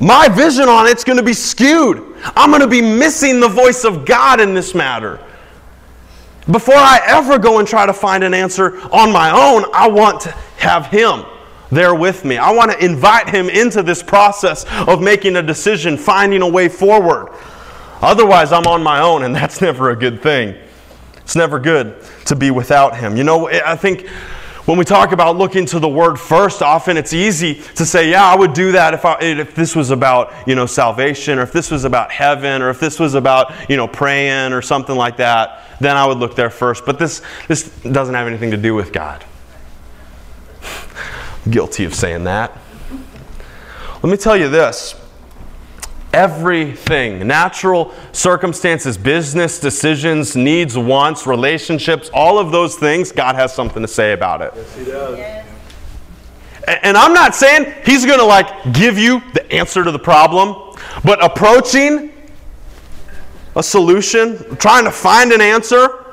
my 0.00 0.28
vision 0.28 0.68
on 0.68 0.86
it's 0.88 1.04
going 1.04 1.16
to 1.16 1.22
be 1.22 1.32
skewed. 1.32 2.02
I'm 2.34 2.50
going 2.50 2.60
to 2.62 2.66
be 2.66 2.82
missing 2.82 3.38
the 3.38 3.48
voice 3.48 3.84
of 3.84 4.04
God 4.04 4.40
in 4.40 4.52
this 4.52 4.74
matter. 4.74 5.20
Before 6.50 6.74
I 6.74 7.00
ever 7.06 7.38
go 7.38 7.60
and 7.60 7.68
try 7.68 7.86
to 7.86 7.92
find 7.92 8.24
an 8.24 8.34
answer 8.34 8.80
on 8.90 9.12
my 9.12 9.30
own, 9.30 9.64
I 9.72 9.88
want 9.88 10.22
to 10.22 10.30
have 10.58 10.86
Him 10.86 11.24
there 11.70 11.94
with 11.94 12.24
me. 12.24 12.36
I 12.36 12.50
want 12.50 12.70
to 12.72 12.84
invite 12.84 13.28
Him 13.28 13.48
into 13.48 13.82
this 13.82 14.02
process 14.02 14.64
of 14.86 15.02
making 15.02 15.36
a 15.36 15.42
decision, 15.42 15.96
finding 15.96 16.42
a 16.42 16.48
way 16.48 16.68
forward. 16.68 17.32
Otherwise, 18.00 18.52
I'm 18.52 18.66
on 18.66 18.82
my 18.82 19.00
own, 19.00 19.22
and 19.22 19.34
that's 19.34 19.60
never 19.60 19.90
a 19.90 19.96
good 19.96 20.22
thing. 20.22 20.56
It's 21.18 21.36
never 21.36 21.58
good 21.58 22.02
to 22.26 22.36
be 22.36 22.50
without 22.50 22.96
Him. 22.96 23.16
You 23.16 23.24
know, 23.24 23.48
I 23.48 23.76
think 23.76 24.08
when 24.66 24.78
we 24.78 24.84
talk 24.84 25.12
about 25.12 25.36
looking 25.36 25.66
to 25.66 25.78
the 25.78 25.88
Word 25.88 26.18
first, 26.18 26.62
often 26.62 26.96
it's 26.96 27.12
easy 27.12 27.56
to 27.74 27.84
say, 27.84 28.10
yeah, 28.10 28.24
I 28.24 28.34
would 28.34 28.54
do 28.54 28.72
that 28.72 28.94
if, 28.94 29.04
I, 29.04 29.18
if 29.20 29.54
this 29.54 29.76
was 29.76 29.90
about, 29.90 30.32
you 30.46 30.54
know, 30.54 30.64
salvation, 30.64 31.38
or 31.38 31.42
if 31.42 31.52
this 31.52 31.70
was 31.70 31.84
about 31.84 32.10
heaven, 32.10 32.62
or 32.62 32.70
if 32.70 32.80
this 32.80 32.98
was 32.98 33.14
about, 33.14 33.52
you 33.68 33.76
know, 33.76 33.86
praying 33.86 34.52
or 34.54 34.62
something 34.62 34.96
like 34.96 35.18
that, 35.18 35.64
then 35.80 35.96
I 35.96 36.06
would 36.06 36.16
look 36.16 36.34
there 36.34 36.48
first. 36.48 36.86
But 36.86 36.98
this, 36.98 37.20
this 37.46 37.68
doesn't 37.80 38.14
have 38.14 38.26
anything 38.26 38.52
to 38.52 38.56
do 38.56 38.74
with 38.74 38.92
God. 38.92 39.24
Guilty 41.48 41.84
of 41.84 41.94
saying 41.94 42.24
that. 42.24 42.56
Let 44.02 44.10
me 44.10 44.16
tell 44.16 44.36
you 44.36 44.48
this 44.48 44.96
everything 46.14 47.26
natural 47.26 47.92
circumstances, 48.12 48.96
business 48.96 49.58
decisions, 49.58 50.36
needs, 50.36 50.78
wants, 50.78 51.26
relationships, 51.26 52.08
all 52.14 52.38
of 52.38 52.52
those 52.52 52.76
things, 52.76 53.10
God 53.10 53.34
has 53.34 53.52
something 53.52 53.82
to 53.82 53.88
say 53.88 54.12
about 54.12 54.40
it. 54.40 54.52
Yes, 54.54 54.76
He 54.76 54.84
does. 54.84 55.18
Yes. 55.18 55.46
And 56.82 56.96
I'm 56.96 57.12
not 57.12 57.34
saying 57.34 57.74
He's 57.84 58.06
going 58.06 58.20
to 58.20 58.24
like 58.24 58.72
give 58.72 58.96
you 58.96 59.20
the 59.34 59.50
answer 59.52 59.84
to 59.84 59.90
the 59.90 59.98
problem, 59.98 60.76
but 61.04 61.22
approaching 61.22 62.12
a 63.56 63.62
solution, 63.62 64.56
trying 64.56 64.84
to 64.84 64.90
find 64.90 65.32
an 65.32 65.40
answer 65.40 66.04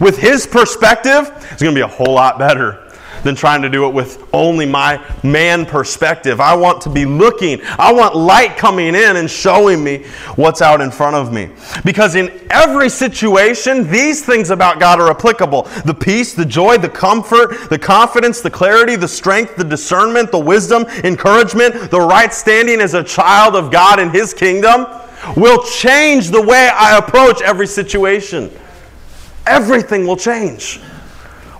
with 0.00 0.18
His 0.18 0.46
perspective 0.46 1.30
is 1.52 1.62
going 1.62 1.74
to 1.74 1.78
be 1.78 1.82
a 1.82 1.86
whole 1.86 2.14
lot 2.14 2.38
better 2.38 2.81
than 3.22 3.34
trying 3.34 3.62
to 3.62 3.68
do 3.68 3.86
it 3.86 3.94
with 3.94 4.28
only 4.32 4.66
my 4.66 5.04
man 5.22 5.66
perspective. 5.66 6.40
I 6.40 6.54
want 6.54 6.80
to 6.82 6.90
be 6.90 7.04
looking, 7.04 7.60
I 7.78 7.92
want 7.92 8.16
light 8.16 8.56
coming 8.56 8.88
in 8.88 9.16
and 9.16 9.30
showing 9.30 9.82
me 9.82 10.04
what's 10.36 10.62
out 10.62 10.80
in 10.80 10.90
front 10.90 11.16
of 11.16 11.32
me. 11.32 11.50
Because 11.84 12.14
in 12.14 12.46
every 12.50 12.88
situation, 12.88 13.90
these 13.90 14.24
things 14.24 14.50
about 14.50 14.80
God 14.80 15.00
are 15.00 15.10
applicable 15.10 15.62
the 15.84 15.94
peace, 15.94 16.34
the 16.34 16.44
joy, 16.44 16.78
the 16.78 16.88
comfort, 16.88 17.68
the 17.70 17.78
confidence, 17.78 18.40
the 18.40 18.50
clarity, 18.50 18.96
the 18.96 19.08
strength, 19.08 19.56
the 19.56 19.64
discernment, 19.64 20.30
the 20.30 20.38
wisdom, 20.38 20.84
encouragement, 21.04 21.90
the 21.90 22.00
right 22.00 22.32
standing 22.32 22.80
as 22.80 22.94
a 22.94 23.02
child 23.02 23.56
of 23.56 23.70
God 23.70 23.98
in 23.98 24.10
His 24.10 24.34
kingdom 24.34 24.86
will 25.36 25.62
change 25.64 26.30
the 26.30 26.42
way 26.42 26.70
I 26.72 26.98
approach 26.98 27.42
every 27.42 27.66
situation. 27.66 28.50
Everything 29.46 30.06
will 30.06 30.16
change. 30.16 30.78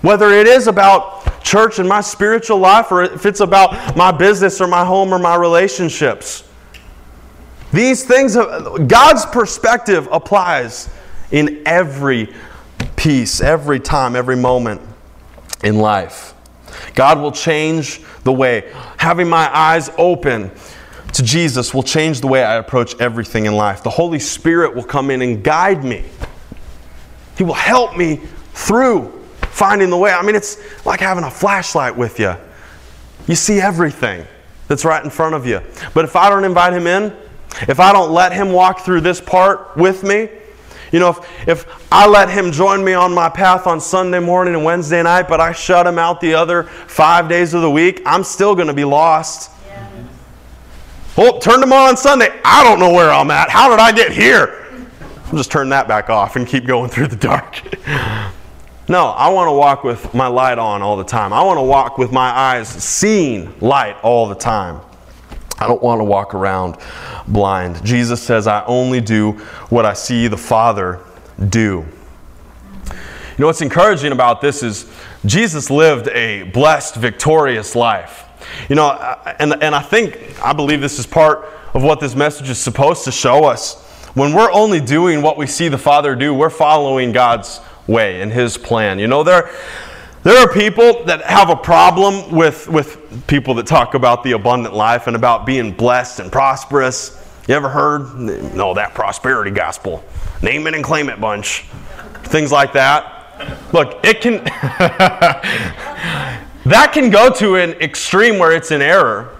Whether 0.03 0.31
it 0.31 0.47
is 0.47 0.67
about 0.67 1.12
church 1.53 1.79
and 1.79 1.87
my 1.87 2.01
spiritual 2.01 2.57
life, 2.57 2.91
or 2.91 3.03
if 3.03 3.27
it's 3.27 3.41
about 3.41 3.95
my 3.95 4.11
business 4.11 4.59
or 4.59 4.67
my 4.67 4.87
home 4.87 5.13
or 5.13 5.19
my 5.19 5.35
relationships. 5.35 6.45
These 7.75 8.05
things, 8.05 8.37
God's 8.37 9.27
perspective 9.27 10.09
applies 10.11 10.89
in 11.31 11.63
every 11.67 12.33
piece, 12.97 13.43
every 13.43 13.81
time, 13.81 14.17
every 14.17 14.37
moment 14.37 14.81
in 15.63 15.77
life. 15.77 16.33
God 16.95 17.21
will 17.21 17.33
change 17.33 18.01
the 18.25 18.33
way. 18.33 18.73
Having 18.97 19.29
my 19.29 19.55
eyes 19.55 19.91
open 19.99 20.51
to 21.13 21.23
Jesus 21.23 21.75
will 21.75 21.83
change 21.83 22.23
the 22.23 22.29
way 22.29 22.43
I 22.43 22.57
approach 22.57 22.99
everything 22.99 23.45
in 23.45 23.55
life. 23.55 23.83
The 23.83 23.91
Holy 23.91 24.19
Spirit 24.19 24.75
will 24.75 24.85
come 24.85 25.11
in 25.11 25.21
and 25.21 25.45
guide 25.45 25.85
me, 25.85 26.03
He 27.37 27.45
will 27.45 27.53
help 27.53 27.95
me 27.95 28.23
through 28.55 29.22
finding 29.63 29.91
the 29.91 29.97
way. 29.97 30.11
I 30.11 30.23
mean, 30.23 30.35
it's 30.35 30.59
like 30.85 30.99
having 30.99 31.23
a 31.23 31.31
flashlight 31.31 31.97
with 31.97 32.19
you. 32.19 32.35
You 33.29 33.37
see 33.37 33.61
everything 33.61 34.27
that's 34.67 34.85
right 34.85 35.05
in 35.05 35.09
front 35.09 35.37
of 35.37 35.47
you. 35.47 35.61
But 35.95 36.05
if 36.05 36.17
I 36.17 36.29
don't 36.29 36.43
invite 36.43 36.73
him 36.73 36.89
in, 36.89 37.17
if 37.69 37.79
I 37.79 37.93
don't 37.93 38.11
let 38.11 38.33
him 38.33 38.51
walk 38.51 38.81
through 38.81 39.03
this 39.03 39.21
part 39.21 39.77
with 39.77 40.03
me, 40.03 40.29
you 40.91 40.99
know, 40.99 41.11
if, 41.11 41.49
if 41.49 41.93
I 41.93 42.09
let 42.09 42.29
him 42.29 42.51
join 42.51 42.85
me 42.85 42.95
on 42.95 43.15
my 43.15 43.29
path 43.29 43.69
on 43.69 43.81
Sunday 43.81 44.19
morning 44.19 44.57
and 44.57 44.65
Wednesday 44.65 45.01
night, 45.01 45.29
but 45.29 45.39
I 45.39 45.53
shut 45.53 45.87
him 45.87 45.97
out 45.97 46.21
the 46.21 46.35
other 46.35 46.65
five 46.65 47.29
days 47.29 47.55
of 47.55 47.63
the 47.63 47.71
week, 47.71 48.03
I'm 48.05 48.25
still 48.25 48.57
going 48.57 48.67
to 48.67 48.75
be 48.75 48.85
lost. 48.85 49.53
Yeah. 49.69 49.87
Oh, 51.19 51.39
turned 51.39 51.63
him 51.63 51.73
on 51.73 51.91
on 51.91 51.97
Sunday. 51.97 52.37
I 52.45 52.65
don't 52.65 52.81
know 52.81 52.93
where 52.93 53.13
I'm 53.13 53.31
at. 53.31 53.49
How 53.49 53.71
did 53.71 53.79
I 53.79 53.93
get 53.93 54.11
here? 54.11 54.59
I'll 55.27 55.37
just 55.37 55.53
turn 55.53 55.69
that 55.69 55.87
back 55.87 56.11
off 56.11 56.35
and 56.35 56.49
keep 56.49 56.67
going 56.67 56.91
through 56.91 57.07
the 57.07 57.17
dark. 57.17 57.63
No, 58.89 59.07
I 59.07 59.29
want 59.29 59.49
to 59.49 59.53
walk 59.53 59.85
with 59.85 60.13
my 60.13 60.27
light 60.27 60.59
on 60.59 60.83
all 60.83 60.97
the 60.97 61.05
time. 61.05 61.33
I 61.33 61.43
want 61.43 61.59
to 61.59 61.63
walk 61.63 61.99
with 61.99 62.11
my 62.11 62.29
eyes 62.31 62.69
seeing 62.69 63.55
light 63.61 63.97
all 64.03 64.27
the 64.27 64.35
time. 64.35 64.81
I 65.59 65.69
don't 65.69 65.83
want 65.83 66.01
to 66.01 66.05
walk 66.05 66.35
around 66.35 66.77
blind. 67.29 67.85
Jesus 67.85 68.21
says, 68.21 68.49
I 68.49 68.65
only 68.65 69.01
do 69.01 69.33
what 69.69 69.87
I 69.87 69.93
see 69.93 70.27
the 70.27 70.37
Father 70.37 70.99
do. 71.49 71.87
You 72.89 73.39
know 73.39 73.47
what's 73.47 73.63
encouraging 73.63 74.11
about 74.11 74.41
this 74.41 74.65
is 74.65 74.91
Jesus 75.25 75.71
lived 75.71 76.09
a 76.09 76.43
blessed, 76.43 76.97
victorious 76.97 77.77
life. 77.77 78.25
You 78.69 78.75
know, 78.75 78.89
uh, 78.89 79.37
and, 79.39 79.63
and 79.63 79.75
I 79.75 79.81
think, 79.81 80.45
I 80.45 80.53
believe 80.53 80.81
this 80.81 80.99
is 80.99 81.07
part 81.07 81.49
of 81.73 81.85
what 81.85 82.01
this 82.01 82.17
message 82.17 82.51
is 82.51 82.59
supposed 82.59 83.05
to 83.05 83.13
show 83.13 83.45
us. 83.45 83.81
When 84.15 84.35
we're 84.35 84.53
only 84.53 84.81
doing 84.81 85.23
what 85.23 85.39
we 85.39 85.47
see 85.47 85.69
the 85.69 85.79
Father 85.79 86.17
do, 86.17 86.35
we're 86.35 86.51
following 86.51 87.13
God's 87.13 87.61
way 87.87 88.21
in 88.21 88.31
his 88.31 88.57
plan. 88.57 88.99
You 88.99 89.07
know, 89.07 89.23
there, 89.23 89.51
there 90.23 90.39
are 90.39 90.53
people 90.53 91.05
that 91.05 91.23
have 91.23 91.51
a 91.51 91.57
problem 91.57 92.31
with, 92.31 92.69
with 92.69 93.27
people 93.27 93.55
that 93.55 93.67
talk 93.67 93.95
about 93.95 94.23
the 94.23 94.33
abundant 94.33 94.75
life 94.75 95.07
and 95.07 95.17
about 95.17 95.47
being 95.47 95.73
blessed 95.73 96.21
and 96.21 96.31
prosperous. 96.31 97.19
You 97.49 97.55
ever 97.55 97.69
heard? 97.69 98.15
No, 98.55 98.75
that 98.75 98.95
prosperity 98.95 99.51
gospel. 99.51 100.05
Name 100.43 100.67
it 100.67 100.75
and 100.75 100.85
claim 100.85 101.09
it 101.09 101.21
bunch. 101.21 101.65
Things 102.25 102.53
like 102.53 102.73
that. 102.75 103.19
Look, 103.73 104.05
it 104.05 104.21
can. 104.21 104.45
that 106.65 106.93
can 106.93 107.11
go 107.11 107.31
to 107.31 107.57
an 107.57 107.73
extreme 107.73 108.39
where 108.39 108.53
it's 108.53 108.71
an 108.71 108.81
error. 108.83 109.37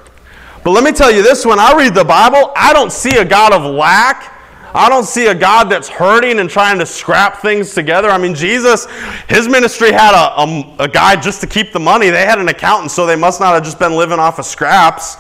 But 0.65 0.73
let 0.73 0.83
me 0.85 0.93
tell 0.93 1.11
you 1.11 1.23
this 1.23 1.47
when 1.47 1.59
I 1.59 1.77
read 1.77 1.95
the 1.95 2.05
Bible, 2.05 2.53
I 2.57 2.73
don't 2.73 2.93
see 2.93 3.17
a 3.19 3.25
God 3.25 3.53
of 3.53 3.65
lack. 3.65 4.32
I 4.75 4.89
don't 4.89 5.05
see 5.05 5.27
a 5.27 5.35
God 5.35 5.65
that's 5.65 5.89
hurting 5.89 6.39
and 6.39 6.49
trying 6.49 6.79
to 6.79 6.87
scrap 6.87 7.43
things 7.43 7.75
together. 7.75 8.09
I 8.09 8.19
mean, 8.19 8.35
Jesus, 8.35 8.87
his 9.29 9.49
ministry 9.49 9.93
had 9.93 10.15
a, 10.15 10.41
a, 10.41 10.85
a 10.85 10.89
guy 10.89 11.17
just 11.17 11.41
to 11.43 11.47
keep 11.47 11.73
the 11.73 11.81
money. 11.81 12.11
They 12.11 12.25
had 12.25 12.39
an 12.39 12.49
accountant, 12.49 12.91
so 12.91 13.05
they 13.05 13.17
must 13.17 13.41
not 13.41 13.55
have 13.55 13.65
just 13.65 13.79
been 13.79 13.93
living 13.93 14.19
off 14.19 14.39
of 14.39 14.47
scraps. 14.47 15.17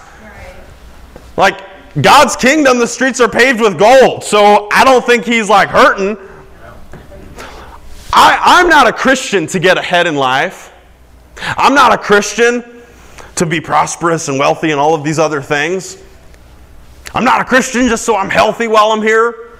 Like, 1.36 1.60
God's 2.00 2.36
kingdom, 2.36 2.78
the 2.78 2.86
streets 2.86 3.20
are 3.20 3.28
paved 3.28 3.60
with 3.60 3.78
gold. 3.78 4.24
So 4.24 4.68
I 4.72 4.84
don't 4.84 5.04
think 5.04 5.24
he's 5.24 5.50
like 5.50 5.68
hurting. 5.68 6.16
I, 8.14 8.38
I'm 8.42 8.68
not 8.68 8.86
a 8.86 8.92
Christian 8.92 9.46
to 9.48 9.58
get 9.58 9.76
ahead 9.76 10.06
in 10.06 10.16
life. 10.16 10.72
I'm 11.38 11.74
not 11.74 11.92
a 11.92 11.98
Christian 11.98 12.64
to 13.36 13.46
be 13.46 13.60
prosperous 13.60 14.28
and 14.28 14.38
wealthy 14.38 14.70
and 14.70 14.80
all 14.80 14.94
of 14.94 15.04
these 15.04 15.18
other 15.18 15.42
things. 15.42 16.02
I'm 17.14 17.24
not 17.24 17.40
a 17.40 17.44
Christian 17.44 17.88
just 17.88 18.04
so 18.04 18.16
I'm 18.16 18.30
healthy 18.30 18.68
while 18.68 18.90
I'm 18.92 19.02
here. 19.02 19.58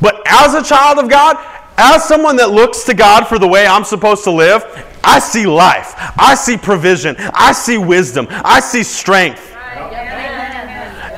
But 0.00 0.22
as 0.26 0.54
a 0.54 0.62
child 0.62 0.98
of 0.98 1.08
God, 1.08 1.36
as 1.76 2.04
someone 2.04 2.36
that 2.36 2.50
looks 2.50 2.84
to 2.84 2.94
God 2.94 3.26
for 3.26 3.38
the 3.38 3.48
way 3.48 3.66
I'm 3.66 3.84
supposed 3.84 4.24
to 4.24 4.30
live, 4.30 4.64
I 5.02 5.18
see 5.18 5.46
life. 5.46 5.94
I 6.18 6.34
see 6.34 6.56
provision. 6.56 7.16
I 7.18 7.52
see 7.52 7.78
wisdom. 7.78 8.26
I 8.30 8.60
see 8.60 8.82
strength. 8.82 9.52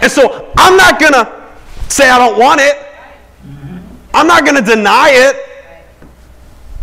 And 0.00 0.10
so 0.10 0.52
I'm 0.56 0.76
not 0.76 1.00
going 1.00 1.12
to 1.12 1.48
say 1.88 2.08
I 2.08 2.18
don't 2.18 2.38
want 2.38 2.60
it. 2.60 2.76
I'm 4.14 4.26
not 4.26 4.44
going 4.44 4.56
to 4.56 4.62
deny 4.62 5.10
it. 5.10 5.36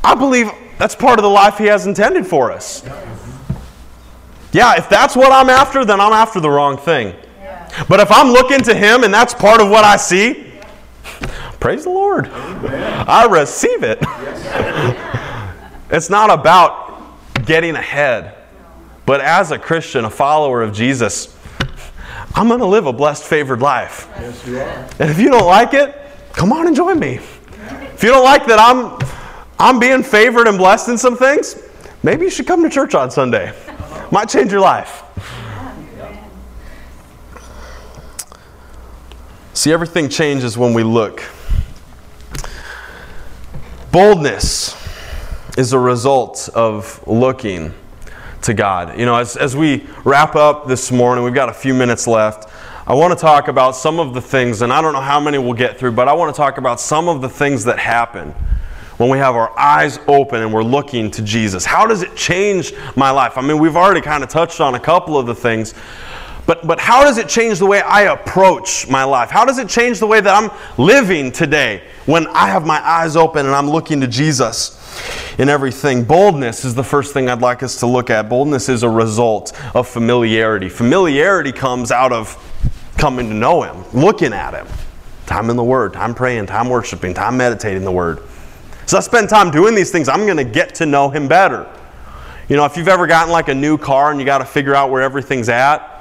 I 0.03 0.15
believe 0.15 0.51
that's 0.77 0.95
part 0.95 1.17
of 1.19 1.23
the 1.23 1.29
life 1.29 1.57
He 1.57 1.65
has 1.65 1.87
intended 1.87 2.27
for 2.27 2.51
us. 2.51 2.83
Yeah, 4.51 4.77
if 4.77 4.89
that's 4.89 5.15
what 5.15 5.31
I'm 5.31 5.49
after, 5.49 5.83
then 5.83 5.99
I'm 5.99 6.13
after 6.13 6.39
the 6.39 6.49
wrong 6.49 6.77
thing. 6.77 7.15
But 7.87 7.99
if 7.99 8.11
I'm 8.11 8.29
looking 8.29 8.61
to 8.61 8.73
Him 8.73 9.03
and 9.03 9.13
that's 9.13 9.33
part 9.33 9.61
of 9.61 9.69
what 9.69 9.83
I 9.83 9.97
see, 9.97 10.51
praise 11.59 11.83
the 11.83 11.89
Lord. 11.89 12.27
I 12.27 13.25
receive 13.29 13.83
it. 13.83 13.99
it's 15.89 16.09
not 16.09 16.29
about 16.29 17.45
getting 17.45 17.75
ahead, 17.75 18.35
but 19.05 19.21
as 19.21 19.51
a 19.51 19.59
Christian, 19.59 20.05
a 20.05 20.09
follower 20.09 20.61
of 20.61 20.73
Jesus, 20.73 21.37
I'm 22.33 22.47
going 22.47 22.59
to 22.59 22.65
live 22.65 22.85
a 22.85 22.93
blessed, 22.93 23.23
favored 23.23 23.61
life. 23.61 24.09
Yes, 24.19 24.47
you 24.47 24.59
are. 24.59 24.87
And 24.99 25.09
if 25.09 25.19
you 25.19 25.29
don't 25.29 25.45
like 25.45 25.73
it, 25.73 25.95
come 26.33 26.51
on 26.51 26.67
and 26.67 26.75
join 26.75 26.99
me. 26.99 27.19
If 27.93 28.03
you 28.03 28.09
don't 28.09 28.25
like 28.25 28.45
that 28.47 28.59
I'm 28.59 28.99
I'm 29.57 29.79
being 29.79 30.03
favored 30.03 30.49
and 30.49 30.57
blessed 30.57 30.89
in 30.89 30.97
some 30.97 31.15
things, 31.15 31.55
maybe 32.03 32.25
you 32.25 32.29
should 32.29 32.45
come 32.45 32.61
to 32.63 32.69
church 32.69 32.93
on 32.93 33.09
Sunday. 33.09 33.53
Might 34.11 34.27
change 34.27 34.51
your 34.51 34.59
life. 34.59 35.04
See, 39.55 39.71
everything 39.71 40.09
changes 40.09 40.57
when 40.57 40.73
we 40.73 40.83
look. 40.83 41.23
Boldness 43.89 44.75
is 45.57 45.71
a 45.71 45.79
result 45.79 46.49
of 46.53 47.01
looking 47.07 47.73
to 48.41 48.53
God. 48.53 48.99
You 48.99 49.05
know, 49.05 49.15
as, 49.15 49.37
as 49.37 49.55
we 49.55 49.87
wrap 50.03 50.35
up 50.35 50.67
this 50.67 50.91
morning, 50.91 51.23
we've 51.23 51.33
got 51.33 51.47
a 51.47 51.53
few 51.53 51.73
minutes 51.73 52.05
left. 52.05 52.51
I 52.85 52.93
want 52.95 53.17
to 53.17 53.19
talk 53.19 53.47
about 53.47 53.77
some 53.77 53.97
of 53.97 54.13
the 54.13 54.19
things, 54.19 54.61
and 54.61 54.73
I 54.73 54.81
don't 54.81 54.91
know 54.91 54.99
how 54.99 55.21
many 55.21 55.37
we'll 55.37 55.53
get 55.53 55.79
through, 55.79 55.93
but 55.93 56.09
I 56.09 56.13
want 56.13 56.35
to 56.35 56.37
talk 56.37 56.57
about 56.57 56.81
some 56.81 57.07
of 57.07 57.21
the 57.21 57.29
things 57.29 57.63
that 57.63 57.79
happen 57.79 58.35
when 58.97 59.09
we 59.09 59.17
have 59.19 59.35
our 59.35 59.57
eyes 59.57 59.99
open 60.07 60.41
and 60.41 60.53
we're 60.53 60.63
looking 60.63 61.09
to 61.11 61.21
Jesus. 61.21 61.63
How 61.63 61.85
does 61.85 62.01
it 62.01 62.13
change 62.17 62.73
my 62.97 63.09
life? 63.09 63.37
I 63.37 63.41
mean, 63.41 63.59
we've 63.59 63.77
already 63.77 64.01
kind 64.01 64.21
of 64.21 64.29
touched 64.29 64.59
on 64.59 64.75
a 64.75 64.79
couple 64.79 65.17
of 65.17 65.25
the 65.25 65.35
things, 65.35 65.73
but, 66.45 66.65
but 66.67 66.79
how 66.79 67.03
does 67.03 67.17
it 67.17 67.27
change 67.27 67.59
the 67.59 67.65
way 67.65 67.81
I 67.81 68.13
approach 68.13 68.87
my 68.87 69.03
life? 69.03 69.31
How 69.31 69.45
does 69.45 69.57
it 69.57 69.67
change 69.67 69.99
the 69.99 70.07
way 70.07 70.21
that 70.21 70.33
I'm 70.33 70.51
living 70.77 71.31
today 71.31 71.83
when 72.05 72.27
I 72.27 72.47
have 72.47 72.65
my 72.65 72.79
eyes 72.85 73.15
open 73.15 73.45
and 73.45 73.55
I'm 73.55 73.69
looking 73.69 74.01
to 74.01 74.07
Jesus? 74.07 74.81
in 75.37 75.49
everything. 75.49 76.03
Boldness 76.03 76.65
is 76.65 76.75
the 76.75 76.83
first 76.83 77.13
thing 77.13 77.29
I'd 77.29 77.41
like 77.41 77.63
us 77.63 77.79
to 77.81 77.85
look 77.85 78.09
at. 78.09 78.29
Boldness 78.29 78.69
is 78.69 78.83
a 78.83 78.89
result 78.89 79.53
of 79.75 79.87
familiarity. 79.87 80.69
Familiarity 80.69 81.51
comes 81.51 81.91
out 81.91 82.13
of 82.13 82.41
coming 82.97 83.27
to 83.29 83.35
know 83.35 83.63
Him, 83.63 83.83
looking 83.93 84.33
at 84.33 84.53
Him. 84.53 84.67
Time 85.25 85.49
in 85.49 85.55
the 85.55 85.63
Word, 85.63 85.93
time 85.93 86.13
praying, 86.13 86.45
time 86.45 86.69
worshiping, 86.69 87.13
time 87.13 87.37
meditating 87.37 87.83
the 87.83 87.91
Word. 87.91 88.19
So 88.85 88.97
I 88.97 89.01
spend 89.01 89.29
time 89.29 89.51
doing 89.51 89.75
these 89.75 89.91
things, 89.91 90.07
I'm 90.07 90.25
going 90.25 90.37
to 90.37 90.43
get 90.43 90.75
to 90.75 90.85
know 90.85 91.09
Him 91.09 91.27
better. 91.27 91.69
You 92.47 92.55
know, 92.55 92.65
if 92.65 92.77
you've 92.77 92.87
ever 92.87 93.07
gotten 93.07 93.31
like 93.31 93.47
a 93.47 93.55
new 93.55 93.77
car 93.77 94.11
and 94.11 94.19
you 94.19 94.25
got 94.25 94.37
to 94.37 94.45
figure 94.45 94.75
out 94.75 94.91
where 94.91 95.01
everything's 95.01 95.49
at, 95.49 95.94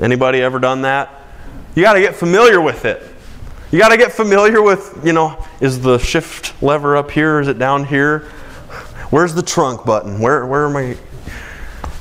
anybody 0.00 0.40
ever 0.40 0.58
done 0.58 0.82
that? 0.82 1.10
You 1.74 1.82
got 1.82 1.94
to 1.94 2.00
get 2.00 2.14
familiar 2.14 2.60
with 2.60 2.84
it. 2.84 3.02
You 3.70 3.78
got 3.78 3.88
to 3.88 3.96
get 3.96 4.12
familiar 4.12 4.60
with, 4.60 5.00
you 5.02 5.12
know, 5.12 5.42
is 5.60 5.80
the 5.80 5.98
shift 5.98 6.62
lever 6.62 6.96
up 6.96 7.10
here? 7.10 7.40
Is 7.40 7.48
it 7.48 7.58
down 7.58 7.84
here? 7.84 8.20
Where's 9.10 9.34
the 9.34 9.42
trunk 9.42 9.84
button? 9.84 10.20
Where, 10.20 10.46
where 10.46 10.66
am 10.66 10.76
I? 10.76 10.96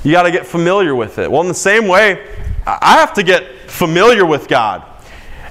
You 0.03 0.11
got 0.11 0.23
to 0.23 0.31
get 0.31 0.45
familiar 0.45 0.95
with 0.95 1.17
it. 1.19 1.31
Well, 1.31 1.41
in 1.41 1.47
the 1.47 1.53
same 1.53 1.87
way, 1.87 2.27
I 2.65 2.97
have 2.99 3.13
to 3.13 3.23
get 3.23 3.69
familiar 3.69 4.25
with 4.25 4.47
God. 4.47 4.83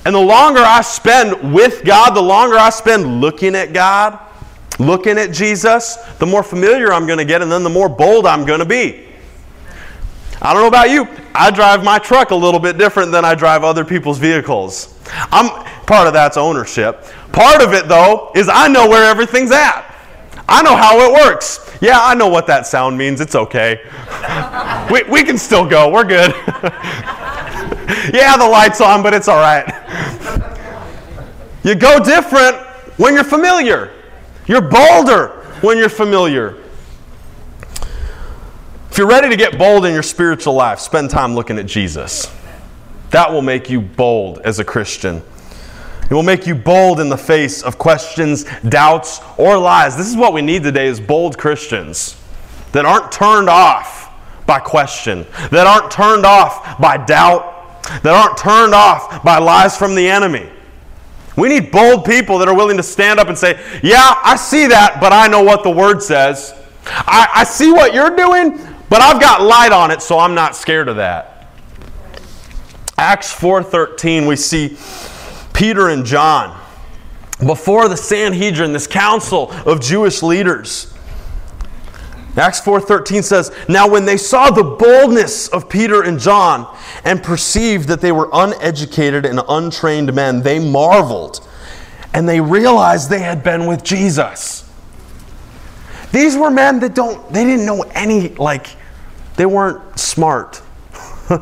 And 0.05 0.15
the 0.15 0.21
longer 0.21 0.61
I 0.61 0.81
spend 0.81 1.55
with 1.55 1.85
God, 1.85 2.15
the 2.15 2.23
longer 2.23 2.57
I 2.57 2.71
spend 2.71 3.21
looking 3.21 3.55
at 3.55 3.73
God, 3.73 4.19
looking 4.79 5.19
at 5.19 5.31
Jesus, 5.31 5.97
the 6.19 6.27
more 6.27 6.43
familiar 6.43 6.93
I'm 6.93 7.07
going 7.07 7.19
to 7.19 7.25
get, 7.25 7.43
and 7.43 7.53
then 7.53 7.63
the 7.63 7.71
more 7.71 7.89
bold 7.89 8.27
I'm 8.27 8.45
going 8.47 8.61
to 8.61 8.67
be. 8.67 9.07
I 10.43 10.55
don't 10.55 10.63
know 10.63 10.69
about 10.69 10.91
you. 10.91 11.07
I 11.35 11.51
drive 11.51 11.85
my 11.85 11.99
truck 11.99 12.31
a 12.31 12.35
little 12.35 12.61
bit 12.61 12.79
different 12.79 13.13
than 13.13 13.25
I 13.25 13.35
drive 13.35 13.63
other 13.63 13.85
people's 13.85 14.19
vehicles. 14.19 14.99
I'm 15.31 15.51
part 15.85 16.07
of 16.07 16.13
that's 16.13 16.37
ownership. 16.37 17.05
Part 17.33 17.63
of 17.63 17.75
it 17.75 17.89
though 17.89 18.33
is 18.35 18.49
I 18.49 18.69
know 18.69 18.89
where 18.89 19.05
everything's 19.11 19.51
at. 19.51 19.87
I 20.49 20.63
know 20.63 20.77
how 20.77 20.99
it 21.01 21.13
works. 21.13 21.71
Yeah, 21.81 21.99
I 22.01 22.15
know 22.15 22.29
what 22.29 22.47
that 22.47 22.67
sound 22.67 22.97
means. 22.97 23.21
It's 23.21 23.35
okay. 23.35 23.81
we, 24.91 25.03
we 25.05 25.25
can 25.25 25.39
still 25.39 25.69
go. 25.69 25.91
We're 25.91 26.05
good. 26.05 26.31
yeah, 28.13 28.37
the 28.37 28.49
light's 28.51 28.81
on, 28.81 29.03
but 29.03 29.15
it's 29.15 29.29
all 29.29 29.41
right. 29.41 29.67
you 31.63 31.75
go 31.75 32.03
different 32.03 32.57
when 32.99 33.15
you're 33.15 33.25
familiar. 33.25 33.93
You're 34.47 34.63
bolder 34.63 35.29
when 35.61 35.79
you're 35.79 35.89
familiar. 35.89 36.57
If 38.91 38.99
you're 38.99 39.07
ready 39.07 39.29
to 39.29 39.37
get 39.37 39.57
bold 39.57 39.87
in 39.87 39.95
your 39.95 40.03
spiritual 40.03 40.55
life, 40.55 40.81
spend 40.81 41.11
time 41.11 41.37
looking 41.37 41.59
at 41.59 41.67
Jesus. 41.67 42.29
That 43.11 43.33
will 43.33 43.41
make 43.41 43.71
you 43.71 43.81
bold 43.81 44.41
as 44.41 44.59
a 44.59 44.65
Christian. 44.65 45.23
It 46.11 46.15
will 46.15 46.25
make 46.25 46.45
you 46.45 46.57
bold 46.57 46.99
in 46.99 47.09
the 47.09 47.17
face 47.17 47.63
of 47.63 47.79
questions, 47.79 48.45
doubts, 48.69 49.21
or 49.39 49.57
lies. 49.59 49.97
This 49.97 50.09
is 50.09 50.17
what 50.17 50.33
we 50.33 50.43
need 50.43 50.65
today 50.65 50.89
is 50.89 51.01
bold 51.01 51.39
Christians 51.39 52.21
that 52.73 52.85
aren't 52.85 53.13
turned 53.13 53.49
off 53.49 54.13
by 54.45 54.59
question, 54.59 55.25
that 55.53 55.69
aren't 55.69 55.93
turned 55.93 56.27
off 56.27 56.81
by 56.81 56.97
doubt, 56.97 57.83
that 58.03 58.13
aren't 58.13 58.37
turned 58.37 58.75
off 58.75 59.23
by 59.23 59.39
lies 59.39 59.77
from 59.77 59.95
the 59.95 60.09
enemy. 60.09 60.51
We 61.37 61.49
need 61.49 61.71
bold 61.71 62.05
people 62.05 62.39
that 62.39 62.49
are 62.49 62.57
willing 62.57 62.77
to 62.77 62.83
stand 62.83 63.21
up 63.21 63.29
and 63.29 63.39
say, 63.39 63.53
Yeah, 63.85 64.15
I 64.25 64.35
see 64.35 64.67
that, 64.67 64.99
but 65.01 65.13
I 65.13 65.29
know 65.29 65.45
what 65.45 65.63
the 65.63 65.71
word 65.71 66.03
says. 66.03 66.55
I, 66.87 67.29
I 67.37 67.45
see 67.45 67.71
what 67.73 67.95
you're 67.95 68.17
doing, 68.17 68.59
but 68.91 69.01
I've 69.01 69.21
got 69.21 69.41
light 69.41 69.73
on 69.73 69.91
it, 69.91 70.03
so 70.03 70.19
I'm 70.19 70.35
not 70.35 70.55
scared 70.55 70.89
of 70.89 70.97
that. 70.97 71.49
Acts 72.99 73.33
4:13 73.33 74.27
we 74.27 74.37
see 74.37 74.77
Peter 75.55 75.89
and 75.89 76.05
John 76.05 76.55
before 77.47 77.89
the 77.89 77.97
Sanhedrin, 77.97 78.75
this 78.75 78.87
council 78.87 79.51
of 79.65 79.81
Jewish 79.81 80.23
leaders. 80.23 80.89
Acts 82.37 82.61
4:13 82.61 83.23
says, 83.23 83.51
"Now 83.69 83.87
when 83.87 84.05
they 84.05 84.17
saw 84.17 84.51
the 84.51 84.63
boldness 84.63 85.49
of 85.49 85.69
Peter 85.69 86.03
and 86.03 86.19
John 86.19 86.67
and 87.05 87.23
perceived 87.23 87.89
that 87.89 88.01
they 88.01 88.13
were 88.13 88.29
uneducated 88.33 89.25
and 89.25 89.41
untrained 89.49 90.13
men, 90.15 90.43
they 90.43 90.59
marveled 90.59 91.41
and 92.13 92.29
they 92.29 92.41
realized 92.41 93.09
they 93.09 93.21
had 93.21 93.43
been 93.43 93.67
with 93.67 93.83
Jesus." 93.83 94.65
These 96.13 96.37
were 96.37 96.51
men 96.51 96.81
that 96.81 96.95
don't 96.95 97.33
they 97.33 97.45
didn't 97.45 97.67
know 97.67 97.85
any 97.95 98.35
like 98.37 98.67
they 99.41 99.47
weren't 99.47 99.99
smart. 99.99 100.61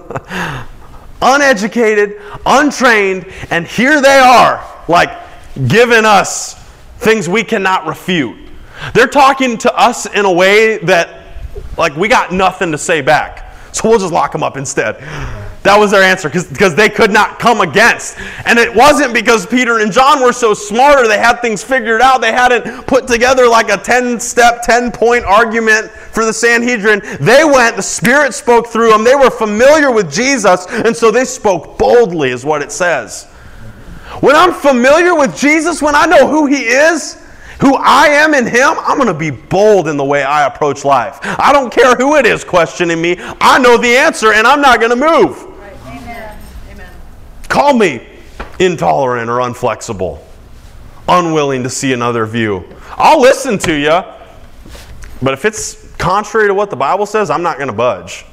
Uneducated, 1.20 2.22
untrained, 2.46 3.26
and 3.50 3.66
here 3.66 4.00
they 4.00 4.20
are 4.20 4.64
like 4.86 5.10
giving 5.66 6.04
us 6.04 6.54
things 6.98 7.28
we 7.28 7.42
cannot 7.42 7.86
refute. 7.88 8.38
They're 8.94 9.08
talking 9.08 9.58
to 9.58 9.76
us 9.76 10.06
in 10.06 10.26
a 10.26 10.32
way 10.32 10.78
that, 10.78 11.24
like, 11.76 11.96
we 11.96 12.06
got 12.06 12.32
nothing 12.32 12.70
to 12.70 12.78
say 12.78 13.00
back. 13.00 13.52
So 13.74 13.88
we'll 13.88 13.98
just 13.98 14.12
lock 14.12 14.30
them 14.30 14.44
up 14.44 14.56
instead. 14.56 15.02
That 15.68 15.78
was 15.78 15.90
their 15.90 16.02
answer 16.02 16.30
because 16.30 16.74
they 16.74 16.88
could 16.88 17.10
not 17.10 17.38
come 17.38 17.60
against. 17.60 18.18
And 18.46 18.58
it 18.58 18.74
wasn't 18.74 19.12
because 19.12 19.44
Peter 19.44 19.80
and 19.80 19.92
John 19.92 20.22
were 20.22 20.32
so 20.32 20.54
smarter, 20.54 21.06
they 21.06 21.18
had 21.18 21.42
things 21.42 21.62
figured 21.62 22.00
out. 22.00 22.22
They 22.22 22.32
hadn't 22.32 22.86
put 22.86 23.06
together 23.06 23.46
like 23.46 23.68
a 23.68 23.76
10 23.76 24.18
step, 24.18 24.62
10 24.62 24.90
point 24.92 25.26
argument 25.26 25.90
for 25.90 26.24
the 26.24 26.32
Sanhedrin. 26.32 27.02
They 27.20 27.44
went, 27.44 27.76
the 27.76 27.82
Spirit 27.82 28.32
spoke 28.32 28.68
through 28.68 28.88
them. 28.88 29.04
They 29.04 29.14
were 29.14 29.28
familiar 29.28 29.92
with 29.92 30.10
Jesus, 30.10 30.64
and 30.70 30.96
so 30.96 31.10
they 31.10 31.26
spoke 31.26 31.76
boldly, 31.76 32.30
is 32.30 32.46
what 32.46 32.62
it 32.62 32.72
says. 32.72 33.26
When 34.20 34.36
I'm 34.36 34.54
familiar 34.54 35.14
with 35.14 35.36
Jesus, 35.36 35.82
when 35.82 35.94
I 35.94 36.06
know 36.06 36.26
who 36.28 36.46
He 36.46 36.62
is, 36.62 37.22
who 37.60 37.74
I 37.76 38.06
am 38.06 38.32
in 38.32 38.46
Him, 38.46 38.70
I'm 38.78 38.96
going 38.96 39.08
to 39.08 39.12
be 39.12 39.28
bold 39.28 39.86
in 39.86 39.98
the 39.98 40.04
way 40.04 40.22
I 40.22 40.46
approach 40.46 40.86
life. 40.86 41.18
I 41.22 41.52
don't 41.52 41.70
care 41.70 41.94
who 41.94 42.16
it 42.16 42.24
is 42.24 42.42
questioning 42.42 43.02
me. 43.02 43.16
I 43.18 43.58
know 43.58 43.76
the 43.76 43.94
answer 43.94 44.32
and 44.32 44.46
I'm 44.46 44.62
not 44.62 44.80
going 44.80 44.98
to 44.98 45.06
move. 45.28 45.44
Right. 47.58 47.74
Amen. 47.74 48.00
Amen. 48.00 48.08
Call 48.08 48.58
me 48.58 48.64
intolerant 48.64 49.30
or 49.30 49.38
unflexible, 49.38 50.20
unwilling 51.08 51.62
to 51.64 51.70
see 51.70 51.92
another 51.92 52.26
view. 52.26 52.64
I'll 52.90 53.20
listen 53.20 53.58
to 53.60 53.74
you, 53.74 54.02
but 55.22 55.34
if 55.34 55.44
it's 55.44 55.92
contrary 55.96 56.48
to 56.48 56.54
what 56.54 56.70
the 56.70 56.76
Bible 56.76 57.06
says, 57.06 57.30
I'm 57.30 57.42
not 57.42 57.56
going 57.56 57.68
to 57.68 57.74
budge. 57.74 58.24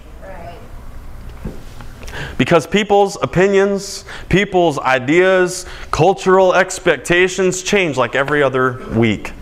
Because 2.38 2.66
people's 2.66 3.18
opinions, 3.22 4.06
people's 4.30 4.80
ideas, 4.80 5.66
cultural 5.92 6.54
expectations 6.54 7.62
change 7.62 7.98
like 7.98 8.16
every 8.16 8.42
other 8.42 8.88
week. 8.94 9.34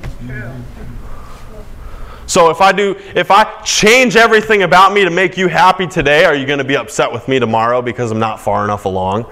So 2.33 2.49
if 2.49 2.61
I 2.61 2.71
do 2.71 2.95
if 3.13 3.29
I 3.29 3.43
change 3.61 4.15
everything 4.15 4.63
about 4.63 4.91
me 4.91 5.03
to 5.03 5.11
make 5.11 5.37
you 5.37 5.47
happy 5.47 5.85
today, 5.85 6.25
are 6.25 6.33
you 6.33 6.47
going 6.47 6.57
to 6.57 6.65
be 6.65 6.75
upset 6.75 7.13
with 7.13 7.27
me 7.27 7.37
tomorrow 7.37 7.79
because 7.79 8.09
I'm 8.09 8.17
not 8.17 8.39
far 8.41 8.63
enough 8.63 8.85
along? 8.85 9.31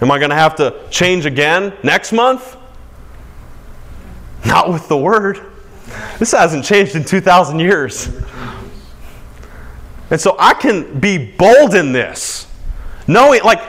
Am 0.00 0.10
I 0.10 0.18
going 0.18 0.30
to 0.30 0.34
have 0.34 0.56
to 0.56 0.82
change 0.88 1.26
again 1.26 1.74
next 1.82 2.14
month? 2.14 2.56
Not 4.46 4.70
with 4.70 4.88
the 4.88 4.96
word. 4.96 5.42
This 6.18 6.32
hasn't 6.32 6.64
changed 6.64 6.96
in 6.96 7.04
2000 7.04 7.58
years. 7.58 8.08
And 10.08 10.18
so 10.18 10.36
I 10.38 10.54
can 10.54 10.98
be 10.98 11.32
bold 11.32 11.74
in 11.74 11.92
this. 11.92 12.50
Knowing, 13.06 13.42
like, 13.42 13.60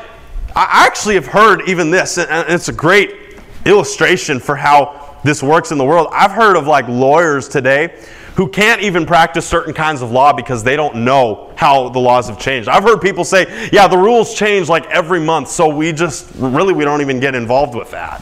I 0.56 0.86
actually 0.86 1.16
have 1.16 1.28
heard 1.28 1.68
even 1.68 1.92
this, 1.92 2.18
and 2.18 2.48
it's 2.48 2.70
a 2.70 2.74
great 2.74 3.42
illustration 3.66 4.40
for 4.40 4.56
how 4.56 5.18
this 5.26 5.44
works 5.44 5.74
in 5.74 5.78
the 5.78 5.84
world. 5.84 6.08
I've 6.14 6.32
heard 6.32 6.56
of 6.56 6.66
like 6.66 6.88
lawyers 6.88 7.50
today 7.50 7.94
who 8.38 8.48
can't 8.48 8.82
even 8.84 9.04
practice 9.04 9.48
certain 9.48 9.74
kinds 9.74 10.04
of 10.04 10.12
law 10.12 10.32
because 10.32 10.64
they 10.64 10.76
don't 10.76 10.98
know 10.98 11.52
how 11.56 11.90
the 11.90 11.98
laws 11.98 12.30
have 12.30 12.40
changed. 12.40 12.70
I've 12.70 12.84
heard 12.84 13.02
people 13.02 13.24
say, 13.24 13.70
yeah, 13.74 13.88
the 13.88 13.98
rules 13.98 14.36
change 14.36 14.70
like 14.70 14.86
every 14.86 15.20
month, 15.20 15.50
so 15.50 15.68
we 15.68 15.92
just 15.92 16.30
really 16.36 16.72
we 16.72 16.86
don't 16.86 17.02
even 17.02 17.20
get 17.20 17.34
involved 17.34 17.74
with 17.74 17.90
that. 17.92 18.22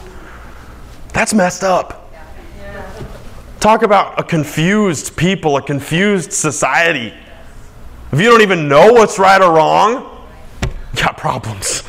That's 1.12 1.34
messed 1.34 1.62
up. 1.62 2.10
Talk 3.60 3.82
about 3.82 4.18
a 4.18 4.22
confused 4.22 5.14
people, 5.18 5.58
a 5.58 5.62
confused 5.62 6.32
society. 6.32 7.12
If 8.10 8.18
you 8.18 8.30
don't 8.30 8.40
even 8.40 8.68
know 8.68 8.94
what's 8.94 9.18
right 9.18 9.42
or 9.42 9.54
wrong, 9.54 10.26
you 10.62 11.02
got 11.02 11.18
problems. 11.18 11.82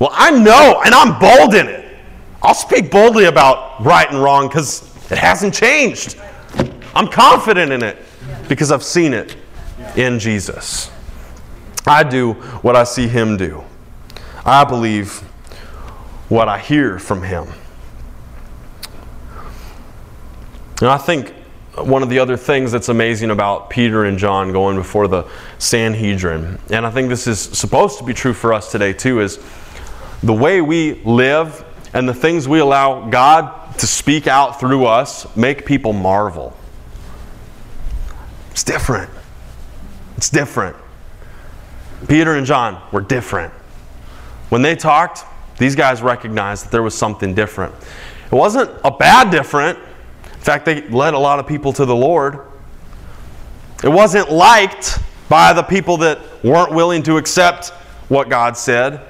Well, 0.00 0.10
I 0.12 0.32
know, 0.32 0.82
and 0.84 0.92
I'm 0.92 1.20
bold 1.20 1.54
in 1.54 1.68
it. 1.68 1.96
I'll 2.42 2.54
speak 2.54 2.90
boldly 2.90 3.26
about 3.26 3.84
right 3.84 4.10
and 4.10 4.20
wrong 4.20 4.48
because 4.48 4.82
it 5.12 5.18
hasn't 5.18 5.54
changed. 5.54 6.16
I'm 6.94 7.08
confident 7.08 7.72
in 7.72 7.82
it 7.82 7.98
because 8.48 8.70
I've 8.70 8.84
seen 8.84 9.12
it 9.12 9.36
in 9.96 10.18
Jesus. 10.18 10.90
I 11.86 12.02
do 12.02 12.34
what 12.62 12.76
I 12.76 12.84
see 12.84 13.08
Him 13.08 13.36
do, 13.36 13.62
I 14.44 14.64
believe 14.64 15.18
what 16.28 16.48
I 16.48 16.58
hear 16.58 16.98
from 16.98 17.22
Him. 17.22 17.48
And 20.80 20.88
I 20.88 20.98
think 20.98 21.32
one 21.76 22.02
of 22.02 22.08
the 22.08 22.18
other 22.18 22.36
things 22.36 22.70
that's 22.70 22.88
amazing 22.88 23.30
about 23.30 23.68
Peter 23.68 24.04
and 24.04 24.16
John 24.18 24.52
going 24.52 24.76
before 24.76 25.08
the 25.08 25.26
Sanhedrin, 25.58 26.58
and 26.70 26.86
I 26.86 26.90
think 26.90 27.08
this 27.08 27.26
is 27.26 27.40
supposed 27.40 27.98
to 27.98 28.04
be 28.04 28.14
true 28.14 28.32
for 28.32 28.52
us 28.52 28.70
today 28.70 28.92
too, 28.92 29.20
is 29.20 29.38
the 30.22 30.32
way 30.32 30.60
we 30.60 30.94
live 31.04 31.64
and 31.92 32.08
the 32.08 32.14
things 32.14 32.48
we 32.48 32.60
allow 32.60 33.08
God 33.08 33.78
to 33.78 33.86
speak 33.86 34.26
out 34.26 34.60
through 34.60 34.86
us 34.86 35.36
make 35.36 35.66
people 35.66 35.92
marvel. 35.92 36.56
It's 38.54 38.62
different. 38.62 39.10
It's 40.16 40.30
different. 40.30 40.76
Peter 42.06 42.36
and 42.36 42.46
John 42.46 42.80
were 42.92 43.00
different. 43.00 43.52
When 44.48 44.62
they 44.62 44.76
talked, 44.76 45.24
these 45.58 45.74
guys 45.74 46.02
recognized 46.02 46.66
that 46.66 46.70
there 46.70 46.84
was 46.84 46.96
something 46.96 47.34
different. 47.34 47.74
It 48.26 48.34
wasn't 48.36 48.70
a 48.84 48.92
bad 48.92 49.32
different. 49.32 49.76
In 49.76 50.40
fact, 50.40 50.66
they 50.66 50.88
led 50.88 51.14
a 51.14 51.18
lot 51.18 51.40
of 51.40 51.48
people 51.48 51.72
to 51.72 51.84
the 51.84 51.96
Lord. 51.96 52.46
It 53.82 53.88
wasn't 53.88 54.30
liked 54.30 55.00
by 55.28 55.52
the 55.52 55.64
people 55.64 55.96
that 55.96 56.20
weren't 56.44 56.72
willing 56.72 57.02
to 57.02 57.16
accept 57.16 57.70
what 58.08 58.28
God 58.28 58.56
said, 58.56 59.00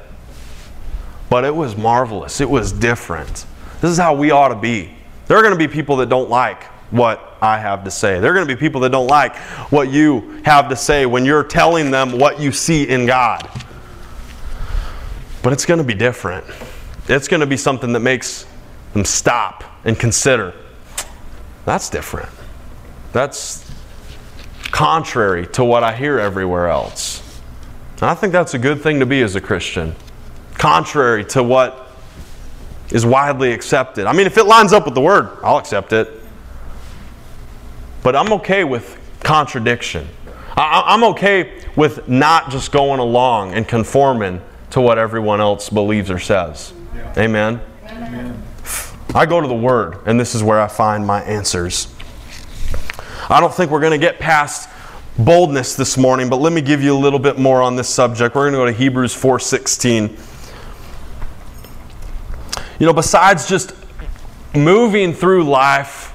but 1.29 1.45
it 1.45 1.55
was 1.55 1.77
marvelous. 1.77 2.41
It 2.41 2.49
was 2.49 2.73
different. 2.73 3.45
This 3.83 3.91
is 3.91 3.99
how 3.99 4.15
we 4.15 4.31
ought 4.31 4.49
to 4.49 4.55
be. 4.55 4.95
There 5.27 5.37
are 5.37 5.43
going 5.43 5.53
to 5.53 5.59
be 5.59 5.69
people 5.69 5.97
that 5.97 6.09
don't 6.09 6.31
like 6.31 6.65
what 6.95 7.37
I 7.43 7.59
have 7.59 7.83
to 7.85 7.91
say. 7.91 8.21
There 8.21 8.31
are 8.31 8.35
going 8.35 8.47
to 8.47 8.55
be 8.55 8.59
people 8.59 8.81
that 8.83 8.91
don't 8.91 9.09
like 9.09 9.37
what 9.73 9.91
you 9.91 10.41
have 10.45 10.69
to 10.69 10.77
say 10.77 11.07
when 11.07 11.25
you're 11.25 11.43
telling 11.43 11.91
them 11.91 12.19
what 12.21 12.39
you 12.39 12.53
see 12.53 12.89
in 12.89 13.05
God. 13.05 13.51
But 15.43 15.53
it's 15.53 15.67
going 15.67 15.79
to 15.79 15.85
be 15.85 15.95
different. 15.95 16.47
It's 17.09 17.27
going 17.27 17.41
to 17.41 17.47
be 17.47 17.57
something 17.57 17.93
that 17.93 18.01
makes 18.01 18.47
them 18.93 19.05
stop 19.05 19.65
and 19.85 19.99
consider. 19.99 20.55
That's 21.65 21.91
different. 21.91 22.29
That's 23.13 23.69
contrary 24.71 25.49
to 25.49 25.65
what 25.65 25.83
I 25.83 25.97
hear 25.97 26.21
everywhere 26.21 26.69
else. 26.69 27.41
And 27.95 28.05
I 28.05 28.15
think 28.15 28.33
that's 28.33 28.55
a 28.55 28.59
good 28.59 28.83
thing 28.83 29.01
to 29.01 29.07
be 29.07 29.21
as 29.23 29.35
a 29.35 29.41
Christian. 29.41 29.97
Contrary 30.55 31.25
to 31.27 31.43
what 31.43 31.91
is 32.93 33.05
widely 33.05 33.53
accepted. 33.53 34.07
I 34.07 34.13
mean, 34.13 34.29
if 34.29 34.39
it 34.39 34.45
lines 34.45 34.73
up 34.73 34.85
with 34.85 34.95
the 34.95 35.01
Word, 35.01 35.39
I'll 35.43 35.59
accept 35.59 35.93
it. 35.93 36.21
But 38.05 38.15
I'm 38.15 38.33
okay 38.35 38.63
with 38.63 38.99
contradiction. 39.25 40.07
I'm 40.57 41.03
okay 41.05 41.63
with 41.75 42.07
not 42.07 42.51
just 42.51 42.71
going 42.71 43.01
along 43.01 43.55
and 43.55 43.67
conforming 43.67 44.41
to 44.71 44.81
what 44.81 44.99
everyone 44.99 45.41
else 45.41 45.71
believes 45.71 46.11
or 46.11 46.19
says. 46.19 46.73
Yeah. 46.95 47.13
Amen? 47.17 47.61
Amen. 47.87 48.43
I 49.15 49.27
go 49.27 49.41
to 49.41 49.49
the 49.49 49.55
Word, 49.55 49.99
and 50.07 50.21
this 50.21 50.35
is 50.35 50.43
where 50.43 50.61
I 50.61 50.69
find 50.69 51.07
my 51.07 51.23
answers. 51.23 51.93
I 53.29 53.41
don't 53.41 53.55
think 53.55 53.71
we're 53.71 53.81
going 53.81 53.99
to 53.99 54.07
get 54.07 54.19
past 54.19 54.69
boldness 55.19 55.75
this 55.75 55.97
morning, 55.97 56.29
but 56.29 56.37
let 56.37 56.53
me 56.53 56.61
give 56.61 56.83
you 56.83 56.95
a 56.95 56.99
little 56.99 57.19
bit 57.19 57.39
more 57.39 57.63
on 57.63 57.75
this 57.75 57.89
subject. 57.89 58.35
We're 58.35 58.51
going 58.51 58.53
to 58.53 58.59
go 58.59 58.67
to 58.67 58.73
Hebrews 58.73 59.15
4:16. 59.15 60.21
You 62.79 62.87
know, 62.87 62.93
besides 62.93 63.49
just 63.49 63.73
moving 64.55 65.15
through 65.15 65.45
life 65.45 66.14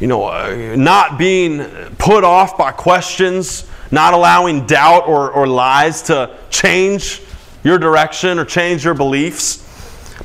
you 0.00 0.06
know, 0.06 0.24
uh, 0.24 0.74
not 0.76 1.18
being 1.18 1.64
put 1.98 2.24
off 2.24 2.58
by 2.58 2.72
questions, 2.72 3.68
not 3.90 4.14
allowing 4.14 4.66
doubt 4.66 5.06
or, 5.06 5.30
or 5.30 5.46
lies 5.46 6.02
to 6.02 6.36
change 6.50 7.22
your 7.62 7.78
direction 7.78 8.38
or 8.38 8.44
change 8.44 8.84
your 8.84 8.94
beliefs. 8.94 9.62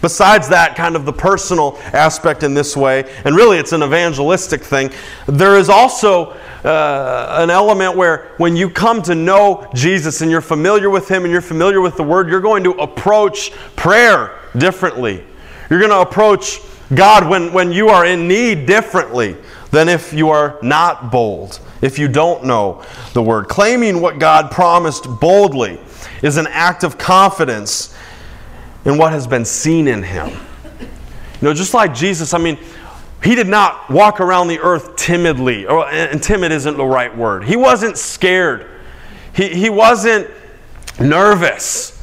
Besides 0.01 0.49
that, 0.49 0.76
kind 0.76 0.95
of 0.95 1.05
the 1.05 1.13
personal 1.13 1.78
aspect 1.93 2.43
in 2.43 2.53
this 2.53 2.78
way, 2.78 3.11
and 3.26 3.36
really 3.36 3.57
it's 3.57 3.74
an 3.74 3.84
evangelistic 3.84 4.61
thing, 4.63 4.91
there 5.28 5.57
is 5.57 5.67
also 5.67 6.32
uh, 6.63 7.38
an 7.39 7.49
element 7.49 7.95
where 7.95 8.32
when 8.38 8.55
you 8.55 8.70
come 8.70 9.01
to 9.03 9.15
know 9.15 9.70
Jesus 9.74 10.22
and 10.22 10.30
you're 10.30 10.41
familiar 10.41 10.89
with 10.89 11.09
Him 11.09 11.24
and 11.24 11.32
you're 11.32 11.41
familiar 11.41 11.82
with 11.82 11.97
the 11.97 12.03
Word, 12.03 12.30
you're 12.30 12.39
going 12.39 12.63
to 12.63 12.72
approach 12.72 13.51
prayer 13.76 14.39
differently. 14.57 15.24
You're 15.70 15.80
going 15.80 15.91
to 15.91 16.01
approach 16.01 16.59
God 16.93 17.30
when, 17.30 17.51
when 17.53 17.72
you 17.72 17.89
are 17.89 18.05
in 18.05 18.28
need 18.28 18.65
differently 18.65 19.38
than 19.72 19.89
if 19.89 20.13
you 20.13 20.30
are 20.30 20.57
not 20.61 21.11
bold, 21.11 21.59
if 21.82 21.99
you 21.99 22.07
don't 22.07 22.43
know 22.45 22.84
the 23.13 23.22
word. 23.22 23.47
Claiming 23.47 24.01
what 24.01 24.20
God 24.20 24.51
promised 24.51 25.05
boldly 25.20 25.80
is 26.24 26.38
an 26.38 26.47
act 26.47 26.84
of 26.84 26.97
confidence 26.97 27.95
in 28.86 28.97
what 28.97 29.11
has 29.11 29.28
been 29.28 29.45
seen 29.45 29.88
in 29.88 30.03
him. 30.03 30.30
You 30.30 31.47
know, 31.47 31.53
just 31.53 31.74
like 31.74 31.93
Jesus, 31.93 32.34
I 32.34 32.38
mean, 32.38 32.57
he 33.24 33.36
did 33.36 33.47
not 33.47 33.89
walk 33.89 34.22
around 34.22 34.47
the 34.47 34.59
earth 34.59 34.95
timidly, 34.95 35.67
oh, 35.67 35.80
or, 35.80 35.89
and 35.89 36.22
timid 36.22 36.51
isn't 36.51 36.78
the 36.78 36.86
right 36.86 37.15
word. 37.15 37.43
He 37.43 37.55
wasn't 37.55 37.97
scared. 37.97 38.65
He, 39.34 39.49
he 39.49 39.70
wasn't 39.70 40.30
nervous 40.99 42.01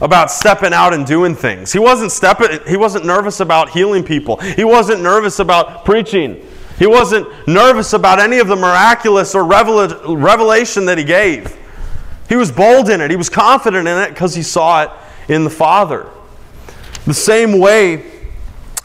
about 0.00 0.30
stepping 0.30 0.72
out 0.72 0.94
and 0.94 1.06
doing 1.06 1.34
things. 1.34 1.72
He 1.72 1.78
wasn't 1.78 2.12
stepping, 2.12 2.58
he 2.66 2.76
wasn't 2.76 3.04
nervous 3.04 3.40
about 3.40 3.70
healing 3.70 4.02
people. 4.02 4.36
He 4.36 4.64
wasn't 4.64 5.02
nervous 5.02 5.38
about 5.38 5.84
preaching. 5.84 6.46
He 6.80 6.86
wasn't 6.86 7.28
nervous 7.46 7.92
about 7.92 8.18
any 8.20 8.38
of 8.38 8.48
the 8.48 8.56
miraculous 8.56 9.34
or 9.34 9.44
revelation 9.44 10.86
that 10.86 10.96
he 10.96 11.04
gave. 11.04 11.54
He 12.26 12.36
was 12.36 12.50
bold 12.50 12.88
in 12.88 13.02
it. 13.02 13.10
He 13.10 13.18
was 13.18 13.28
confident 13.28 13.86
in 13.86 13.98
it 13.98 14.08
because 14.08 14.34
he 14.34 14.42
saw 14.42 14.84
it 14.84 14.90
in 15.28 15.44
the 15.44 15.50
Father. 15.50 16.08
The 17.04 17.12
same 17.12 17.58
way, 17.58 18.30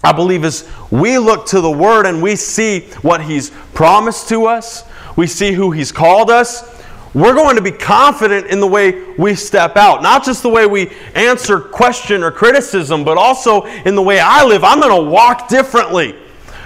I 0.04 0.12
believe, 0.12 0.43
is 0.43 0.70
we 0.91 1.18
look 1.18 1.46
to 1.48 1.62
the 1.62 1.72
Word 1.72 2.06
and 2.06 2.22
we 2.22 2.36
see 2.36 2.82
what 3.02 3.22
He's 3.24 3.52
promised 3.74 4.28
to 4.28 4.46
us, 4.46 4.84
we 5.16 5.26
see 5.26 5.54
who 5.54 5.72
He's 5.72 5.93
called 5.93 6.30
us. 6.30 6.70
We're 7.14 7.34
going 7.34 7.56
to 7.56 7.62
be 7.62 7.72
confident 7.72 8.48
in 8.48 8.60
the 8.60 8.68
way 8.68 9.14
we 9.14 9.36
step 9.36 9.78
out. 9.78 10.04
Not 10.04 10.26
just 10.26 10.43
the 10.43 10.50
way 10.50 10.66
we 10.68 10.91
answer 11.14 11.62
question 11.62 12.24
or 12.24 12.32
criticism, 12.32 13.06
but 13.06 13.18
also 13.18 13.64
in 13.64 13.96
the 13.96 14.02
way 14.02 14.20
I 14.20 14.43
live. 14.43 14.66
I'm 14.66 14.82
going 14.82 15.06
to 15.06 15.10
walk 15.10 15.48
differently. 15.48 16.14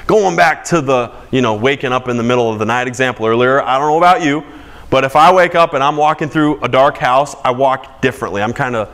Going 0.10 0.36
back 0.36 0.64
to 0.66 0.82
the, 0.82 1.12
you 1.30 1.44
know, 1.44 1.54
waking 1.54 1.92
up 1.92 2.08
in 2.08 2.18
the 2.18 2.24
middle 2.24 2.52
of 2.52 2.58
the 2.58 2.66
night 2.66 2.88
example 2.88 3.28
earlier, 3.28 3.62
I 3.62 3.78
don't 3.78 3.90
know 3.90 4.00
about 4.00 4.24
you, 4.24 4.44
but 4.90 5.04
if 5.04 5.16
I 5.16 5.32
wake 5.32 5.54
up 5.54 5.76
and 5.76 5.84
I'm 5.84 5.98
walking 5.98 6.30
through 6.30 6.60
a 6.64 6.68
dark 6.68 6.98
house, 6.98 7.36
I 7.46 7.52
walk 7.52 8.02
differently. 8.02 8.42
I'm 8.42 8.52
kind 8.52 8.76
of 8.76 8.90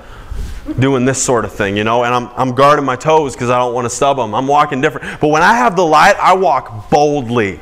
doing 0.78 1.06
this 1.06 1.24
sort 1.24 1.46
of 1.46 1.54
thing, 1.54 1.78
you 1.78 1.86
know, 1.86 2.04
and 2.04 2.14
I'm, 2.14 2.28
I'm 2.36 2.54
guarding 2.54 2.84
my 2.84 2.98
toes 2.98 3.34
because 3.34 3.50
I 3.50 3.58
don't 3.60 3.74
want 3.74 3.86
to 3.86 3.90
stub 3.90 4.18
them. 4.18 4.36
I'm 4.36 4.46
walking 4.46 4.82
different. 4.82 5.22
But 5.22 5.30
when 5.30 5.42
I 5.42 5.54
have 5.54 5.78
the 5.78 5.86
light, 5.86 6.18
I 6.18 6.34
walk 6.34 6.90
boldly. 6.90 7.62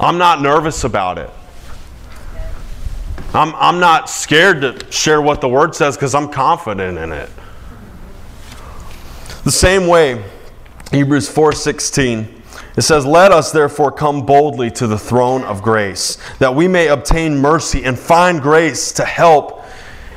I'm 0.00 0.18
not 0.18 0.42
nervous 0.42 0.82
about 0.82 1.18
it. 1.18 1.30
I'm, 3.32 3.54
I'm 3.54 3.78
not 3.78 4.10
scared 4.10 4.62
to 4.62 4.90
share 4.90 5.22
what 5.22 5.40
the 5.40 5.48
Word 5.48 5.76
says 5.76 5.96
because 5.96 6.12
I'm 6.12 6.28
confident 6.28 6.98
in 6.98 7.12
it. 7.12 7.30
The 9.44 9.52
same 9.52 9.86
way, 9.86 10.24
Hebrews 10.92 11.28
4:16, 11.28 12.28
it 12.76 12.82
says, 12.82 13.06
"Let 13.06 13.32
us 13.32 13.50
therefore 13.50 13.90
come 13.90 14.22
boldly 14.22 14.70
to 14.72 14.86
the 14.86 14.98
throne 14.98 15.42
of 15.42 15.62
grace, 15.62 16.18
that 16.38 16.54
we 16.54 16.68
may 16.68 16.88
obtain 16.88 17.38
mercy 17.38 17.82
and 17.82 17.98
find 17.98 18.42
grace 18.42 18.92
to 18.92 19.04
help 19.04 19.64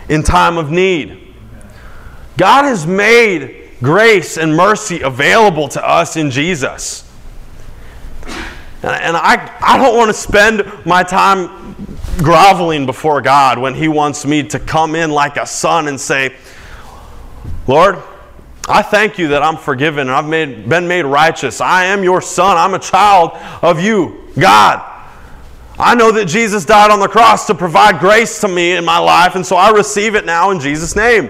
in 0.10 0.22
time 0.22 0.58
of 0.58 0.70
need." 0.70 1.18
God 2.38 2.66
has 2.66 2.86
made 2.86 3.56
grace 3.82 4.38
and 4.38 4.56
mercy 4.56 5.02
available 5.02 5.70
to 5.70 5.88
us 5.88 6.18
in 6.18 6.30
Jesus. 6.30 7.04
And 8.84 9.18
I, 9.18 9.52
I 9.62 9.78
don't 9.78 9.96
want 9.96 10.10
to 10.10 10.14
spend 10.14 10.64
my 10.86 11.04
time 11.04 11.76
groveling 12.18 12.86
before 12.86 13.22
God 13.22 13.58
when 13.58 13.74
He 13.74 13.88
wants 13.88 14.26
me 14.26 14.44
to 14.44 14.60
come 14.60 14.96
in 14.96 15.10
like 15.10 15.38
a 15.38 15.46
son 15.46 15.88
and 15.88 16.00
say, 16.00 16.36
Lord, 17.68 18.02
I 18.68 18.82
thank 18.82 19.20
you 19.20 19.28
that 19.30 19.44
I'm 19.44 19.58
forgiven 19.58 20.08
and 20.08 20.12
I've 20.12 20.28
made, 20.28 20.68
been 20.68 20.88
made 20.88 21.04
righteous. 21.04 21.62
I 21.62 21.86
am 21.86 22.04
your 22.04 22.22
son. 22.22 22.58
I'm 22.58 22.74
a 22.74 22.80
child 22.80 23.32
of 23.62 23.80
you, 23.80 24.30
God. 24.40 24.92
I 25.78 25.94
know 25.94 26.12
that 26.14 26.26
Jesus 26.26 26.66
died 26.66 26.90
on 26.90 27.00
the 27.00 27.08
cross 27.08 27.48
to 27.48 27.54
provide 27.54 28.00
grace 28.00 28.40
to 28.42 28.48
me 28.48 28.72
in 28.72 28.86
my 28.86 28.98
life, 28.98 29.36
and 29.36 29.46
so 29.46 29.58
I 29.58 29.72
receive 29.72 30.16
it 30.16 30.26
now 30.26 30.52
in 30.52 30.60
Jesus' 30.60 30.96
name. 30.96 31.30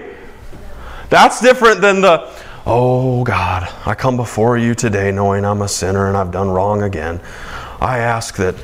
That's 1.10 1.40
different 1.40 1.80
than 1.80 2.00
the, 2.00 2.32
oh 2.64 3.24
God, 3.24 3.68
I 3.84 3.94
come 3.94 4.16
before 4.16 4.56
you 4.56 4.74
today 4.74 5.10
knowing 5.10 5.44
I'm 5.44 5.62
a 5.62 5.68
sinner 5.68 6.08
and 6.08 6.16
I've 6.16 6.30
done 6.30 6.48
wrong 6.48 6.84
again. 6.84 7.20
I 7.80 7.98
ask 7.98 8.36
that 8.36 8.54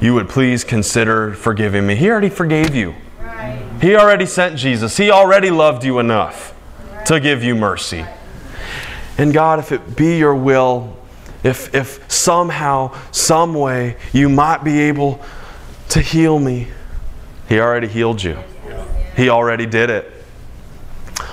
you 0.00 0.14
would 0.14 0.28
please 0.28 0.64
consider 0.64 1.34
forgiving 1.34 1.86
me. 1.86 1.96
He 1.96 2.10
already 2.10 2.30
forgave 2.30 2.74
you. 2.74 2.94
Right. 3.20 3.62
He 3.80 3.94
already 3.94 4.26
sent 4.26 4.56
Jesus. 4.56 4.96
He 4.96 5.10
already 5.10 5.50
loved 5.50 5.84
you 5.84 5.98
enough. 5.98 6.55
To 7.06 7.20
give 7.20 7.42
you 7.42 7.54
mercy. 7.54 8.04
And 9.18 9.32
God, 9.32 9.58
if 9.58 9.72
it 9.72 9.96
be 9.96 10.18
your 10.18 10.34
will, 10.34 10.96
if, 11.42 11.74
if 11.74 12.10
somehow, 12.10 12.94
some 13.12 13.54
way, 13.54 13.96
you 14.12 14.28
might 14.28 14.64
be 14.64 14.80
able 14.80 15.24
to 15.90 16.00
heal 16.00 16.38
me, 16.38 16.68
He 17.48 17.60
already 17.60 17.88
healed 17.88 18.22
you. 18.22 18.36
He 19.16 19.30
already 19.30 19.64
did 19.64 19.88
it. 19.88 20.12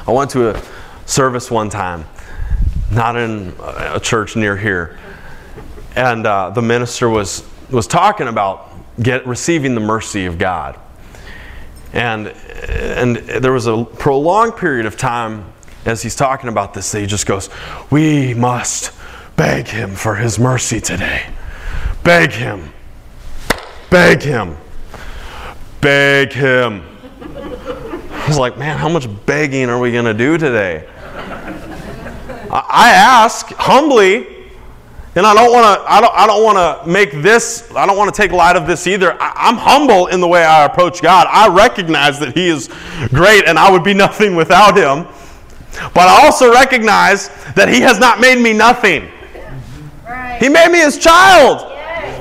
I 0.08 0.12
went 0.12 0.30
to 0.32 0.56
a 0.56 0.62
service 1.06 1.52
one 1.52 1.70
time, 1.70 2.06
not 2.92 3.16
in 3.18 3.54
a 3.60 4.00
church 4.00 4.36
near 4.36 4.56
here, 4.56 4.98
and 5.96 6.26
uh, 6.26 6.52
the 6.52 6.62
minister 6.62 7.10
was 7.10 7.44
was 7.70 7.88
talking 7.88 8.28
about 8.28 8.70
get 9.02 9.26
receiving 9.26 9.76
the 9.76 9.82
mercy 9.82 10.26
of 10.26 10.38
God, 10.38 10.80
and 11.92 12.28
and 12.70 13.18
there 13.18 13.52
was 13.52 13.68
a 13.68 13.84
prolonged 13.84 14.56
period 14.56 14.86
of 14.86 14.96
time 14.96 15.53
as 15.86 16.02
he's 16.02 16.16
talking 16.16 16.50
about 16.50 16.74
this 16.74 16.92
he 16.92 17.06
just 17.06 17.26
goes, 17.26 17.50
"We 17.90 18.34
must 18.34 18.92
beg 19.36 19.68
Him 19.68 19.96
for 19.96 20.16
His 20.16 20.40
mercy 20.40 20.80
today, 20.80 21.26
beg 22.04 22.32
Him, 22.32 22.74
beg 23.90 24.22
Him, 24.22 24.58
beg 25.82 26.34
Him." 26.34 26.84
I 28.24 28.28
was 28.28 28.40
like, 28.40 28.58
man, 28.58 28.78
how 28.78 28.88
much 28.88 29.08
begging 29.26 29.70
are 29.70 29.78
we 29.78 29.92
going 29.92 30.06
to 30.06 30.14
do 30.14 30.38
today? 30.38 30.88
I 32.50 32.92
ask 32.92 33.48
humbly, 33.48 34.28
and 35.16 35.26
I 35.26 35.34
don't 35.34 35.52
want 35.52 35.80
to. 35.80 35.92
I 35.92 36.00
don't. 36.00 36.14
I 36.16 36.28
don't 36.28 36.44
want 36.44 36.58
to 36.58 36.90
make 36.90 37.12
this. 37.24 37.70
I 37.76 37.86
don't 37.86 37.98
want 37.98 38.14
to 38.14 38.22
take 38.22 38.32
light 38.32 38.56
of 38.56 38.66
this 38.68 38.88
either. 38.88 39.18
I, 39.20 39.50
am 39.50 39.58
humble 39.58 40.08
in 40.08 40.22
the 40.22 40.28
way 40.28 40.46
I 40.46 40.66
approach 40.66 41.02
God. 41.02 41.28
I 41.30 41.54
recognize 41.54 42.20
that 42.20 42.34
He 42.34 42.48
is 42.48 42.70
great, 43.10 43.46
and 43.48 43.60
I 43.60 43.72
would 43.72 43.84
be 43.84 43.94
nothing 44.06 44.36
without 44.36 44.78
Him. 44.78 45.08
But 45.94 46.08
I 46.08 46.26
also 46.26 46.52
recognize 46.52 47.30
that 47.56 47.70
He 47.70 47.82
has 47.82 48.00
not 48.00 48.20
made 48.20 48.40
me 48.40 48.54
nothing. 48.54 49.10
Right. 50.06 50.38
He 50.42 50.50
made 50.50 50.72
me 50.72 50.80
His 50.80 50.98
child. 50.98 51.70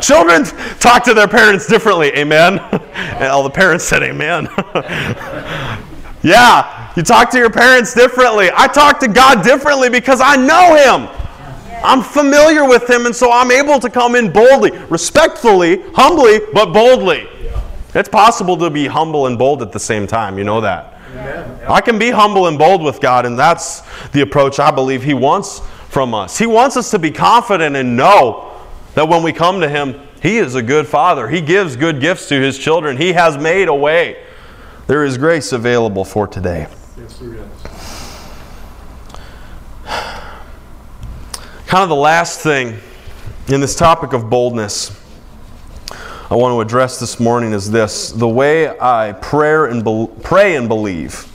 Children 0.03 0.45
talk 0.79 1.05
to 1.05 1.15
their 1.15 1.29
parents 1.29 1.67
differently. 1.67 2.09
Amen. 2.17 2.59
and 2.95 3.25
all 3.25 3.43
the 3.43 3.51
parents 3.51 3.85
said, 3.85 4.03
"Amen." 4.03 4.49
Yeah, 6.23 6.93
you 6.97 7.03
talk 7.03 7.31
to 7.31 7.39
your 7.39 7.51
parents 7.51 7.95
differently. 7.95 8.49
I 8.55 8.69
talk 8.69 9.01
to 9.01 9.09
God 9.09 9.43
differently 9.43 9.89
because 9.89 10.21
I 10.21 10.37
know 10.37 10.77
Him. 10.77 11.09
I'm 11.85 12.01
familiar 12.01 12.65
with 12.65 12.89
Him, 12.89 13.07
and 13.07 13.17
so 13.17 13.33
I'm 13.33 13.51
able 13.51 13.81
to 13.81 13.91
come 13.91 14.15
in 14.15 14.31
boldly, 14.31 14.71
respectfully, 14.89 15.83
humbly, 15.95 16.41
but 16.55 16.73
boldly. 16.73 17.27
It's 17.95 18.09
possible 18.09 18.57
to 18.59 18.71
be 18.71 18.87
humble 18.87 19.27
and 19.27 19.37
bold 19.37 19.63
at 19.63 19.73
the 19.73 19.81
same 19.81 20.07
time. 20.07 20.39
You 20.39 20.45
know 20.45 20.61
that. 20.61 20.92
I 21.69 21.81
can 21.81 21.99
be 21.99 22.11
humble 22.11 22.47
and 22.47 22.59
bold 22.59 22.83
with 22.83 23.01
God, 23.01 23.27
and 23.27 23.39
that's 23.39 23.83
the 24.11 24.23
approach 24.23 24.59
I 24.59 24.71
believe 24.71 25.03
He 25.03 25.15
wants 25.15 25.61
from 25.89 26.15
us. 26.15 26.39
He 26.39 26.47
wants 26.47 26.77
us 26.77 26.91
to 26.93 26.99
be 26.99 27.11
confident 27.11 27.77
and 27.77 27.97
know 27.97 28.51
that 28.95 29.09
when 29.09 29.23
we 29.23 29.33
come 29.33 29.61
to 29.61 29.69
Him, 29.69 30.01
He 30.23 30.39
is 30.39 30.55
a 30.55 30.63
good 30.63 30.87
Father. 30.87 31.29
He 31.29 31.41
gives 31.41 31.77
good 31.77 32.01
gifts 32.01 32.29
to 32.29 32.41
His 32.41 32.59
children, 32.59 32.97
He 32.97 33.13
has 33.13 33.37
made 33.37 33.69
a 33.69 33.75
way. 33.75 34.25
There 34.87 35.05
is 35.05 35.17
grace 35.19 35.53
available 35.53 36.05
for 36.05 36.27
today. 36.27 36.67
Yes, 36.99 37.19
there 37.19 37.35
is. 37.35 37.47
Kind 41.67 41.83
of 41.83 41.89
the 41.89 41.95
last 41.95 42.41
thing 42.41 42.79
in 43.49 43.61
this 43.61 43.75
topic 43.75 44.13
of 44.13 44.29
boldness 44.29 45.02
I 46.33 46.35
want 46.35 46.55
to 46.55 46.63
address 46.63 46.99
this 46.99 47.21
morning 47.21 47.53
is 47.53 47.71
this 47.71 48.11
the 48.11 48.27
way 48.27 48.67
I 48.81 49.13
pray 49.13 49.71
and, 49.71 49.85
be- 49.85 50.09
pray 50.23 50.57
and 50.57 50.67
believe. 50.67 51.27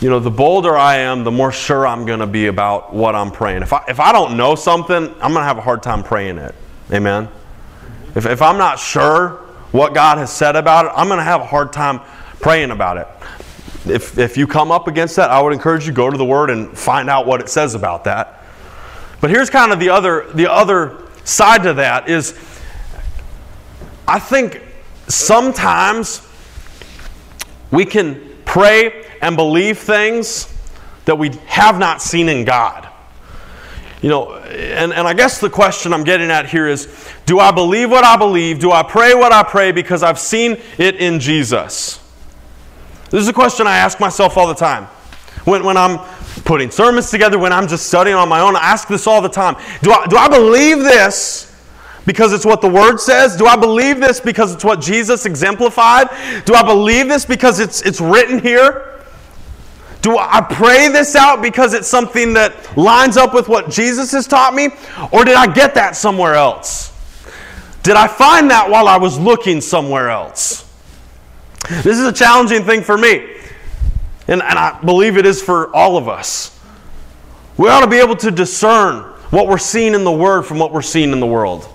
You 0.00 0.08
know, 0.08 0.18
the 0.18 0.30
bolder 0.30 0.78
I 0.78 0.96
am, 0.96 1.24
the 1.24 1.30
more 1.30 1.52
sure 1.52 1.86
I'm 1.86 2.06
going 2.06 2.20
to 2.20 2.26
be 2.26 2.46
about 2.46 2.94
what 2.94 3.14
I'm 3.14 3.30
praying. 3.30 3.60
If 3.60 3.74
I, 3.74 3.84
if 3.86 4.00
I 4.00 4.12
don't 4.12 4.38
know 4.38 4.54
something, 4.54 4.96
I'm 4.96 5.32
going 5.34 5.42
to 5.42 5.44
have 5.44 5.58
a 5.58 5.60
hard 5.60 5.82
time 5.82 6.02
praying 6.02 6.38
it. 6.38 6.54
Amen? 6.90 7.28
If, 8.14 8.24
if 8.24 8.40
I'm 8.40 8.56
not 8.56 8.78
sure, 8.78 9.44
what 9.72 9.92
God 9.92 10.16
has 10.16 10.32
said 10.32 10.56
about 10.56 10.86
it, 10.86 10.92
I'm 10.96 11.08
going 11.08 11.18
to 11.18 11.24
have 11.24 11.42
a 11.42 11.46
hard 11.46 11.70
time 11.70 12.00
praying 12.40 12.70
about 12.70 12.96
it. 12.96 13.08
If, 13.84 14.16
if 14.16 14.38
you 14.38 14.46
come 14.46 14.72
up 14.72 14.88
against 14.88 15.16
that, 15.16 15.30
I 15.30 15.38
would 15.38 15.52
encourage 15.52 15.86
you 15.86 15.92
go 15.92 16.08
to 16.08 16.16
the 16.16 16.24
Word 16.24 16.48
and 16.48 16.78
find 16.78 17.10
out 17.10 17.26
what 17.26 17.42
it 17.42 17.50
says 17.50 17.74
about 17.74 18.04
that. 18.04 18.42
But 19.20 19.28
here's 19.28 19.50
kind 19.50 19.70
of 19.70 19.78
the 19.78 19.90
other, 19.90 20.32
the 20.32 20.50
other 20.50 21.06
side 21.24 21.64
to 21.64 21.74
that 21.74 22.08
is 22.08 22.32
I 24.10 24.18
think 24.18 24.60
sometimes 25.06 26.26
we 27.70 27.84
can 27.84 28.20
pray 28.44 29.06
and 29.22 29.36
believe 29.36 29.78
things 29.78 30.52
that 31.04 31.16
we 31.16 31.28
have 31.46 31.78
not 31.78 32.02
seen 32.02 32.28
in 32.28 32.44
God. 32.44 32.88
You 34.02 34.08
know, 34.08 34.34
and, 34.34 34.92
and 34.92 35.06
I 35.06 35.14
guess 35.14 35.38
the 35.38 35.48
question 35.48 35.92
I'm 35.92 36.02
getting 36.02 36.28
at 36.28 36.48
here 36.48 36.66
is 36.66 36.88
do 37.24 37.38
I 37.38 37.52
believe 37.52 37.88
what 37.88 38.02
I 38.02 38.16
believe? 38.16 38.58
Do 38.58 38.72
I 38.72 38.82
pray 38.82 39.14
what 39.14 39.30
I 39.30 39.44
pray 39.44 39.70
because 39.70 40.02
I've 40.02 40.18
seen 40.18 40.60
it 40.76 40.96
in 40.96 41.20
Jesus? 41.20 42.00
This 43.10 43.20
is 43.22 43.28
a 43.28 43.32
question 43.32 43.68
I 43.68 43.76
ask 43.76 44.00
myself 44.00 44.36
all 44.36 44.48
the 44.48 44.54
time. 44.54 44.86
When, 45.44 45.62
when 45.62 45.76
I'm 45.76 45.98
putting 46.44 46.72
sermons 46.72 47.12
together, 47.12 47.38
when 47.38 47.52
I'm 47.52 47.68
just 47.68 47.86
studying 47.86 48.16
on 48.16 48.28
my 48.28 48.40
own, 48.40 48.56
I 48.56 48.60
ask 48.60 48.88
this 48.88 49.06
all 49.06 49.22
the 49.22 49.28
time. 49.28 49.54
Do 49.82 49.92
I, 49.92 50.06
do 50.08 50.16
I 50.16 50.28
believe 50.28 50.78
this 50.78 51.49
because 52.06 52.32
it's 52.32 52.44
what 52.44 52.60
the 52.60 52.68
Word 52.68 52.98
says? 52.98 53.36
Do 53.36 53.46
I 53.46 53.56
believe 53.56 54.00
this 54.00 54.20
because 54.20 54.54
it's 54.54 54.64
what 54.64 54.80
Jesus 54.80 55.26
exemplified? 55.26 56.08
Do 56.44 56.54
I 56.54 56.62
believe 56.62 57.08
this 57.08 57.24
because 57.24 57.60
it's, 57.60 57.82
it's 57.82 58.00
written 58.00 58.40
here? 58.40 59.04
Do 60.02 60.16
I 60.16 60.40
pray 60.40 60.88
this 60.88 61.14
out 61.14 61.42
because 61.42 61.74
it's 61.74 61.88
something 61.88 62.32
that 62.34 62.76
lines 62.76 63.16
up 63.18 63.34
with 63.34 63.48
what 63.48 63.70
Jesus 63.70 64.12
has 64.12 64.26
taught 64.26 64.54
me? 64.54 64.68
Or 65.12 65.24
did 65.24 65.34
I 65.34 65.52
get 65.52 65.74
that 65.74 65.94
somewhere 65.94 66.34
else? 66.34 66.90
Did 67.82 67.96
I 67.96 68.08
find 68.08 68.50
that 68.50 68.70
while 68.70 68.88
I 68.88 68.96
was 68.96 69.18
looking 69.18 69.60
somewhere 69.60 70.08
else? 70.10 70.66
This 71.68 71.98
is 71.98 72.06
a 72.06 72.12
challenging 72.12 72.64
thing 72.64 72.82
for 72.82 72.96
me. 72.96 73.36
And, 74.26 74.42
and 74.42 74.58
I 74.58 74.80
believe 74.80 75.18
it 75.18 75.26
is 75.26 75.42
for 75.42 75.74
all 75.74 75.96
of 75.96 76.08
us. 76.08 76.58
We 77.56 77.68
ought 77.68 77.80
to 77.80 77.86
be 77.86 77.98
able 77.98 78.16
to 78.16 78.30
discern 78.30 79.02
what 79.30 79.48
we're 79.48 79.58
seeing 79.58 79.94
in 79.94 80.04
the 80.04 80.12
Word 80.12 80.42
from 80.42 80.58
what 80.58 80.72
we're 80.72 80.82
seeing 80.82 81.12
in 81.12 81.20
the 81.20 81.26
world. 81.26 81.68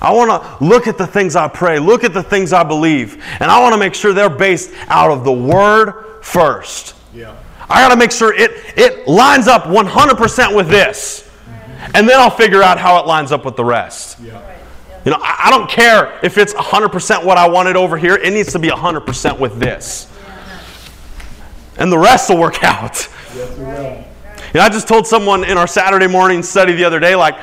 I 0.00 0.12
want 0.12 0.30
to 0.30 0.64
look 0.64 0.86
at 0.86 0.98
the 0.98 1.06
things 1.06 1.36
I 1.36 1.48
pray, 1.48 1.78
look 1.78 2.04
at 2.04 2.12
the 2.12 2.22
things 2.22 2.52
I 2.52 2.62
believe, 2.62 3.22
and 3.40 3.50
I 3.50 3.60
want 3.60 3.72
to 3.72 3.78
make 3.78 3.94
sure 3.94 4.12
they're 4.12 4.28
based 4.28 4.72
out 4.88 5.10
of 5.10 5.24
the 5.24 5.32
Word 5.32 6.18
first. 6.22 6.94
Yeah. 7.14 7.36
I 7.68 7.82
got 7.82 7.88
to 7.88 7.96
make 7.96 8.12
sure 8.12 8.32
it, 8.32 8.52
it 8.76 9.08
lines 9.08 9.48
up 9.48 9.64
100% 9.64 10.54
with 10.54 10.68
this. 10.68 11.28
And 11.94 12.08
then 12.08 12.18
I'll 12.20 12.30
figure 12.30 12.62
out 12.62 12.78
how 12.78 12.98
it 13.00 13.06
lines 13.06 13.32
up 13.32 13.44
with 13.44 13.56
the 13.56 13.64
rest. 13.64 14.18
Yeah. 14.20 14.42
You 15.04 15.12
know, 15.12 15.18
I, 15.20 15.44
I 15.44 15.50
don't 15.50 15.68
care 15.70 16.18
if 16.22 16.36
it's 16.36 16.52
100% 16.52 17.24
what 17.24 17.38
I 17.38 17.48
wanted 17.48 17.76
over 17.76 17.96
here. 17.96 18.16
It 18.16 18.32
needs 18.32 18.52
to 18.52 18.58
be 18.58 18.68
100% 18.68 19.38
with 19.38 19.58
this. 19.58 20.12
And 21.78 21.92
the 21.92 21.98
rest 21.98 22.28
will 22.28 22.38
work 22.38 22.62
out. 22.64 23.08
Yes, 23.34 23.58
you 23.58 24.60
know, 24.60 24.66
I 24.66 24.68
just 24.68 24.88
told 24.88 25.06
someone 25.06 25.44
in 25.44 25.58
our 25.58 25.66
Saturday 25.66 26.06
morning 26.06 26.42
study 26.42 26.72
the 26.72 26.84
other 26.84 26.98
day, 26.98 27.14
like, 27.14 27.36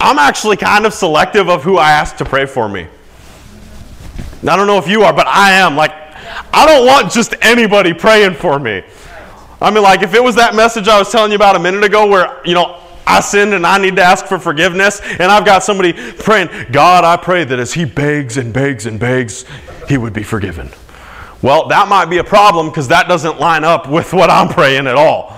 I'm 0.00 0.18
actually 0.18 0.56
kind 0.56 0.86
of 0.86 0.94
selective 0.94 1.48
of 1.48 1.62
who 1.62 1.78
I 1.78 1.92
ask 1.92 2.16
to 2.16 2.24
pray 2.24 2.46
for 2.46 2.68
me. 2.68 2.86
I 4.42 4.56
don't 4.56 4.66
know 4.66 4.78
if 4.78 4.88
you 4.88 5.02
are, 5.02 5.12
but 5.12 5.26
I 5.26 5.52
am. 5.52 5.74
Like, 5.76 5.92
I 6.52 6.66
don't 6.66 6.86
want 6.86 7.10
just 7.12 7.34
anybody 7.40 7.94
praying 7.94 8.34
for 8.34 8.58
me. 8.58 8.82
I 9.60 9.70
mean, 9.70 9.82
like, 9.82 10.02
if 10.02 10.12
it 10.12 10.22
was 10.22 10.34
that 10.34 10.54
message 10.54 10.88
I 10.88 10.98
was 10.98 11.10
telling 11.10 11.30
you 11.30 11.36
about 11.36 11.56
a 11.56 11.58
minute 11.58 11.82
ago 11.82 12.06
where, 12.06 12.42
you 12.44 12.54
know, 12.54 12.80
I 13.06 13.20
sinned 13.20 13.54
and 13.54 13.66
I 13.66 13.78
need 13.78 13.96
to 13.96 14.02
ask 14.02 14.26
for 14.26 14.38
forgiveness, 14.38 15.00
and 15.00 15.24
I've 15.24 15.44
got 15.44 15.62
somebody 15.62 15.92
praying, 15.92 16.48
God, 16.72 17.04
I 17.04 17.16
pray 17.16 17.44
that 17.44 17.58
as 17.58 17.72
he 17.72 17.84
begs 17.84 18.36
and 18.36 18.52
begs 18.52 18.86
and 18.86 18.98
begs, 19.00 19.44
he 19.88 19.98
would 19.98 20.12
be 20.12 20.22
forgiven. 20.22 20.70
Well, 21.42 21.68
that 21.68 21.88
might 21.88 22.06
be 22.06 22.18
a 22.18 22.24
problem 22.24 22.68
because 22.68 22.88
that 22.88 23.08
doesn't 23.08 23.38
line 23.38 23.64
up 23.64 23.88
with 23.88 24.12
what 24.14 24.30
I'm 24.30 24.48
praying 24.48 24.86
at 24.86 24.96
all. 24.96 25.33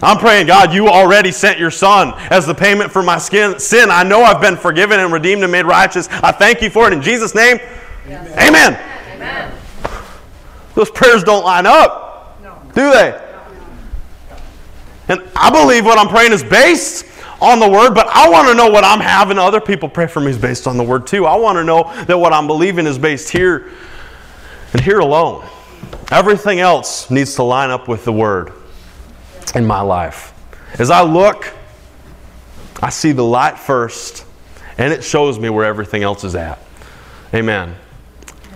I'm 0.00 0.18
praying, 0.18 0.46
God, 0.46 0.72
you 0.72 0.88
already 0.88 1.32
sent 1.32 1.58
your 1.58 1.72
son 1.72 2.14
as 2.30 2.46
the 2.46 2.54
payment 2.54 2.92
for 2.92 3.02
my 3.02 3.18
skin, 3.18 3.58
sin. 3.58 3.90
I 3.90 4.04
know 4.04 4.22
I've 4.22 4.40
been 4.40 4.56
forgiven 4.56 5.00
and 5.00 5.12
redeemed 5.12 5.42
and 5.42 5.50
made 5.50 5.64
righteous. 5.64 6.08
I 6.10 6.30
thank 6.30 6.62
you 6.62 6.70
for 6.70 6.86
it 6.86 6.92
in 6.92 7.02
Jesus' 7.02 7.34
name. 7.34 7.58
Yes. 8.06 8.30
Amen. 8.38 8.80
Amen. 9.14 9.52
Those 10.74 10.90
prayers 10.90 11.24
don't 11.24 11.44
line 11.44 11.66
up, 11.66 12.40
no. 12.42 12.56
do 12.74 12.90
they? 12.92 13.24
And 15.08 15.22
I 15.34 15.50
believe 15.50 15.84
what 15.84 15.98
I'm 15.98 16.08
praying 16.08 16.32
is 16.32 16.44
based 16.44 17.06
on 17.40 17.58
the 17.58 17.68
word, 17.68 17.94
but 17.94 18.06
I 18.08 18.28
want 18.28 18.46
to 18.48 18.54
know 18.54 18.68
what 18.68 18.84
I'm 18.84 19.00
having 19.00 19.38
other 19.38 19.60
people 19.60 19.88
pray 19.88 20.06
for 20.06 20.20
me 20.20 20.30
is 20.30 20.38
based 20.38 20.68
on 20.68 20.76
the 20.76 20.84
word 20.84 21.06
too. 21.06 21.26
I 21.26 21.36
want 21.36 21.56
to 21.56 21.64
know 21.64 21.92
that 22.04 22.18
what 22.18 22.32
I'm 22.32 22.46
believing 22.46 22.86
is 22.86 22.98
based 22.98 23.30
here 23.30 23.70
and 24.72 24.80
here 24.80 25.00
alone. 25.00 25.44
Everything 26.10 26.60
else 26.60 27.10
needs 27.10 27.34
to 27.36 27.42
line 27.42 27.70
up 27.70 27.88
with 27.88 28.04
the 28.04 28.12
word 28.12 28.52
in 29.54 29.66
my 29.66 29.80
life. 29.80 30.32
As 30.78 30.90
I 30.90 31.02
look, 31.02 31.52
I 32.82 32.90
see 32.90 33.12
the 33.12 33.24
light 33.24 33.58
first, 33.58 34.24
and 34.76 34.92
it 34.92 35.02
shows 35.02 35.38
me 35.38 35.50
where 35.50 35.64
everything 35.64 36.02
else 36.02 36.24
is 36.24 36.34
at. 36.34 36.58
Amen. 37.34 37.74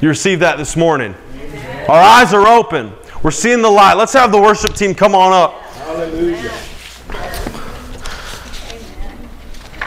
You 0.01 0.09
received 0.09 0.43
that 0.43 0.59
this 0.59 0.77
morning. 0.77 1.15
Amen. 1.35 1.91
Our 1.91 2.01
eyes 2.01 2.33
are 2.33 2.47
open. 2.47 2.93
We're 3.23 3.31
seeing 3.31 3.63
the 3.63 3.71
light. 3.71 3.95
Let's 3.95 4.13
have 4.13 4.33
the 4.33 4.41
worship 4.41 4.75
team 4.75 4.95
come 4.95 5.15
on 5.15 5.33
up. 5.33 5.53
Hallelujah. 5.53 6.53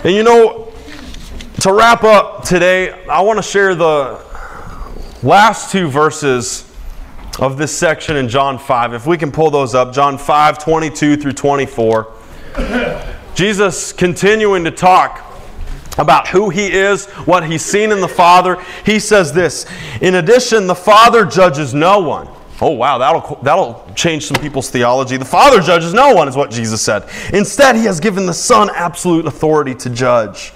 And 0.03 0.13
you 0.13 0.23
know, 0.23 0.71
to 1.61 1.73
wrap 1.73 2.03
up 2.03 2.43
today, 2.43 3.05
I 3.07 3.21
want 3.21 3.37
to 3.37 3.43
share 3.43 3.73
the 3.73 4.23
last 5.23 5.71
two 5.71 5.87
verses 5.87 6.71
of 7.39 7.57
this 7.57 7.75
section 7.75 8.15
in 8.15 8.29
John 8.29 8.57
5. 8.57 8.93
If 8.93 9.05
we 9.05 9.17
can 9.17 9.31
pull 9.31 9.49
those 9.49 9.75
up, 9.75 9.93
John 9.93 10.17
5, 10.17 10.57
22 10.57 11.17
through 11.17 11.33
24. 11.33 12.11
Jesus 13.33 13.91
continuing 13.91 14.63
to 14.63 14.71
talk 14.71 15.21
about 15.97 16.27
who 16.27 16.49
he 16.49 16.71
is, 16.71 17.05
what 17.25 17.45
he's 17.45 17.63
seen 17.63 17.91
in 17.91 18.01
the 18.01 18.07
Father. 18.07 18.61
He 18.85 18.99
says 18.99 19.33
this 19.33 19.65
In 20.01 20.15
addition, 20.15 20.67
the 20.67 20.75
Father 20.75 21.25
judges 21.25 21.73
no 21.73 21.99
one. 21.99 22.29
Oh, 22.61 22.71
wow, 22.71 22.97
that'll, 22.97 23.35
that'll 23.43 23.85
change 23.95 24.25
some 24.25 24.41
people's 24.41 24.69
theology. 24.69 25.17
The 25.17 25.25
Father 25.25 25.59
judges 25.59 25.93
no 25.93 26.13
one, 26.13 26.29
is 26.29 26.37
what 26.37 26.51
Jesus 26.51 26.81
said. 26.81 27.09
Instead, 27.33 27.75
he 27.75 27.83
has 27.83 27.99
given 27.99 28.25
the 28.25 28.33
Son 28.33 28.69
absolute 28.73 29.25
authority 29.25 29.75
to 29.75 29.89
judge 29.89 30.53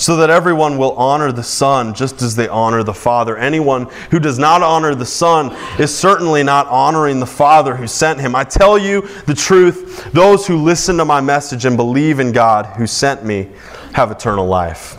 so 0.00 0.16
that 0.16 0.30
everyone 0.30 0.78
will 0.78 0.92
honor 0.92 1.30
the 1.30 1.42
Son 1.42 1.92
just 1.92 2.22
as 2.22 2.34
they 2.34 2.48
honor 2.48 2.82
the 2.82 2.94
Father. 2.94 3.36
Anyone 3.36 3.86
who 4.10 4.18
does 4.18 4.38
not 4.38 4.62
honor 4.62 4.94
the 4.94 5.04
Son 5.04 5.54
is 5.78 5.96
certainly 5.96 6.42
not 6.42 6.66
honoring 6.68 7.20
the 7.20 7.26
Father 7.26 7.76
who 7.76 7.86
sent 7.86 8.18
him. 8.18 8.34
I 8.34 8.44
tell 8.44 8.78
you 8.78 9.02
the 9.26 9.34
truth 9.34 10.10
those 10.12 10.46
who 10.46 10.56
listen 10.56 10.96
to 10.96 11.04
my 11.04 11.20
message 11.20 11.66
and 11.66 11.76
believe 11.76 12.18
in 12.18 12.32
God 12.32 12.64
who 12.78 12.86
sent 12.86 13.26
me 13.26 13.50
have 13.92 14.10
eternal 14.10 14.46
life. 14.46 14.96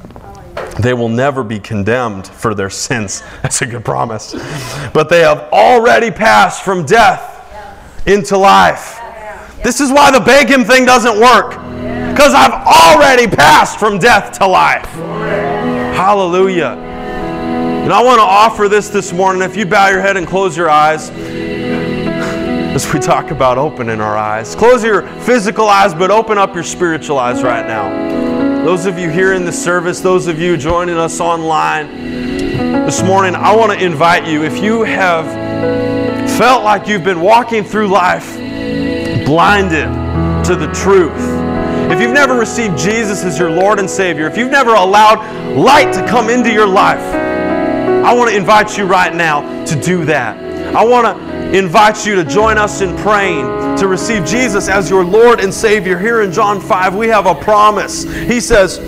They 0.79 0.93
will 0.93 1.09
never 1.09 1.43
be 1.43 1.59
condemned 1.59 2.27
for 2.27 2.53
their 2.53 2.69
sins. 2.85 3.23
That's 3.41 3.63
a 3.63 3.65
good 3.65 3.83
promise. 3.83 4.33
But 4.93 5.09
they 5.09 5.21
have 5.21 5.49
already 5.51 6.11
passed 6.11 6.63
from 6.63 6.85
death 6.85 7.27
into 8.05 8.37
life. 8.37 8.99
This 9.63 9.81
is 9.81 9.91
why 9.91 10.11
the 10.11 10.19
him 10.19 10.63
thing 10.63 10.85
doesn't 10.85 11.19
work. 11.19 11.57
Because 12.11 12.33
I've 12.33 12.51
already 12.51 13.25
passed 13.25 13.79
from 13.79 13.97
death 13.97 14.37
to 14.39 14.45
life. 14.45 14.85
Hallelujah. 15.95 16.71
And 16.71 17.93
I 17.93 18.03
want 18.03 18.19
to 18.19 18.23
offer 18.23 18.67
this 18.67 18.89
this 18.89 19.13
morning. 19.13 19.41
If 19.41 19.55
you 19.55 19.65
bow 19.65 19.87
your 19.87 20.01
head 20.01 20.17
and 20.17 20.27
close 20.27 20.57
your 20.57 20.69
eyes, 20.69 21.09
as 22.75 22.93
we 22.93 22.99
talk 22.99 23.31
about 23.31 23.57
opening 23.57 24.01
our 24.01 24.17
eyes, 24.17 24.55
close 24.55 24.83
your 24.83 25.07
physical 25.21 25.67
eyes, 25.67 25.93
but 25.93 26.11
open 26.11 26.37
up 26.37 26.53
your 26.53 26.65
spiritual 26.65 27.17
eyes 27.17 27.43
right 27.43 27.65
now. 27.65 28.65
Those 28.65 28.85
of 28.85 28.99
you 28.99 29.09
here 29.09 29.33
in 29.33 29.45
the 29.45 29.51
service, 29.51 30.01
those 30.01 30.27
of 30.27 30.37
you 30.37 30.57
joining 30.57 30.97
us 30.97 31.21
online 31.21 31.87
this 32.85 33.01
morning, 33.03 33.35
I 33.35 33.55
want 33.55 33.71
to 33.71 33.83
invite 33.83 34.27
you. 34.27 34.43
If 34.43 34.61
you 34.61 34.83
have 34.83 35.25
felt 36.37 36.65
like 36.65 36.89
you've 36.89 37.05
been 37.05 37.21
walking 37.21 37.63
through 37.63 37.87
life 37.87 38.35
blinded 39.25 39.87
to 40.45 40.55
the 40.57 40.69
truth, 40.73 41.40
if 41.91 41.99
you've 41.99 42.13
never 42.13 42.35
received 42.35 42.77
Jesus 42.77 43.23
as 43.23 43.37
your 43.37 43.51
Lord 43.51 43.77
and 43.77 43.89
Savior, 43.89 44.25
if 44.25 44.37
you've 44.37 44.51
never 44.51 44.75
allowed 44.75 45.19
light 45.57 45.93
to 45.93 46.07
come 46.07 46.29
into 46.29 46.51
your 46.51 46.67
life, 46.67 46.99
I 46.99 48.13
want 48.13 48.31
to 48.31 48.37
invite 48.37 48.77
you 48.77 48.85
right 48.85 49.13
now 49.13 49.65
to 49.65 49.79
do 49.81 50.05
that. 50.05 50.37
I 50.73 50.85
want 50.85 51.05
to 51.05 51.57
invite 51.57 52.05
you 52.05 52.15
to 52.15 52.23
join 52.23 52.57
us 52.57 52.79
in 52.79 52.95
praying 52.97 53.45
to 53.77 53.87
receive 53.87 54.25
Jesus 54.25 54.69
as 54.69 54.89
your 54.89 55.03
Lord 55.03 55.41
and 55.41 55.53
Savior. 55.53 55.99
Here 55.99 56.21
in 56.21 56.31
John 56.31 56.61
5, 56.61 56.95
we 56.95 57.07
have 57.09 57.25
a 57.25 57.35
promise. 57.35 58.03
He 58.03 58.39
says, 58.39 58.79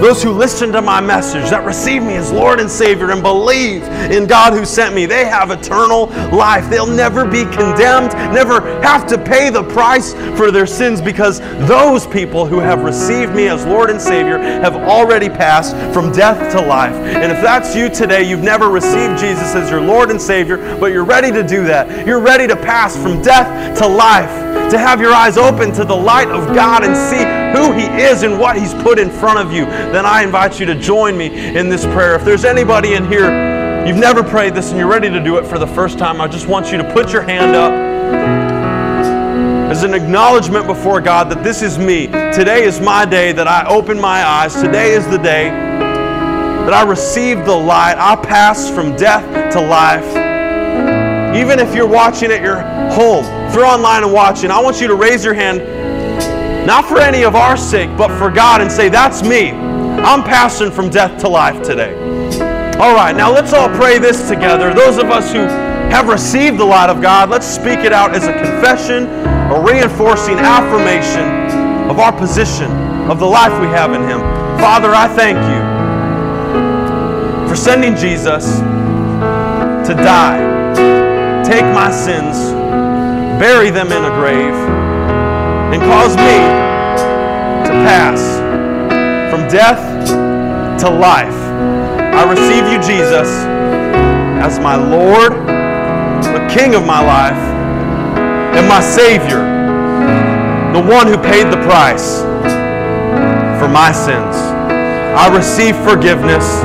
those 0.00 0.22
who 0.22 0.32
listen 0.32 0.72
to 0.72 0.82
my 0.82 1.00
message, 1.00 1.50
that 1.50 1.64
receive 1.64 2.02
me 2.02 2.16
as 2.16 2.32
Lord 2.32 2.60
and 2.60 2.70
Savior 2.70 3.10
and 3.10 3.22
believe 3.22 3.82
in 4.10 4.26
God 4.26 4.52
who 4.52 4.64
sent 4.64 4.94
me, 4.94 5.06
they 5.06 5.24
have 5.24 5.50
eternal 5.50 6.06
life. 6.36 6.68
They'll 6.70 6.86
never 6.86 7.24
be 7.24 7.44
condemned, 7.44 8.12
never 8.32 8.60
have 8.82 9.06
to 9.08 9.18
pay 9.18 9.50
the 9.50 9.62
price 9.64 10.14
for 10.36 10.50
their 10.50 10.66
sins 10.66 11.00
because 11.00 11.40
those 11.68 12.06
people 12.06 12.46
who 12.46 12.58
have 12.58 12.82
received 12.82 13.34
me 13.34 13.48
as 13.48 13.64
Lord 13.66 13.90
and 13.90 14.00
Savior 14.00 14.38
have 14.38 14.74
already 14.76 15.28
passed 15.28 15.76
from 15.92 16.12
death 16.12 16.52
to 16.52 16.60
life. 16.60 16.94
And 16.94 17.30
if 17.30 17.42
that's 17.42 17.74
you 17.76 17.88
today, 17.88 18.28
you've 18.28 18.42
never 18.42 18.70
received 18.70 19.18
Jesus 19.18 19.54
as 19.54 19.70
your 19.70 19.80
Lord 19.80 20.10
and 20.10 20.20
Savior, 20.20 20.56
but 20.78 20.92
you're 20.92 21.04
ready 21.04 21.30
to 21.30 21.42
do 21.42 21.64
that. 21.64 22.06
You're 22.06 22.20
ready 22.20 22.46
to 22.46 22.56
pass 22.56 22.96
from 22.96 23.22
death 23.22 23.78
to 23.78 23.86
life, 23.86 24.30
to 24.70 24.78
have 24.78 25.00
your 25.00 25.12
eyes 25.12 25.36
open 25.36 25.72
to 25.72 25.84
the 25.84 25.94
light 25.94 26.28
of 26.28 26.54
God 26.54 26.84
and 26.84 26.96
see 26.96 27.24
who 27.58 27.72
He 27.72 27.86
is 28.02 28.22
and 28.22 28.38
what 28.38 28.56
He's 28.56 28.74
put 28.74 28.98
in 28.98 29.10
front 29.10 29.38
of 29.38 29.52
you, 29.52 29.64
then 29.66 30.06
I 30.06 30.22
invite 30.22 30.60
you 30.60 30.66
to 30.66 30.74
join 30.74 31.16
me 31.16 31.56
in 31.56 31.68
this 31.68 31.84
prayer. 31.84 32.14
If 32.14 32.24
there's 32.24 32.44
anybody 32.44 32.94
in 32.94 33.06
here, 33.08 33.86
you've 33.86 33.96
never 33.96 34.22
prayed 34.22 34.54
this 34.54 34.70
and 34.70 34.78
you're 34.78 34.88
ready 34.88 35.10
to 35.10 35.22
do 35.22 35.38
it 35.38 35.46
for 35.46 35.58
the 35.58 35.66
first 35.66 35.98
time, 35.98 36.20
I 36.20 36.28
just 36.28 36.46
want 36.46 36.70
you 36.70 36.78
to 36.78 36.92
put 36.92 37.12
your 37.12 37.22
hand 37.22 37.56
up 37.56 37.72
as 39.70 39.84
an 39.84 39.94
acknowledgement 39.94 40.66
before 40.66 41.00
God 41.00 41.30
that 41.30 41.44
this 41.44 41.62
is 41.62 41.78
me. 41.78 42.06
Today 42.06 42.64
is 42.64 42.80
my 42.80 43.04
day 43.04 43.32
that 43.32 43.46
I 43.46 43.64
open 43.66 44.00
my 44.00 44.24
eyes. 44.24 44.54
Today 44.54 44.92
is 44.94 45.06
the 45.06 45.18
day 45.18 45.50
that 45.50 46.72
I 46.72 46.82
receive 46.82 47.44
the 47.46 47.56
light. 47.56 47.96
I 47.96 48.16
pass 48.16 48.68
from 48.70 48.96
death 48.96 49.52
to 49.52 49.60
life. 49.60 50.29
Even 51.34 51.58
if 51.58 51.74
you're 51.74 51.88
watching 51.88 52.30
at 52.30 52.42
your 52.42 52.60
home, 52.92 53.24
if 53.48 53.54
you're 53.54 53.64
online 53.64 54.02
and 54.02 54.12
watching, 54.12 54.50
I 54.50 54.60
want 54.60 54.80
you 54.80 54.88
to 54.88 54.94
raise 54.94 55.24
your 55.24 55.34
hand 55.34 55.60
not 56.66 56.84
for 56.84 57.00
any 57.00 57.24
of 57.24 57.34
our 57.34 57.56
sake, 57.56 57.90
but 57.96 58.16
for 58.18 58.30
God, 58.30 58.60
and 58.60 58.70
say, 58.70 58.88
That's 58.88 59.22
me. 59.22 59.50
I'm 59.50 60.22
passing 60.22 60.70
from 60.70 60.88
death 60.88 61.20
to 61.20 61.28
life 61.28 61.62
today. 61.62 61.94
All 62.78 62.94
right, 62.94 63.14
now 63.14 63.30
let's 63.30 63.52
all 63.52 63.68
pray 63.68 63.98
this 63.98 64.28
together. 64.28 64.72
Those 64.72 64.96
of 64.96 65.10
us 65.10 65.32
who 65.32 65.40
have 65.90 66.08
received 66.08 66.58
the 66.58 66.64
light 66.64 66.88
of 66.88 67.02
God, 67.02 67.28
let's 67.28 67.46
speak 67.46 67.80
it 67.80 67.92
out 67.92 68.14
as 68.14 68.26
a 68.26 68.32
confession, 68.32 69.04
a 69.04 69.62
reinforcing 69.62 70.38
affirmation 70.38 71.28
of 71.90 71.98
our 71.98 72.12
position, 72.12 72.70
of 73.10 73.18
the 73.18 73.26
life 73.26 73.52
we 73.60 73.66
have 73.66 73.92
in 73.92 74.02
Him. 74.02 74.20
Father, 74.60 74.94
I 74.94 75.08
thank 75.08 75.36
you 75.36 75.60
for 77.48 77.56
sending 77.56 77.96
Jesus 77.96 78.60
to 79.88 79.94
die, 79.94 80.59
take 81.50 81.64
my 81.74 81.90
sins, 81.90 82.52
bury 83.42 83.70
them 83.70 83.90
in 83.90 84.04
a 84.04 84.14
grave 84.20 84.54
and 85.74 85.82
cause 85.82 86.14
me 86.14 86.38
to 87.66 87.72
pass 87.82 88.38
from 89.32 89.48
death 89.48 89.82
to 90.78 90.88
life. 90.88 91.34
I 92.14 92.22
receive 92.30 92.70
you, 92.70 92.78
Jesus, 92.78 93.26
as 94.38 94.60
my 94.60 94.76
Lord, 94.76 95.32
the 96.22 96.46
King 96.54 96.76
of 96.76 96.86
my 96.86 97.02
life, 97.02 97.42
and 98.54 98.68
my 98.68 98.80
Savior, 98.80 99.42
the 100.72 100.88
one 100.88 101.08
who 101.08 101.16
paid 101.18 101.50
the 101.50 101.60
price 101.66 102.20
for 103.58 103.66
my 103.66 103.90
sins. 103.90 104.36
I 105.18 105.34
receive 105.36 105.76
forgiveness 105.78 106.62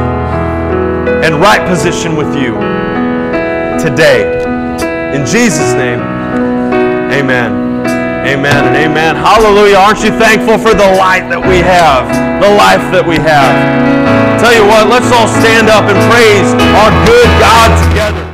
and 1.25 1.41
right 1.41 1.67
position 1.67 2.15
with 2.15 2.35
you 2.35 2.53
today. 3.81 4.34
In 5.15 5.25
Jesus' 5.25 5.71
name, 5.73 6.01
amen. 7.07 7.65
Amen 8.27 8.67
and 8.67 8.75
amen. 8.75 9.15
Hallelujah. 9.15 9.77
Aren't 9.77 10.03
you 10.03 10.11
thankful 10.11 10.57
for 10.57 10.75
the 10.75 10.91
light 10.99 11.29
that 11.31 11.39
we 11.39 11.63
have, 11.63 12.11
the 12.43 12.51
life 12.51 12.83
that 12.91 13.07
we 13.07 13.15
have? 13.23 13.55
Tell 14.43 14.51
you 14.51 14.67
what, 14.67 14.91
let's 14.91 15.07
all 15.15 15.31
stand 15.39 15.71
up 15.71 15.87
and 15.87 15.95
praise 16.11 16.51
our 16.75 16.91
good 17.07 17.31
God 17.39 17.69
together. 17.87 18.24